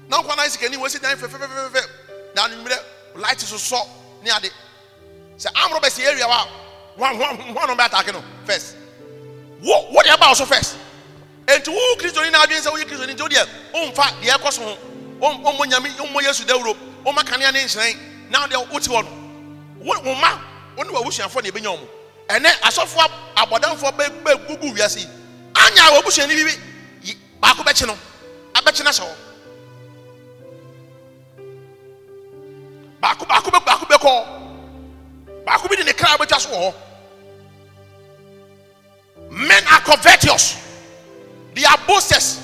na 0.09 0.19
nkwa 0.23 0.37
na 0.37 0.43
sikani 0.49 0.77
wɔsi 0.77 1.01
dan 1.01 1.17
fɛfɛfɛfɛ 1.17 1.83
na 2.35 2.43
anwummerɛ 2.49 2.79
light 3.17 3.39
sosɔ 3.39 3.81
ne 4.23 4.31
ade. 4.31 4.51
Sɛ 5.39 5.47
amoro 5.55 5.81
bɛ 5.81 5.91
si 5.91 6.05
area 6.05 6.29
wa 6.29 6.47
wɔn 6.99 7.19
wɔn 7.19 7.55
wɔn 7.55 7.77
bɛ 7.77 7.89
atake 7.89 8.13
no 8.13 8.23
first 8.45 8.77
wo 9.63 9.91
wo 9.91 10.03
deɛ 10.03 10.19
ba 10.21 10.35
so 10.35 10.45
first 10.45 10.77
nti 11.47 11.69
wo 11.69 11.97
kristoni 11.99 12.31
na 12.31 12.45
adwene 12.45 12.61
sɛ 12.61 12.71
woyɛ 12.73 12.85
kristoni 12.85 13.15
nti 13.15 13.23
wo 13.23 13.29
deɛ 13.29 13.49
ɔmfa 13.75 14.21
deɛ 14.23 14.37
ɛkɔ 14.39 14.53
so 14.53 14.63
ho. 14.63 14.79
Ɔmmɔ 15.21 15.67
nyame 15.71 15.89
ɔmmɔ 15.97 16.23
yesu 16.23 16.45
dawuro 16.45 16.77
ɔmma 17.07 17.25
kanea 17.25 17.53
ne 17.53 17.61
nhyerɛn. 17.65 17.97
Na 18.31 18.47
deɛ 18.47 18.71
wote 18.71 18.83
hɔ 18.85 19.03
no 19.05 19.11
wo 20.03 20.15
ma 20.15 20.39
wo 20.77 20.83
ne 20.83 20.91
w'abusuafoɔ 20.91 21.43
na 21.43 21.49
ebɛnya 21.51 21.71
wɔn 21.79 21.89
ɛnɛ 22.29 22.51
asɔfoɔ 22.63 23.11
abɔdanfoɔ 23.37 23.93
bɛ 23.97 24.05
bɛ 24.25 24.47
gugu 24.47 24.75
wiase 24.75 25.07
anya 25.55 25.83
w'abusuani 25.95 26.35
bi 26.35 26.45
bi 26.45 27.17
baako 27.41 27.63
bɛkye 27.63 27.87
no. 27.87 27.97
Abɛkye 28.55 28.85
no 28.85 28.91
ahyɛ 28.91 29.05
hɔ 29.05 29.15
baako 33.01 33.25
baako 33.27 33.51
bɛ 33.51 33.65
baako 33.65 33.87
bɛ 33.87 33.97
kɔ 33.99 34.13
baako 35.45 35.69
bi 35.69 35.77
de 35.77 35.85
ne 35.85 35.93
kra 35.93 36.17
bɛtwa 36.17 36.41
so 36.41 36.49
wɔ 36.51 36.59
hɔ. 36.59 36.75
Men 39.31 39.63
are 39.67 39.81
covetous. 39.81 40.57
They 41.55 41.65
are 41.65 41.79
boasters. 41.87 42.41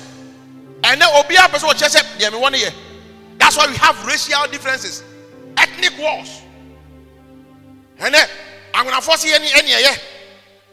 Ɛnɛ 0.81 1.03
obiara 1.19 1.47
pɛ 1.49 1.57
sɛ 1.59 1.73
ɔkyerɛ 1.73 1.89
sɛ 1.89 2.01
deɛ 2.19 2.31
mi 2.31 2.37
wɔ 2.37 2.51
ne 2.51 2.59
yɛ. 2.59 2.73
That's 3.37 3.57
why 3.57 3.67
we 3.67 3.75
have 3.77 4.05
racial 4.05 4.47
differences 4.47 5.03
ethnic 5.57 5.97
wars. 5.97 6.41
Ɛnɛ 7.99 8.27
angonafoɔ 8.73 9.17
si 9.17 9.29
yɛ 9.29 9.39
ni 9.41 9.49
ɛni 9.49 9.71
ɛyɛ 9.77 9.99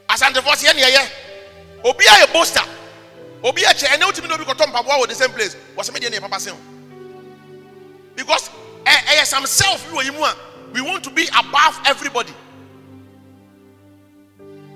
asantefoɔ 0.09 0.57
si 0.57 0.66
yɛ 0.66 0.74
ni 0.74 0.82
ɛyɛ 0.82 1.09
obiara 1.84 2.26
yɛ 2.26 2.32
boaster. 2.32 2.62
Obiara 3.42 3.74
kyɛ 3.74 3.86
ɛnɛ 3.96 4.03
otumi 4.03 4.28
na 4.28 4.34
obi 4.34 4.44
kɔtɔ 4.44 4.66
mpaboa 4.66 4.99
wɔ 5.01 5.09
the 5.09 5.14
same 5.14 5.32
place. 5.32 5.57
Wɔsɛ 5.76 5.92
mi 5.94 6.01
deɛ 6.01 6.11
yɛ 6.14 6.20
papa 6.20 6.40
sen 6.40 6.55
o 6.55 6.59
because 8.16 8.51
ɛyɛ 8.84 9.24
some 9.24 9.46
self 9.46 9.84
bi 9.92 10.03
wɔ 10.03 10.30
a 10.32 10.36
we 10.72 10.80
want 10.80 11.03
to 11.05 11.11
be 11.11 11.26
above 11.38 11.80
everybody. 11.86 12.34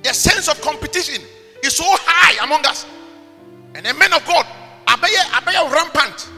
The 0.02 0.14
sense 0.14 0.48
of 0.48 0.60
competition 0.60 1.22
is 1.62 1.76
so 1.76 1.84
high 1.86 2.42
among 2.44 2.64
us. 2.66 2.86
And 3.74 3.84
the 3.84 3.94
men 3.94 4.12
of 4.12 4.24
God 4.24 4.46
abɛyɛ 4.86 5.22
abɛyɛ 5.30 5.72
rampant. 5.72 6.28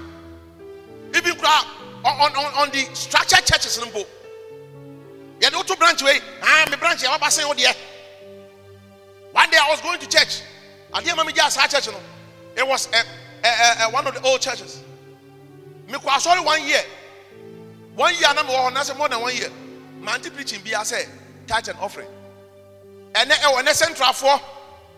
Even 1.14 1.37
on 2.05 2.37
on 2.37 2.55
on 2.55 2.70
the 2.70 2.85
structured 2.95 3.45
churches 3.45 3.78
no 3.78 3.87
mpo 3.87 4.05
yɛde 5.41 5.53
woto 5.55 5.78
branch 5.78 6.03
wei. 6.03 6.20
Ah 6.43 6.66
me 6.70 6.76
branch 6.76 7.03
yɛ 7.03 7.09
waba 7.18 7.30
sen 7.30 7.47
wo 7.47 7.55
deɛ. 7.55 7.74
One 9.32 9.51
day 9.51 9.59
I 9.59 9.68
was 9.70 9.80
going 9.80 9.99
to 10.01 10.09
church. 10.09 10.43
Adeɛ 10.93 11.16
ma 11.16 11.24
mi 11.24 11.32
gye 11.32 11.43
asa 11.45 11.68
church 11.68 11.89
no 11.89 12.01
it 12.57 12.66
was 12.66 12.89
a, 12.93 13.47
a, 13.47 13.87
a, 13.87 13.91
one 13.91 14.07
of 14.07 14.14
the 14.14 14.22
old 14.22 14.41
churches. 14.41 14.82
Me 15.89 15.95
kɔ 15.95 16.09
asɔre 16.09 16.45
one 16.45 16.64
year. 16.66 16.82
One 17.95 18.14
year 18.14 18.32
na 18.35 18.43
me 18.43 18.51
wɔ 18.51 18.68
hɔ 18.70 18.72
na 18.74 18.80
sɛ 18.80 18.97
more 18.97 19.09
than 19.09 19.20
one 19.20 19.35
year. 19.35 19.51
Mante 20.01 20.30
preaching 20.30 20.61
bi 20.62 20.70
asɛ 20.70 21.07
tithe 21.47 21.68
and 21.68 21.78
offering. 21.80 22.09
Ɛnɛ 23.12 23.32
ɛwɔ 23.32 23.62
ɛnɛ 23.62 23.72
centralfoɔ 23.82 24.41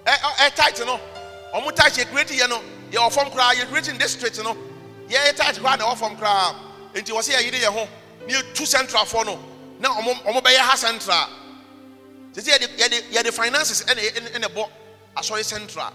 ɛ 0.06 0.14
ɛ 0.16 0.54
tithe 0.54 0.86
no 0.86 1.00
ɔmo 1.54 1.74
tithe 1.74 2.04
yɛ 2.04 2.10
create 2.12 2.28
yɛ 2.28 2.48
no 2.48 2.60
yɛ 2.90 2.98
wɔ 2.98 3.12
fam 3.12 3.30
koraa 3.30 3.54
yɛ 3.54 3.68
create 3.70 3.88
in 3.88 3.96
district 3.98 4.38
no 4.42 4.54
yɛ 5.08 5.16
yɛ 5.32 5.36
tithe 5.36 5.58
koraa 5.58 5.78
na 5.78 5.86
ɛwɔ 5.86 5.96
fam 5.98 6.16
koraa. 6.16 6.54
Nti 6.94 7.12
wɔ 7.12 7.20
sɛ 7.20 7.34
yɛ 7.36 7.42
yiri 7.50 7.60
yɛ 7.60 7.72
ho 7.72 7.88
ne 8.26 8.34
yɛ 8.34 8.54
tu 8.54 8.62
centralfoɔ 8.64 9.26
no 9.26 9.38
na 9.80 9.88
ɔmo 9.90 10.40
bɛyɛ 10.42 10.58
ha 10.58 10.76
central. 10.76 11.28
Sisi 12.32 12.50
yɛde 12.50 12.66
yɛde 12.76 13.02
yɛde 13.12 13.32
finances 13.32 13.82
ɛna 13.84 14.00
ɛna 14.34 14.48
bɔ 14.54 14.68
asɔre 15.16 15.44
central. 15.44 15.92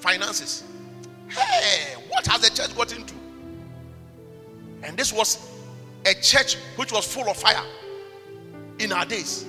Finances. 0.00 0.64
Hey 1.28 1.94
what 2.08 2.26
has 2.26 2.40
the 2.42 2.50
church 2.50 2.74
got 2.76 2.92
into? 2.92 3.14
And 4.82 4.96
this 4.96 5.12
was 5.12 5.38
a 6.04 6.14
church 6.14 6.56
which 6.76 6.92
was 6.92 7.06
full 7.06 7.28
of 7.28 7.36
fire 7.36 7.64
in 8.78 8.92
our 8.92 9.04
days. 9.04 9.44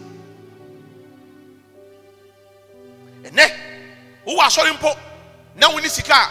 ɛnɛ 3.23 3.51
wowɔ 4.25 4.39
asɔre 4.47 4.71
mpo 4.77 4.97
na 5.55 5.69
woni 5.69 5.89
sika. 5.89 6.13
A 6.13 6.29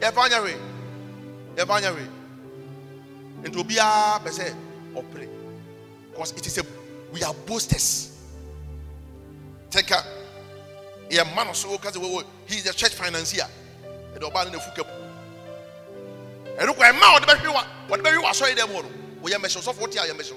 yɛfa 0.00 0.24
anya 0.24 0.38
hwee 0.40 0.56
yɛfa 1.56 1.76
anya 1.76 1.90
hwee 1.92 2.08
nti 3.42 3.56
obiara 3.58 4.20
pɛ 4.24 4.30
sɛ 4.30 4.54
ɔpere 4.94 5.27
because 6.18 6.32
it 6.32 6.46
is 6.48 6.58
a 6.58 6.64
we 7.12 7.22
are 7.22 7.32
boasters. 7.46 8.10
Tɛnka 9.70 10.02
yɛ 11.10 11.24
ma 11.34 11.44
no 11.44 11.52
so 11.52 11.78
ka 11.78 11.90
sɛ 11.90 12.00
wɔwɔ 12.02 12.24
he 12.46 12.56
is 12.56 12.66
a 12.66 12.72
church 12.74 12.94
financier. 12.94 13.46
Ɛde 14.16 14.22
ɔbaa 14.28 14.46
no 14.46 14.50
na 14.50 14.58
fu 14.58 14.70
kapu 14.72 14.90
ɛno 16.58 16.74
kɔ 16.74 16.90
ɛma 16.90 17.02
a 17.02 17.20
ɔde 17.20 17.24
bɛhwe 17.24 17.54
wa 17.54 17.64
ɔde 17.88 18.02
bɛhwe 18.02 18.22
wa 18.22 18.30
asɔre 18.30 18.56
dɛm 18.56 18.66
hɔ 18.68 18.82
no. 18.82 18.90
Wɔyɛ 19.22 19.36
mmɛhyɛ 19.38 19.62
sɔfo 19.62 19.78
wote 19.80 19.94
a 19.96 20.06
yɛ 20.06 20.12
mmɛhyɛ 20.12 20.34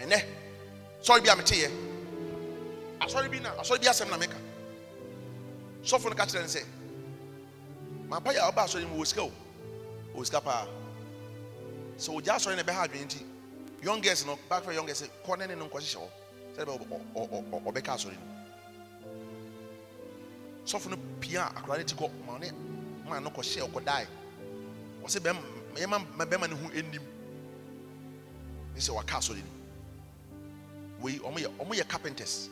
ɛnɛ 0.00 0.24
sɔre 1.02 1.22
bi 1.24 1.28
a 1.30 1.36
mete 1.36 1.54
yɛ 1.56 1.70
asɔre 3.00 3.30
bi 3.30 3.38
na 3.40 3.50
asɔre 3.56 3.80
bi 3.80 3.86
asɛm 3.86 4.10
na 4.10 4.18
meka. 4.18 4.36
Sɔfo 5.82 6.10
no 6.10 6.14
ka 6.16 6.26
kyerɛ 6.26 6.42
no 6.42 6.48
sɛ 6.48 6.64
mapa 8.08 8.30
yɛ 8.34 8.40
a 8.46 8.52
ɔba 8.52 8.64
asɔre 8.66 8.86
mu 8.86 9.00
wɔ 9.00 9.06
sika 9.06 9.22
o 9.22 9.32
wɔ 10.14 10.24
sika 10.24 10.40
paa 10.40 10.66
sɛ 11.98 12.10
ogya 12.16 12.34
asɔre 12.34 12.56
na 12.56 12.62
ɛbɛha 12.62 12.82
adwene 12.88 13.04
nti 13.04 13.20
young 13.82 14.00
girls 14.00 14.24
no 14.26 14.38
back 14.48 14.62
for 14.64 14.72
young 14.72 14.86
girls 14.86 15.02
kɔ 15.26 15.38
ne 15.38 15.46
ne 15.46 15.54
no 15.54 15.66
nkɔhyehyɛ 15.68 15.96
hɔ. 15.96 16.08
Sɛ 16.56 16.64
ɛbɛ 16.64 16.72
ɔbɛka 17.66 17.92
asɔre 17.94 18.14
no. 18.14 18.26
Sɔfo 20.66 20.90
no 20.90 20.96
pia 21.20 21.44
akora 21.54 21.78
ne 21.78 21.84
ti 21.84 21.94
kɔ 21.94 22.10
ma 22.26 22.38
ne 22.38 22.50
ma 23.08 23.18
no 23.20 23.30
kɔhyɛ 23.30 23.68
ɔkɔ 23.70 23.84
dae 23.84 24.06
ɔsɛ 25.04 25.20
bɛm 25.20 25.38
yɛma 25.76 25.98
bɛrima 26.26 26.50
no 26.50 26.56
ho 26.56 26.68
anim 26.70 27.02
ne 28.74 28.80
sɛ 28.80 28.94
waka 28.94 29.16
asɔre 29.16 29.38
no. 29.38 29.50
Wei 31.00 31.18
ɔmo 31.18 31.38
yɛ 31.38 31.48
ɔmo 31.58 31.72
yɛ 31.74 31.88
carpenters. 31.88 32.48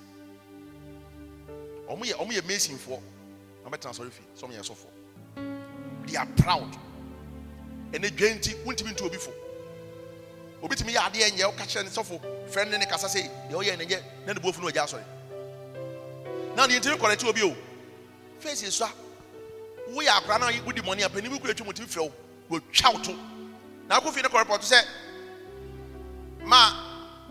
Ɔmo 1.88 2.04
yɛ 2.04 2.14
ɔmo 2.14 2.32
yɛ 2.32 2.42
masonfoɔ. 2.42 3.00
Na 3.64 3.70
ɔbɛtena 3.70 3.90
asɔre 3.90 4.11
fi 4.11 4.22
sɛ 4.36 4.46
ɔmo 4.46 4.52
yɛ 4.56 4.62
sɔfoɔ. 4.64 6.06
They 6.06 6.16
are 6.16 6.26
proud 6.36 6.76
ɛnɛ 7.93 8.11
dwa 8.16 8.28
nti 8.34 8.55
wontumi 8.64 8.93
ntu 8.93 9.05
obi 9.07 9.16
fo. 9.18 9.32
Obi 10.62 10.74
tumi 10.76 10.93
yɛ 10.93 10.99
adeɛ 11.07 11.30
nyɛ 11.36 11.45
ɔka 11.53 11.64
kyerɛ 11.66 11.84
ne 11.84 11.91
sɔfo 11.91 12.20
fɛn 12.51 12.70
ne 12.70 12.78
ne 12.78 12.86
kasa 12.86 13.07
sɛ 13.07 13.22
deɛ 13.49 13.55
ɔyɛ 13.55 13.78
ne 13.78 13.84
nyɛ 13.86 14.03
na 14.26 14.32
ne 14.32 14.41
bofu 14.41 14.61
no 14.61 14.68
ɔgya 14.68 14.82
asɔre 14.84 15.05
na 16.57 16.66
deɛ 16.66 16.80
ntumi 16.80 16.97
kɔrɛte 16.99 17.28
obi 17.28 17.43
o 17.43 17.57
fɛsi 18.43 18.66
esua 18.66 18.91
woyɛ 19.91 20.09
akora 20.18 20.39
na 20.41 20.47
wodi 20.66 20.80
mɔni 20.82 21.05
a 21.05 21.09
panin 21.09 21.30
bi 21.30 21.39
kura 21.39 21.53
etwa 21.55 21.66
mu 21.66 21.72
tumi 21.72 21.86
fɛ 21.86 22.01
wo 22.01 22.12
wɔtwa 22.59 22.93
wo 22.93 22.99
to 23.03 23.12
na 23.89 24.01
akɔ 24.01 24.12
fi 24.12 24.22
ne 24.22 24.28
kɔrɔpɔtɔ 24.28 24.62
sɛ 24.64 24.84
ma 26.45 26.72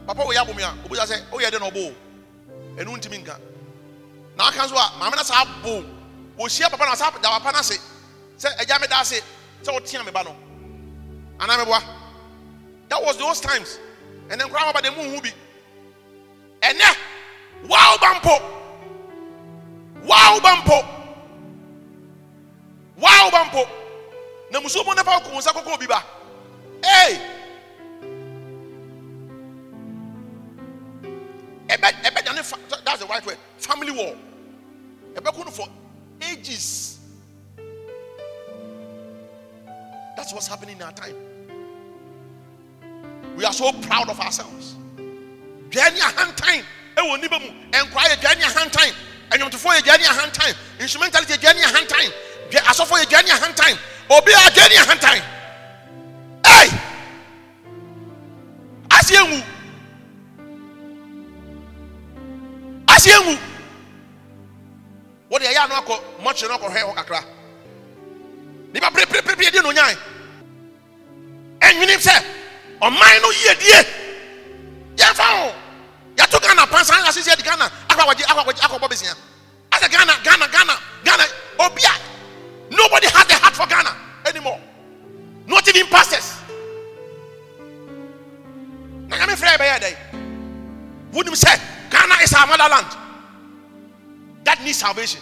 papa 0.07 0.23
wo 0.23 0.31
yɛ 0.31 0.39
abomi 0.45 0.63
a 0.63 0.71
obi 0.85 0.95
sɛ 0.95 1.29
ɔyɛ 1.29 1.51
de 1.51 1.59
na 1.59 1.69
ɔbɔ 1.69 1.85
o 1.85 1.93
ɛnu 2.81 2.95
ntumi 2.97 3.17
nka 3.25 3.37
na 4.37 4.47
aka 4.47 4.59
nso 4.67 4.75
a 4.77 4.91
maame 4.99 5.15
na 5.17 5.23
saa 5.23 5.43
bo 5.61 5.83
wɔhyia 6.39 6.69
papa 6.71 6.85
na 6.85 6.95
saa 6.95 7.11
da 7.21 7.37
papa 7.39 7.51
na 7.51 7.59
ase 7.59 7.77
sɛ 8.39 8.55
ɛgya 8.63 8.79
mi 8.79 8.87
da 8.87 9.01
ase 9.01 9.21
sɛ 9.63 9.75
ɔtea 9.77 10.05
mi 10.05 10.11
ba 10.11 10.23
no 10.23 10.46
anaa 11.39 11.57
mi 11.57 11.65
boa 11.65 11.81
that 12.89 13.01
was 13.03 13.17
those 13.17 13.39
times. 13.41 13.79
Ɛnɛ 14.29 14.43
nkora 14.47 14.65
ma 14.65 14.71
ba 14.73 14.81
de 14.81 14.91
mu 14.91 15.03
hu 15.15 15.21
bi 15.21 15.31
ɛnɛ 16.61 16.95
waaw 17.67 17.97
ba 17.99 18.13
mpo 18.19 18.35
waaw 20.07 20.39
ba 20.39 20.55
mpo 20.61 20.77
waaw 22.97 23.29
ba 23.31 23.43
mpo 23.45 23.67
na 24.51 24.59
musuo 24.59 24.95
ne 24.95 25.03
fa 25.03 25.19
ko 25.19 25.29
nsa 25.37 25.51
kɔkɔ 25.53 25.73
obi 25.73 25.87
ba. 25.87 26.03
Ee 26.83 27.19
ɛbɛ 31.67 31.87
ɛbɛ 32.03 32.25
dane 32.25 32.43
fa 32.43 32.57
that's 32.85 32.99
the 32.99 33.05
right 33.07 33.25
word. 33.25 33.37
Family 33.57 33.91
war. 33.91 34.15
Ko 35.33 35.43
no 35.43 35.51
for 35.51 35.67
ages 36.21 36.96
that's 40.27 40.33
what's 40.33 40.47
happening 40.47 40.75
in 40.75 40.81
our 40.83 40.91
time. 40.91 41.15
We 43.37 43.45
are 43.45 43.53
so 43.53 43.71
proud 43.71 44.09
of 44.09 44.19
ourselves. 44.19 44.75
Dwani 45.69 45.99
ahantan 46.03 46.63
ɛwɔ 46.97 47.21
nipa 47.21 47.39
mu? 47.39 47.47
Nkwa 47.71 48.01
yɛ 48.11 48.15
dwani 48.19 48.41
ahantan 48.43 48.91
ɛnyɔntofoɔ 49.31 49.79
yɛ 49.79 49.81
dwani 49.87 50.03
ahantan 50.03 50.53
instrumentality 50.81 51.31
yɛ 51.33 51.37
dwani 51.39 51.61
ahantan 51.63 52.11
dwa 52.51 52.59
asɔfoɔ 52.59 53.03
yɛ 53.03 53.05
dwani 53.05 53.29
ahantan 53.29 53.77
obi 54.09 54.31
a 54.33 54.51
dwani 54.51 54.75
ahantan 54.83 55.21
ɛy 56.43 56.67
asi 58.91 59.13
enwu 59.15 59.43
asi 62.89 63.09
enwu 63.11 63.37
wɔde 65.31 65.45
ɛyɛ 65.47 65.63
ano 65.63 65.75
akɔ 65.75 66.01
mɔkyerɛ 66.21 66.49
no 66.49 66.57
akɔ 66.57 66.69
hwɛ 66.69 66.83
hɔ 66.83 66.95
kakra. 66.95 67.23
Nipa 68.73 68.91
pereperepere 68.91 69.45
yɛ 69.45 69.51
di 69.51 69.59
na 69.59 69.69
onyan 69.69 70.16
ɛnwini 71.77 71.97
sɛ 72.01 72.23
ɔman 72.81 73.21
no 73.21 73.29
yie 73.31 73.53
die 73.55 73.85
yɛmfa 74.97 75.23
ho 75.23 75.53
yɛto 76.17 76.39
ghana 76.41 76.65
pansa 76.67 76.93
ayɛ 76.93 77.07
asese 77.09 77.29
yɛde 77.29 77.43
ghana. 77.43 77.71
Akɔ 77.89 78.01
akɔgye 78.01 78.25
akɔ 78.25 78.39
akɔgye 78.43 78.61
akɔbɔ 78.61 78.89
besia 78.89 79.13
asɛ 79.71 79.89
ghana 79.91 80.13
ghana 80.23 80.47
ghana 80.47 80.73
ghana 81.03 81.23
obi 81.59 81.83
a 81.85 81.93
nobody 82.75 83.07
has 83.07 83.25
the 83.27 83.33
heart 83.35 83.55
for 83.55 83.67
ghana 83.67 83.95
anymore. 84.25 84.59
Not 85.45 85.67
even 85.67 85.87
pastors. 85.87 86.33
Na 89.07 89.17
nyame 89.17 89.35
frɛ 89.35 89.57
yɛbɛyɛ 89.57 89.79
dɛ 89.79 89.95
wonim 91.13 91.35
sɛ 91.35 91.59
ghana 91.89 92.15
is 92.23 92.33
our 92.33 92.47
motherland. 92.47 92.87
That 94.43 94.61
needs 94.63 94.77
salvation 94.77 95.21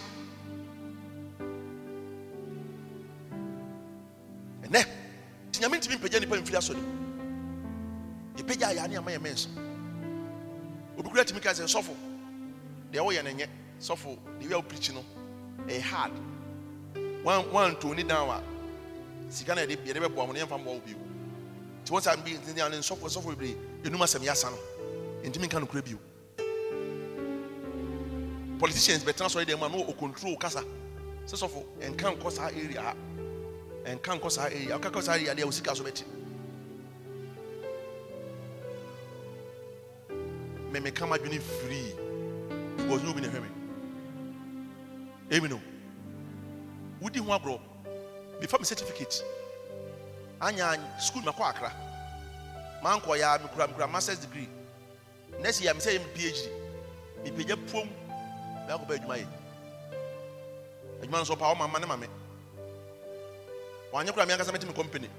nti 5.55 5.61
nyame 5.61 5.77
ntumi 5.77 5.95
mpagya 5.95 6.19
nipa 6.19 6.35
mfiri 6.35 6.57
asɔre. 6.57 6.79
Yɛpagya 8.37 8.67
ayɛ 8.67 8.83
ane 8.83 8.97
ama 8.97 9.11
yɛ 9.11 9.19
mɛnso 9.19 9.47
obi 10.97 11.09
kura 11.09 11.23
tumi 11.23 11.39
ka 11.39 11.51
sɛ 11.53 11.63
sɔfo 11.63 11.95
deɛ 12.91 12.99
woyɛ 12.99 13.23
no 13.23 13.31
nyɛ. 13.31 13.47
Sɔfo 13.79 14.17
deɛ 14.39 14.47
wia 14.49 14.57
wo 14.57 14.61
preach 14.63 14.91
no 14.91 15.03
ɛyɛ 15.67 15.81
hard. 15.81 16.11
Woantoo 17.23 17.95
ni 17.95 18.03
down 18.03 18.29
a 18.29 19.31
sika 19.31 19.55
no 19.55 19.61
yɛde 19.61 19.77
bɛboa 19.77 20.27
mo 20.27 20.33
no 20.33 20.39
yɛmfa 20.45 20.59
mboa 20.59 20.73
wo 20.73 20.81
bio. 20.85 20.97
Nti 21.83 21.89
wɔn 21.91 22.01
sa 22.01 22.15
bi 22.17 22.31
nti 22.31 22.53
ne 22.53 22.77
nsɔfo 22.77 23.07
sɔfo 23.07 23.29
bebree 23.29 23.55
enum 23.83 24.01
asɛm 24.01 24.23
yɛasa 24.25 24.51
no. 24.51 24.57
Ntumi 25.23 25.47
nka 25.47 25.59
no 25.61 25.65
kura 25.67 25.81
bio. 25.81 25.97
Politicians 28.59 29.03
bɛtena 29.05 29.29
sɔre 29.29 29.45
dɛm 29.45 29.65
a 29.65 29.69
no 29.69 29.85
ɔcontrol 29.85 30.37
kasa. 30.37 30.63
Sɛ 31.25 31.47
sɔfo 31.47 31.63
ɛnka 31.79 32.17
nkɔ 32.19 32.31
saa 32.31 32.47
area 32.49 32.81
ha 32.81 32.95
ɛnka 33.85 34.17
nkɔ 34.19 34.31
saa 34.31 34.45
area 34.45 34.77
ɔka 34.77 34.89
kɔ 34.91 35.01
saa 35.03 35.13
area 35.13 35.35
deɛ 35.35 35.45
osika 35.47 35.75
so 35.75 35.83
bɛte 35.83 36.03
mɛmɛ 40.71 40.93
kama 40.93 41.17
dwene 41.17 41.39
free. 41.41 41.93
Because 42.77 43.01
no 43.03 43.13
bi 43.13 43.21
na 43.21 43.27
hwɛ 43.29 43.41
me 43.41 43.49
emi 45.29 45.49
no. 45.49 45.61
Wodi 47.01 47.19
ho 47.19 47.31
agorɔ 47.31 47.59
mefa 48.41 48.59
me 48.59 48.65
certificate. 48.65 49.23
Anya 50.41 50.77
school 50.99 51.21
makɔ 51.21 51.49
akra 51.49 51.71
mankɔ 52.83 53.17
ya 53.17 53.37
mekura 53.37 53.67
mekura 53.67 53.89
masters 53.91 54.19
degree. 54.19 54.49
Next 55.39 55.61
year 55.61 55.73
mesɛ 55.73 55.97
yɛ 55.97 55.99
me 56.03 56.09
phd 56.13 56.49
mepagya 57.23 57.55
pom 57.71 57.89
mɛakɔ 58.67 58.87
bɛ 58.87 58.93
adwuma 58.99 59.17
yɛ 59.17 59.27
adwuma 61.01 61.11
no 61.11 61.23
nso 61.23 61.39
pa 61.39 61.53
ɔma 61.53 61.71
ma 61.71 61.79
ne 61.79 61.85
ma 61.85 61.95
me 61.95 62.07
wanyɛ 63.95 64.11
kora 64.11 64.25
meankasa 64.25 64.51
mɛte 64.51 64.67
me 64.67 64.73
company. 64.73 65.09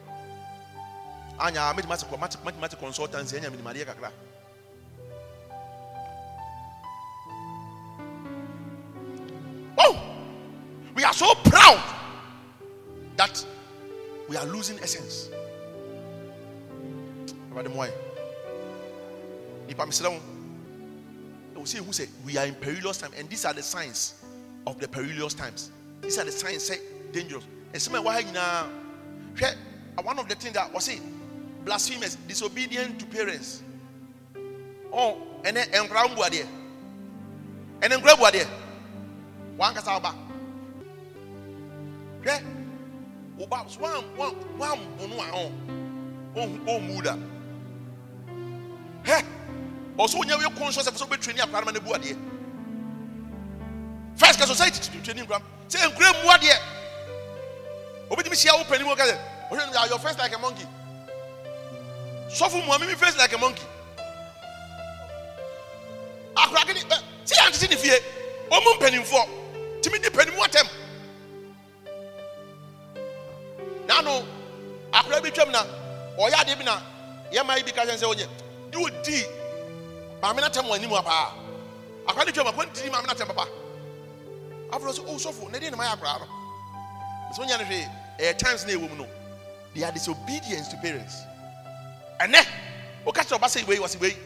Anya 1.38 1.72
mɛtumi 1.72 1.88
mɛtumi 2.44 2.64
ate 2.64 2.76
consultancy 2.76 3.36
anya 3.36 3.50
menimadeɛ 3.50 3.86
kakra 3.86 4.12
oh 9.78 9.94
we 10.94 11.02
are 11.04 11.14
so 11.14 11.34
proud 11.44 11.82
that 13.16 13.44
we 14.28 14.36
are 14.36 14.46
losing 14.46 14.78
essence. 14.80 15.28
Awurade 17.50 17.68
mmoa 17.68 17.90
nipa 19.68 19.86
mesrɛ 19.86 20.10
wo. 20.12 20.20
Ɛwɔ 21.54 21.64
sɛ 21.64 21.80
ɛhu 21.80 21.92
sɛ 21.92 22.08
we 22.26 22.36
are 22.36 22.46
in 22.46 22.54
perilous 22.54 22.98
time 22.98 23.12
and 23.16 23.28
these 23.30 23.46
are 23.46 23.54
the 23.54 23.62
signs 23.62 24.14
of 24.66 24.78
the 24.80 24.88
perilous 24.88 25.32
times. 25.32 25.70
These 26.02 26.18
are 26.18 26.24
the 26.24 26.32
signs 26.32 26.68
sɛ 26.68 26.78
dangerous 27.12 27.44
ɛsɛm 27.76 27.94
a 27.94 28.02
ɛwɔ 28.02 28.12
ha 28.12 28.20
nyinaa 28.22 30.04
one 30.04 30.18
of 30.18 30.28
the 30.28 30.34
things 30.34 30.54
that 30.54 30.72
wɔse 30.72 31.00
blasphemous 31.64 32.16
disobedient 32.28 32.98
to 33.00 33.06
parents. 33.06 33.62
Oh 34.92 35.18
ɛnɛ 35.42 35.62
nkora 35.84 36.08
mbu 36.08 36.22
adeɛ 36.26 36.46
ɛnɛ 37.80 37.96
nkora 38.00 38.16
bu 38.18 38.24
adeɛ 38.26 38.46
wankasa 39.58 39.90
ɔba 40.00 40.12
hwɛ 42.22 42.42
ɔba 43.40 43.70
so 43.70 43.80
wan 43.80 44.04
wan 44.16 44.34
wan 44.58 44.78
bunu 44.98 45.20
a 45.20 45.26
ɔn 45.30 45.52
ɔn 46.34 46.66
ɔnmu 46.66 47.02
da 47.04 47.14
hɛ 49.04 49.22
ɔso 49.98 50.18
onye 50.20 50.34
yɛ 50.34 50.54
kɔn 50.56 50.72
so 50.72 51.06
bɛ 51.06 51.20
training 51.20 51.42
akora 51.44 51.60
no 51.60 51.66
ma 51.66 51.72
ne 51.72 51.80
bu 51.80 51.92
first 54.16 54.38
ka 54.38 54.46
society 54.46 54.80
training 55.02 55.26
nkura 55.26 55.40
sɛ 55.68 55.86
nkura 55.92 56.12
mu 56.24 56.30
adeɛ 56.30 56.75
obetumi 58.10 58.36
hyia 58.36 58.56
wo 58.58 58.64
panin 58.64 58.86
mu 58.86 58.94
kɛsɛ 58.94 59.16
ɔhwɛ 59.50 59.72
no 59.72 59.84
your 59.86 59.98
face 59.98 60.18
like 60.18 60.34
a 60.34 60.38
monkey? 60.38 60.66
Sɔfo 62.28 62.64
mu 62.64 62.72
amimi 62.72 62.96
face 62.96 63.16
like 63.16 63.32
a 63.32 63.38
monkey. 63.38 63.62
Akora 66.36 66.66
kini 66.66 66.80
ɛ 66.80 66.98
sɛ 67.24 67.34
yɛn 67.34 67.52
tete 67.52 67.70
ne 67.70 67.76
fie 67.76 67.98
ɔmu 68.50 68.78
mpanimfoɔ 68.78 69.24
tumi 69.82 69.98
di 70.02 70.10
panin 70.10 70.34
mu 70.34 70.42
atɛm 70.42 70.68
nanu 73.86 74.24
akora 74.92 75.20
bi 75.22 75.30
twam 75.30 75.50
na 75.50 75.62
ɔyɛ 76.18 76.34
adeɛ 76.42 76.58
bi 76.58 76.64
na 76.64 76.80
yɛma 77.32 77.56
yi 77.56 77.62
bi 77.62 77.70
ka 77.72 77.82
kyɛn 77.86 77.98
sɛ 77.98 78.06
ɔnyɛ 78.14 78.26
di 78.70 78.76
o 78.78 78.88
di 79.02 79.24
maame 80.22 80.40
na 80.40 80.48
tɛm 80.48 80.66
wɔ 80.68 80.74
anim 80.74 80.90
paa 80.90 81.32
akora 82.06 82.24
ne 82.26 82.32
twam 82.32 82.46
akora 82.48 82.66
ne 82.66 82.72
ti 82.72 82.90
maame 82.90 83.06
na 83.06 83.14
tɛm 83.14 83.26
papa 83.28 83.48
afro 84.72 84.92
sɛ 84.92 85.02
o 85.08 85.14
sɔfo 85.16 85.50
ne 85.50 85.58
deɛ 85.58 85.70
na 85.70 85.76
ma 85.76 85.84
yɛ 85.84 85.92
akora 85.96 86.18
no 86.20 86.35
ɔnyɛ 87.34 87.58
no 87.58 87.64
hwee 87.64 87.88
ɛyɛ 88.18 88.38
times 88.38 88.64
na 88.66 88.72
ɛwɔ 88.72 88.90
mu 88.90 88.96
no. 88.96 89.06
They 89.74 89.82
are 89.84 89.92
disobedience 89.92 90.68
to 90.68 90.76
parents. 90.78 91.22
Ɛnɛ 92.20 92.46
woka 93.04 93.20
kyerɛ 93.22 93.38
ɔba 93.38 93.46
sɛ 93.48 93.66
wei 93.66 93.76
wɔ 93.78 93.86
sɛ 93.86 94.00
wei 94.00 94.16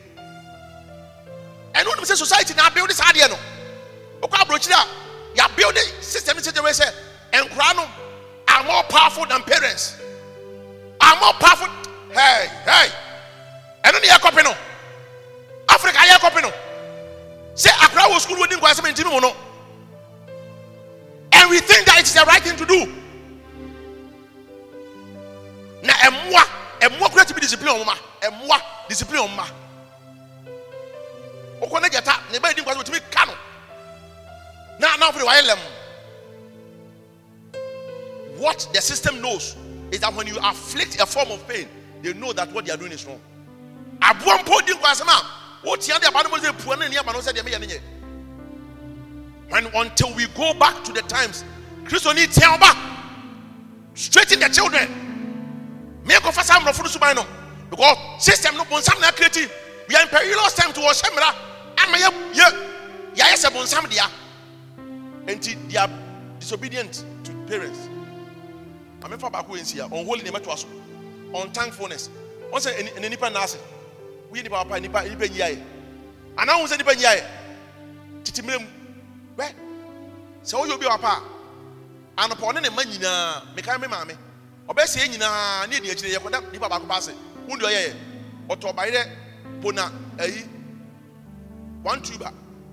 ɛno 1.74 1.86
wonim 1.86 2.05
sɛ 2.05 2.16
society 2.16 2.55
na 2.55 2.68
abuild 2.68 2.92
saa 2.92 3.11
adeɛ 3.12 3.30
no. 3.30 3.38
Wokɔ 4.22 4.44
aborɔkyiri 4.44 4.72
a 4.74 4.86
yɛabuild 5.36 6.03
system 6.03 6.36
no 6.36 6.42
sɛgyɛ 6.42 6.62
wei 6.62 6.72
sɛ 6.72 6.92
nkora 7.32 7.76
no 7.76 7.88
are 8.48 8.64
more 8.64 8.82
powerful 8.84 9.26
than 9.26 9.42
parents. 9.42 9.96
Are 11.01 11.16
more 11.20 11.32
powerful. 11.34 11.68
Hey 12.12 12.48
hey. 12.64 12.88
Ɛno 13.84 14.01
ne 14.01 14.09
yɛ 14.09 14.18
kɔpe 14.18 14.44
no. 14.44 14.55
Africa 15.68 15.98
yɛ 15.98 16.18
kɔpe 16.18 16.42
no 16.42 16.53
sɛ 17.55 17.70
akora 17.70 18.05
wɔ 18.11 18.20
sukuu 18.20 18.36
wɔdi 18.38 18.57
nkwa 18.59 18.70
asɛm 18.70 18.86
ntimi 18.92 19.11
mu 19.12 19.20
no 19.20 19.34
we 21.51 21.59
think 21.61 21.84
that 21.86 21.98
it 21.98 22.07
is 22.07 22.14
the 22.14 22.24
right 22.26 22.42
thing 22.42 22.57
to 22.57 22.64
do. 22.64 22.86
Na 25.82 25.92
ɛmoa 25.94 26.42
ɛmoa 26.80 27.11
kura 27.11 27.24
ti 27.24 27.34
bi 27.34 27.40
discipline 27.40 27.74
ɔmo 27.74 27.86
ma 27.86 27.94
ɛmoa 28.22 28.61
discipline 28.88 29.22
ɔmo 29.22 29.36
ma 29.36 29.46
okɔ 31.61 31.82
ne 31.82 31.88
gyata 31.88 32.20
ne 32.32 32.38
ba 32.38 32.51
edi 32.51 32.62
nkwa 32.62 32.74
asɛm 32.74 32.84
otumi 32.84 33.01
ka 33.11 33.24
na 34.78 34.96
na 34.96 35.11
de 35.11 35.24
wayɛ 35.24 35.42
lɛm 35.42 35.59
what 38.38 38.68
the 38.72 38.80
system 38.80 39.20
knows 39.20 39.57
is 39.90 40.01
that 40.01 40.14
when 40.14 40.26
you 40.26 40.38
afflict 40.44 41.01
a 41.01 41.07
form 41.07 41.30
of 41.30 41.46
pain 41.48 41.66
they 42.03 42.12
know 42.14 42.32
that 42.32 42.51
what 42.53 42.64
they 42.64 42.72
are 42.72 42.78
doing 42.78 42.92
is 42.92 43.05
wrong. 43.05 43.20
Aboa 44.01 44.38
mpo 44.44 44.64
di 44.66 44.72
nkwa 44.74 44.92
asɛm 44.92 45.09
a 45.09 45.66
wotia 45.66 45.98
de 46.01 46.07
aba 46.09 46.22
no 46.22 46.30
mo 46.30 46.36
sɛ 46.36 46.53
pua 46.62 46.76
ne 46.78 46.96
aba 46.96 47.12
no 47.12 47.18
sɛ 47.20 47.32
deɛ 47.32 47.42
meyɛ 47.42 47.61
ne 47.61 47.66
nyɛ 47.66 47.80
when 49.51 49.66
until 49.74 50.14
we 50.14 50.26
go 50.28 50.55
back 50.55 50.82
to 50.84 50.92
the 50.92 51.03
times 51.03 51.44
kristo 51.84 52.14
ni 52.14 52.26
tia 52.26 52.46
ɔba 52.46 52.70
straighten 53.94 54.40
the 54.40 54.48
children. 54.48 54.88
Mekɔfa 56.05 56.42
saa 56.42 56.59
mmorɔfo 56.61 56.82
no 56.82 56.88
suban 56.88 57.16
no 57.16 57.26
because 57.68 58.24
system 58.24 58.57
no 58.57 58.64
bonsam 58.64 59.01
na 59.01 59.11
creative. 59.11 59.53
We 59.88 59.94
are 59.96 60.03
in 60.03 60.09
perilous 60.09 60.55
time 60.55 60.72
to 60.72 60.80
wɔhyɛ 60.80 61.11
mmara 61.11 61.34
ama 61.78 61.98
yɛ 61.98 62.11
yɛ 62.32 62.66
yɛayɛ 63.16 63.36
sɛ 63.36 63.51
bonsam 63.51 63.88
dea 63.90 64.07
nti 65.26 65.68
they 65.68 65.76
are 65.76 65.90
disobedient 66.38 67.05
to 67.24 67.32
parents. 67.46 67.88
Mamefa 69.01 69.30
baako 69.30 69.57
yɛ 69.57 69.62
nsia 69.62 69.88
ɔnholy 69.90 70.24
ne 70.24 70.30
mɛtoa 70.30 70.59
so 70.59 70.68
unthankfulness. 71.34 72.09
Wɔn 72.53 72.61
sɛ 72.61 72.78
ɛni 72.78 72.94
ɛni 72.94 73.11
nipa 73.11 73.30
naase 73.30 73.57
woyɛ 74.32 74.42
nipa 74.44 74.64
papa 74.64 74.80
nipa 74.80 75.03
nipa 75.09 75.26
nyi 75.28 75.38
ayɛ 75.40 75.62
anaa 76.38 76.55
wɔn 76.62 76.68
sɛ 76.68 76.78
nipa 76.78 76.94
nyi 76.94 77.05
ayɛ 77.05 77.24
titi 78.24 78.42
mmerɛ 78.42 78.61
mu 78.61 78.66
bɛ 78.66 78.80
sɛ 80.51 80.57
woyɛ 80.59 80.72
obi 80.74 80.86
wapa 80.86 81.22
a 82.16 82.22
anɔpɔ 82.26 82.44
ɔne 82.51 82.61
ne 82.62 82.68
mma 82.70 82.82
nyinaa 82.84 83.42
mekan 83.55 83.80
me 83.80 83.86
maame. 83.86 84.14
Ɔbɛsɛ 84.68 85.09
nyinaa 85.09 85.66
ne 85.68 85.76
yɛdi 85.76 85.90
akyire 85.92 86.18
yɛkɔda 86.18 86.53
nipa 86.53 86.68
baako 86.68 86.86
ba 86.86 86.96
ase. 86.96 87.12
Wɔn 87.48 87.59
deɛ 87.61 87.66
ɔyɛ 87.70 87.80
yɛ 87.86 87.94
ɔtɔ 88.48 88.66
ɔbayerɛ 88.74 89.03
pona 89.62 89.92
ayi 90.18 90.44
one 91.82 92.03
tuber 92.03 92.32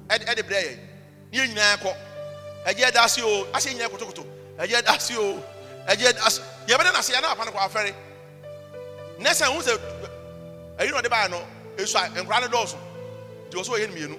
ɛde 0.10 0.42
brɛ 0.48 0.58
yɛ 0.66 0.78
ne 1.32 1.38
yɛ 1.38 1.48
nyinaa 1.54 1.78
kɔ. 1.78 1.94
Ɛgye 2.66 2.84
ɛda 2.92 3.04
ase 3.06 3.22
o. 3.22 3.48
Ase 3.54 3.68
nyinaa 3.74 3.90
kotokoto. 3.90 4.26
Ɛgye 4.58 4.82
ɛda 4.82 4.96
ase 4.96 5.12
o. 5.18 5.44
Ɛgye 5.88 6.12
ɛda 6.12 6.26
ase. 6.26 6.42
Yɛbɛda 6.68 6.92
na 6.94 7.00
ase 7.00 7.14
yɛ 7.14 7.22
na 7.22 7.32
apa 7.32 7.46
no 7.46 7.52
kɔ 7.52 7.60
afɛre? 7.70 7.94
Ne 9.20 9.30
sɛ 9.30 9.46
ho 9.54 9.62
sɛ 9.62 9.80
ayi 10.80 10.90
na 10.92 10.98
ɔde 11.02 11.10
baa 11.10 11.28
no 11.28 11.46
esu 11.78 11.96
a 11.96 12.10
nkora 12.10 12.42
no 12.42 12.48
dɔɔso. 12.48 12.78
Deɛ 13.52 13.62
ɔsɛ 13.62 13.70
ɔyɛ 13.70 13.88
no 13.90 13.94
mmienu. 13.96 14.18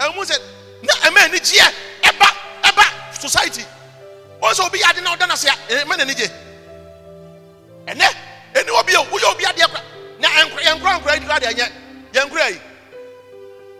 Ɛmu 0.00 0.24
sɛ 0.24 0.36
na 0.82 0.92
ɛmɛ 1.08 1.18
ani 1.24 1.38
gyeɛ 1.38 1.72
ɛba 2.02 2.28
ɛba 2.64 2.84
society. 3.20 3.64
Wɔn 4.42 4.54
sɛ 4.54 4.66
obi 4.66 4.78
yɛ 4.78 4.90
ade 4.90 5.00
na 5.02 5.14
ɔda 5.16 5.26
n'ase 5.28 5.48
a 5.48 5.54
ɛmɛ 5.84 5.96
n'ani 5.98 6.14
gye 6.14 6.26
ɛnɛ 7.86 8.06
ɛni 8.54 8.70
obi 8.80 8.92
yɛ 8.92 9.10
woyɛ 9.10 9.30
obi 9.32 9.44
adeɛ 9.44 9.66
kora 9.68 9.82
na 10.18 10.28
ɛnkora 10.28 10.62
yɛn 10.62 10.78
nkora 10.80 11.14
yi 11.14 11.20
kora 11.26 11.40
deɛ 11.40 11.52
nyɛ 11.54 11.72
yɛn 12.12 12.28
nkora 12.28 12.50
yi. 12.50 12.60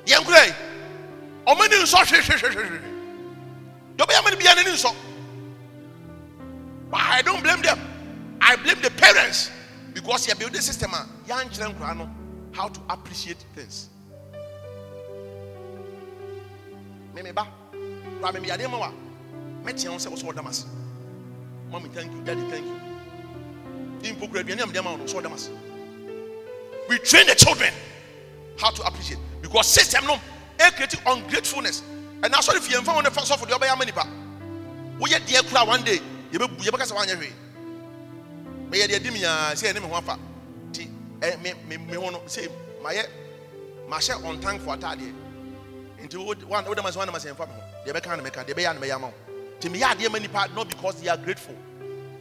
Yɛn 0.06 0.20
nkora 0.24 0.46
yi. 0.46 0.52
Ɔmo 1.46 1.70
ni 1.70 1.76
nsɔ 1.76 1.98
hwehwehwehwehwe 2.04 2.80
deɛ 3.96 4.04
ɔbɛyɛ 4.06 4.20
mɛ 4.24 4.30
ni 4.30 4.36
bi 4.36 4.44
yɛ 4.44 4.54
n'ani 4.56 4.72
nsɔ 4.76 4.94
but 6.90 7.00
I 7.00 7.22
don't 7.22 7.40
blame 7.40 7.62
them. 7.62 7.78
I 8.40 8.56
blame 8.56 8.80
the 8.82 8.90
parents. 8.90 9.48
Because 9.94 10.26
yɛ 10.26 10.38
build 10.38 10.52
the 10.52 10.60
system 10.62 10.92
a 10.92 11.06
yɛn 11.26 11.48
kyerɛ 11.50 11.74
nkora 11.74 11.96
no 11.96 12.10
how 12.52 12.68
to 12.68 12.80
appreciate 12.90 13.38
things. 13.54 13.88
Meme 17.14 17.32
ba. 17.32 17.46
Kora 18.20 18.32
meme 18.32 18.46
yadeɛ 18.46 18.70
ma 18.70 18.78
wa. 18.78 18.92
Mɛteɛ 19.64 19.88
wo 19.90 19.96
sɛ 19.98 20.10
wo 20.10 20.16
sɛ 20.16 20.24
wɔdam 20.32 20.48
ase 20.48 20.64
thank 21.94 22.12
you. 22.12 22.20
Daddy 22.22 22.40
thank 22.50 22.66
you. 22.66 22.80
Impo 24.10 24.28
kura 24.30 24.42
aduane 24.42 24.60
am 24.62 24.72
deɛ 24.72 24.82
ma 24.84 24.90
wo 24.92 24.96
no 24.96 25.04
sɛ 25.04 25.20
wɔdam 25.22 25.34
ase 25.34 25.50
we 26.88 26.98
train 26.98 27.26
the 27.26 27.34
children 27.34 27.72
how 28.58 28.70
to 28.70 28.82
appreciate. 28.82 29.18
Because 29.40 29.68
system 29.68 30.04
no 30.06 30.18
ɛkreti 30.58 30.98
ungratefulness. 31.06 31.82
Ɛna 32.20 32.34
asɔre 32.34 32.60
fie 32.60 32.76
mfa 32.76 32.94
wo 32.94 33.00
ne 33.00 33.10
fa 33.10 33.20
sɔfo 33.20 33.46
deɛ 33.46 33.58
ɔbɛyɛ 33.58 33.72
ama 33.72 33.84
nipa 33.84 34.06
woyɛ 34.98 35.20
deɛ 35.26 35.48
kora 35.50 35.64
one 35.64 35.82
day 35.84 35.98
yɛbɛbu 36.32 36.58
yɛbɛka 36.58 36.86
sɛ 36.86 36.92
woanyɛ 36.96 37.16
hwee. 37.16 37.32
Mɛyɛ 38.70 38.88
deɛ 38.88 39.02
di 39.02 39.10
miaa 39.10 39.52
sɛ 39.54 39.72
ɛne 39.72 39.82
me 39.82 39.88
ho 39.88 39.94
afa. 39.94 40.18
Nti 40.70 40.88
me 41.88 41.94
ho 41.94 42.10
no 42.10 42.18
sɛ 42.26 42.48
mayɛ 42.82 43.06
mahyɛ 43.88 44.14
ɔntankfo 44.22 44.76
ataadeɛ 44.76 45.12
nti 46.04 46.16
wode 46.16 46.46
ma 46.82 46.90
sɛ 46.90 46.96
wane 46.96 47.12
ma 47.12 47.18
sɛ 47.18 47.34
mfa 47.34 47.46
me 47.46 47.54
ho. 47.54 47.60
Deɛ 47.84 47.92
bɛka 47.92 48.16
ne 48.16 48.22
mɛka 48.30 48.44
deɛ 48.46 48.54
bɛyɛ 48.54 48.74
ne 48.74 48.86
mɛyɛ 48.86 49.00
wo. 49.00 49.12
Nti 49.58 49.68
meyɛ 49.70 49.94
adeɛ 49.94 50.10
ma 50.12 50.18
nipa 50.18 50.48
not 50.54 50.68
because 50.68 51.00
they 51.00 51.08
are 51.08 51.16
grateful. 51.16 51.54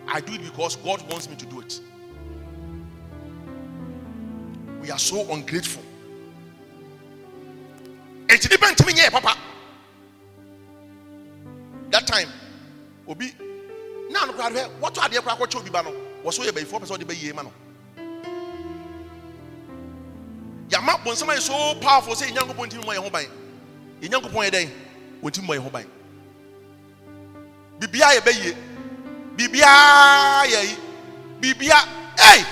I 0.08 0.20
do 0.22 0.34
it 0.34 0.42
because 0.44 0.76
god 0.78 1.02
wants 1.10 1.30
me 1.30 1.36
to 1.36 1.46
do 1.46 1.62
it. 1.62 1.80
We 4.82 4.92
are 4.92 5.00
so 5.00 5.32
ungrateful. 5.32 5.84
Enti 8.28 8.50
nipa 8.50 8.66
ntimi 8.68 8.94
nyɛ 8.94 9.06
yɛ 9.08 9.12
papa. 9.12 9.38
That 11.92 12.06
time 12.06 12.30
obi 13.08 13.34
na 14.12 14.26
no 14.26 14.34
koraa 14.34 14.80
wɔtɔ 14.82 15.00
adeɛ 15.08 15.20
koraa 15.22 15.38
kɔkyɛ 15.38 15.60
obi 15.62 15.70
ba 15.70 15.84
no. 15.84 15.94
Wɔ 16.24 16.34
so 16.34 16.44
yɛ 16.44 16.52
bayifoɔ 16.52 16.82
pɛ 16.82 16.86
sɛ 16.88 16.98
ɔde 16.98 17.04
bɛyie 17.06 17.34
ma 17.34 17.44
no. 17.44 17.52
Yàmá 20.70 21.04
bọnsɛm 21.04 21.30
ayɛ 21.34 21.40
so 21.40 21.76
powerful 21.80 22.14
sɛ 22.14 22.30
nyankopɔn 22.32 22.70
ntumi 22.70 22.84
mɔ 22.84 22.96
yɛn 22.96 23.04
ho 23.04 23.10
ban 23.10 23.26
yɛn 24.02 24.10
nyankopɔn 24.12 24.46
yɛ 24.46 24.52
dɛn? 24.52 24.70
Wɔn 25.22 25.32
ti 25.32 25.42
mɔ 25.42 25.56
yɛn 25.56 25.64
ho 25.64 25.70
ban 25.70 25.86
biribiara 27.80 28.14
yɛ 28.16 28.22
bɛyie. 28.22 28.56
Biribiara 29.36 30.46
yɛ 30.48 30.62
yi. 30.68 30.78
Biribiara 31.40 31.88
ɛy 32.18 32.46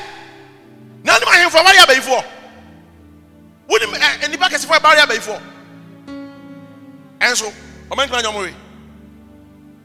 na 1.04 1.18
nim 1.20 1.28
ahemfo 1.28 1.58
awari 1.60 1.78
abayifoɔ. 1.84 2.24
Wonim 3.70 3.94
ɛ 3.94 4.30
nipa 4.32 4.50
kɛsefoɔ 4.50 4.80
ɛbawari 4.80 5.00
abayifoɔ. 5.04 5.40
Ɛnso 7.20 7.52
ɔmɛ 7.92 8.08
nkuma 8.08 8.22
nyɔmo 8.24 8.42
we. 8.44 8.56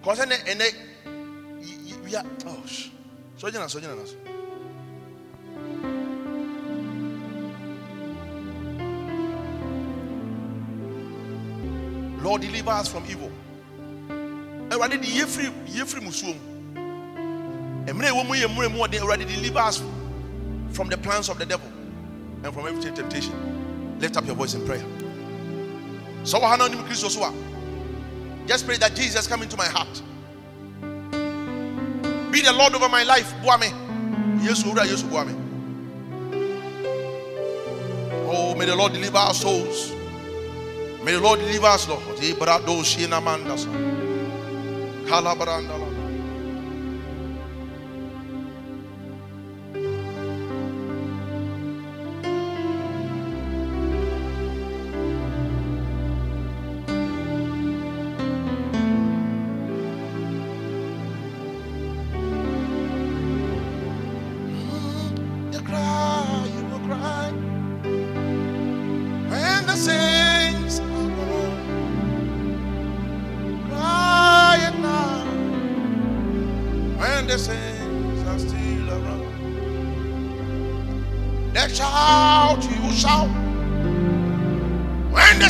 Kɔsɛ 0.05 0.29
ne 0.29 0.37
ɛnɛ 0.37 0.75
yi 1.61 1.73
yi 1.87 1.95
wia 2.05 2.23
ɔh 2.23 2.91
sɔgyina 3.39 3.67
sɔgyina 3.67 3.97
na 3.97 4.05
so. 4.07 4.17
Lord, 12.23 12.43
deliver 12.43 12.71
us 12.71 12.89
from 12.89 13.05
evil. 13.09 13.31
Awurade 14.71 15.01
de 15.01 15.07
yie 15.07 15.25
firi 15.27 15.53
yie 15.67 15.85
firi 15.85 16.01
musuo 16.03 16.35
mu. 16.35 16.41
Mmerɛ 17.93 18.11
ɛwɔ 18.11 18.27
mu 18.27 18.35
yɛ 18.35 18.47
mmerɛ 18.47 18.73
mu 18.73 18.79
ɔde 18.79 19.01
Awurade 19.01 19.27
deliver 19.29 19.59
us 19.59 19.83
from 20.71 20.89
the 20.89 20.97
plans 20.97 21.29
of 21.29 21.39
the 21.39 21.45
devil 21.47 21.71
and 22.45 22.55
from 22.55 22.67
every 22.67 22.81
temptation. 22.93 23.99
Lift 23.99 24.17
up 24.17 24.25
your 24.25 24.37
voice 24.37 24.55
in 24.55 24.65
prayer. 24.65 24.85
So 26.25 26.39
wɔ 26.39 26.43
ha 26.49 26.57
na 26.57 26.69
onim 26.69 26.87
Kristo 26.89 27.09
just 28.47 28.67
pray 28.67 28.77
that 28.79 28.95
Jesus 28.95 29.27
come 29.27 29.43
into 29.43 29.57
my 29.57 29.67
heart. 29.67 30.03
Be 32.33 32.41
the 32.41 32.53
Lord 32.53 32.75
over 32.75 32.89
my 32.89 33.03
life. 33.03 33.33
Boa 33.43 33.59
me. 33.59 33.69
Yesu 34.43 34.65
owura 34.65 34.85
Yesu 34.85 35.09
boa 35.11 35.25
me. 35.25 35.35
Oh, 38.35 38.55
may 38.55 38.65
the 38.67 38.75
Lord 38.75 38.93
deliver 38.93 39.19
our 39.19 39.35
souls. 39.35 40.02
May 41.05 41.13
the 41.13 41.21
Lord 41.21 41.41
deliver 41.41 41.67
us, 41.67 41.89
Lord. 41.89 42.03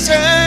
When 0.09 0.41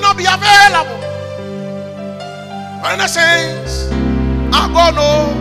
will 0.00 0.08
not 0.08 0.16
be 0.16 0.24
available 0.24 1.00
when 2.82 2.98
the 2.98 3.06
saints 3.08 3.90
are 4.54 4.68
gone. 4.68 4.94
Oh, 4.96 5.34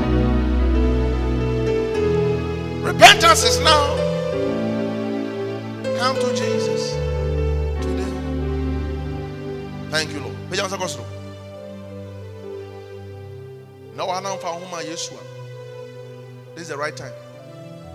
repentance 2.83 3.43
is 3.43 3.59
now. 3.61 3.95
Come 5.97 6.15
to 6.15 6.29
Jesus 6.35 6.93
today. 7.81 8.11
Thank 9.89 10.11
you, 10.11 10.19
Lord. 10.19 10.35
Pagya 10.49 10.67
nsa 10.67 10.77
kɔ 10.77 10.87
soro. 10.87 11.05
Na 13.95 14.05
wɔn 14.05 14.17
anan 14.17 14.37
fa 14.39 14.47
ahoma 14.47 14.79
a 14.79 14.83
Yesu 14.83 15.13
a. 15.13 15.23
This 16.55 16.63
is 16.63 16.69
the 16.69 16.77
right 16.77 16.95
time. 16.95 17.13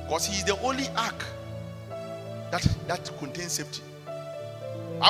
Because 0.04 0.26
he 0.26 0.36
is 0.36 0.44
the 0.44 0.58
only 0.62 0.88
ark 0.96 1.24
that 2.50 2.66
that 2.86 3.10
contains 3.18 3.52
safety. 3.52 3.82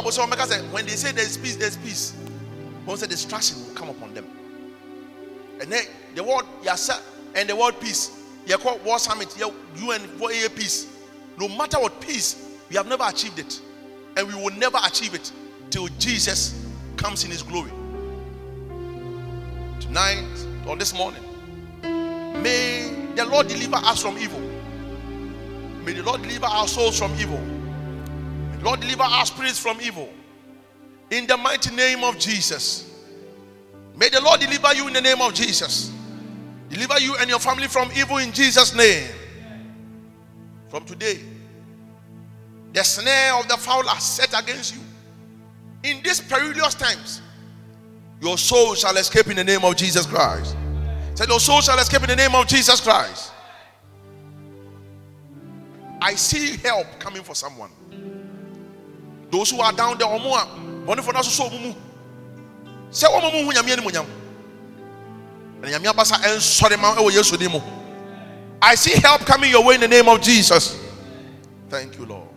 Says, 0.03 0.19
Omega 0.19 0.47
said, 0.47 0.73
when 0.73 0.87
they 0.87 0.93
say 0.93 1.13
there's 1.13 1.37
peace, 1.37 1.57
there's 1.57 1.77
peace. 1.77 2.15
One 2.85 2.97
said 2.97 3.11
distraction 3.11 3.65
will 3.65 3.75
come 3.75 3.89
upon 3.89 4.13
them. 4.13 4.27
And 5.61 5.71
then 5.71 5.85
the 6.15 6.23
word 6.23 6.45
yasa 6.63 7.01
and 7.35 7.49
the 7.49 7.57
word 7.57 7.81
peace. 7.81 8.11
You 8.47 8.59
call 8.59 8.79
war 8.79 8.99
summit, 8.99 9.35
you 9.39 9.91
and 9.93 10.03
for 10.19 10.29
peace. 10.51 10.89
No 11.39 11.49
matter 11.49 11.79
what 11.79 12.01
peace, 12.01 12.59
we 12.69 12.77
have 12.77 12.87
never 12.87 13.05
achieved 13.07 13.39
it. 13.39 13.61
And 14.17 14.29
we 14.29 14.35
will 14.35 14.55
never 14.57 14.79
achieve 14.85 15.15
it 15.15 15.33
till 15.71 15.89
Jesus 15.99 16.67
comes 16.97 17.25
in 17.25 17.31
his 17.31 17.43
glory. 17.43 17.71
Tonight 19.81 20.47
or 20.67 20.77
this 20.77 20.93
morning, 20.93 21.23
may 22.43 22.93
the 23.15 23.25
Lord 23.25 23.49
deliver 23.49 23.77
us 23.77 24.03
from 24.03 24.19
evil. 24.19 24.41
May 25.85 25.93
the 25.95 26.03
Lord 26.03 26.23
deliver 26.23 26.47
our 26.47 26.69
souls 26.69 26.99
from 26.99 27.15
evil. 27.15 27.41
Lord 28.65 28.81
deliver 28.81 29.03
our 29.03 29.27
spirits 29.27 29.59
from 29.59 29.81
evil. 29.81 30.09
In 31.11 31.27
the 31.27 31.37
mighty 31.37 31.75
name 31.75 32.03
of 32.03 32.19
Jesus. 32.19 32.91
May 33.95 34.09
the 34.09 34.21
Lord 34.21 34.41
deliver 34.41 34.75
you 34.75 34.89
in 34.89 34.95
the 34.95 35.01
name 35.01 35.21
of 35.21 35.35
Jesus. 35.35 35.93
Deliver 36.69 36.99
you 36.99 37.15
and 37.17 37.29
your 37.29 37.39
family 37.39 37.69
from 37.69 37.91
evil 37.97 38.17
in 38.17 38.33
Jesus' 38.33 38.75
name. 38.75 39.09
From 40.69 40.85
today, 40.85 41.21
the 42.73 42.83
snare 42.83 43.35
of 43.39 43.47
the 43.47 43.57
fowler 43.57 43.95
set 44.01 44.37
against 44.37 44.75
you 44.75 44.81
in 45.85 46.03
these 46.03 46.21
perilous 46.21 46.75
times, 46.75 47.21
your 48.21 48.39
soul 48.39 48.75
shall 48.75 48.97
escape 48.97 49.29
in 49.29 49.37
the 49.37 49.45
name 49.45 49.63
of 49.65 49.77
Jesus 49.77 50.07
Christ. 50.07 50.57
Say, 51.15 51.27
Your 51.29 51.39
soul 51.39 51.61
shall 51.61 51.79
escape 51.79 52.03
in 52.03 52.09
the 52.09 52.17
name 52.17 52.35
of 52.35 52.47
Jesus 52.47 52.81
Christ. 52.81 53.33
I 56.01 56.15
see 56.15 56.57
help 56.57 56.87
coming 56.99 57.23
for 57.23 57.35
someone. 57.35 57.71
Those 59.35 59.51
who 59.51 59.61
are 59.61 59.73
down 59.73 59.99
there, 59.99 60.07
Omoa, 60.07 60.87
money 60.87 61.03
for 61.03 61.17
us 61.17 61.35
so 61.35 61.51
mumu. 61.51 61.75
Say, 62.93 63.09
Omo 63.09 63.33
mu 63.33 63.53
nyame 63.53 63.77
ni 63.77 63.83
munyam. 63.83 64.07
And 65.57 65.65
nyame 65.65 65.91
abasa 65.93 66.23
en 66.25 66.81
ma 66.81 66.95
Yesu. 67.11 67.63
I 68.63 68.77
see 68.77 68.93
help 69.01 69.23
coming 69.23 69.51
your 69.51 69.65
way 69.65 69.75
in 69.75 69.81
the 69.81 69.89
name 69.89 70.09
of 70.09 70.21
Jesus. 70.21 70.79
Thank 71.69 71.99
you, 71.99 72.07
Lord. 72.07 72.29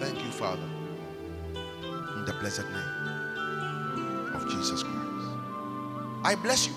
Thank 0.00 0.24
you, 0.24 0.30
Father. 0.30 0.62
In 2.16 2.24
the 2.24 2.32
blessed 2.40 2.64
name 2.64 4.32
of 4.34 4.48
Jesus 4.48 4.82
Christ. 4.82 5.38
I 6.24 6.34
bless 6.34 6.66
you. 6.66 6.72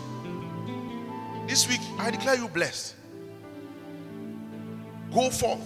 This 1.48 1.66
week, 1.70 1.80
I 1.98 2.12
declare 2.12 2.36
you 2.36 2.50
blessed. 2.50 2.94
Go 5.14 5.30
forth 5.30 5.66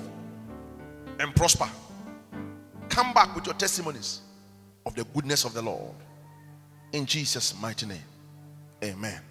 and 1.20 1.36
prosper. 1.36 1.68
Come 2.92 3.14
back 3.14 3.34
with 3.34 3.46
your 3.46 3.56
testimonies 3.56 4.20
of 4.86 4.94
the 4.96 5.06
goodness 5.06 5.46
of 5.46 5.54
the 5.54 5.62
Lord. 5.62 5.96
In 6.92 7.06
Jesus' 7.06 7.60
mighty 7.60 7.86
name. 7.86 8.04
Amen. 8.84 9.22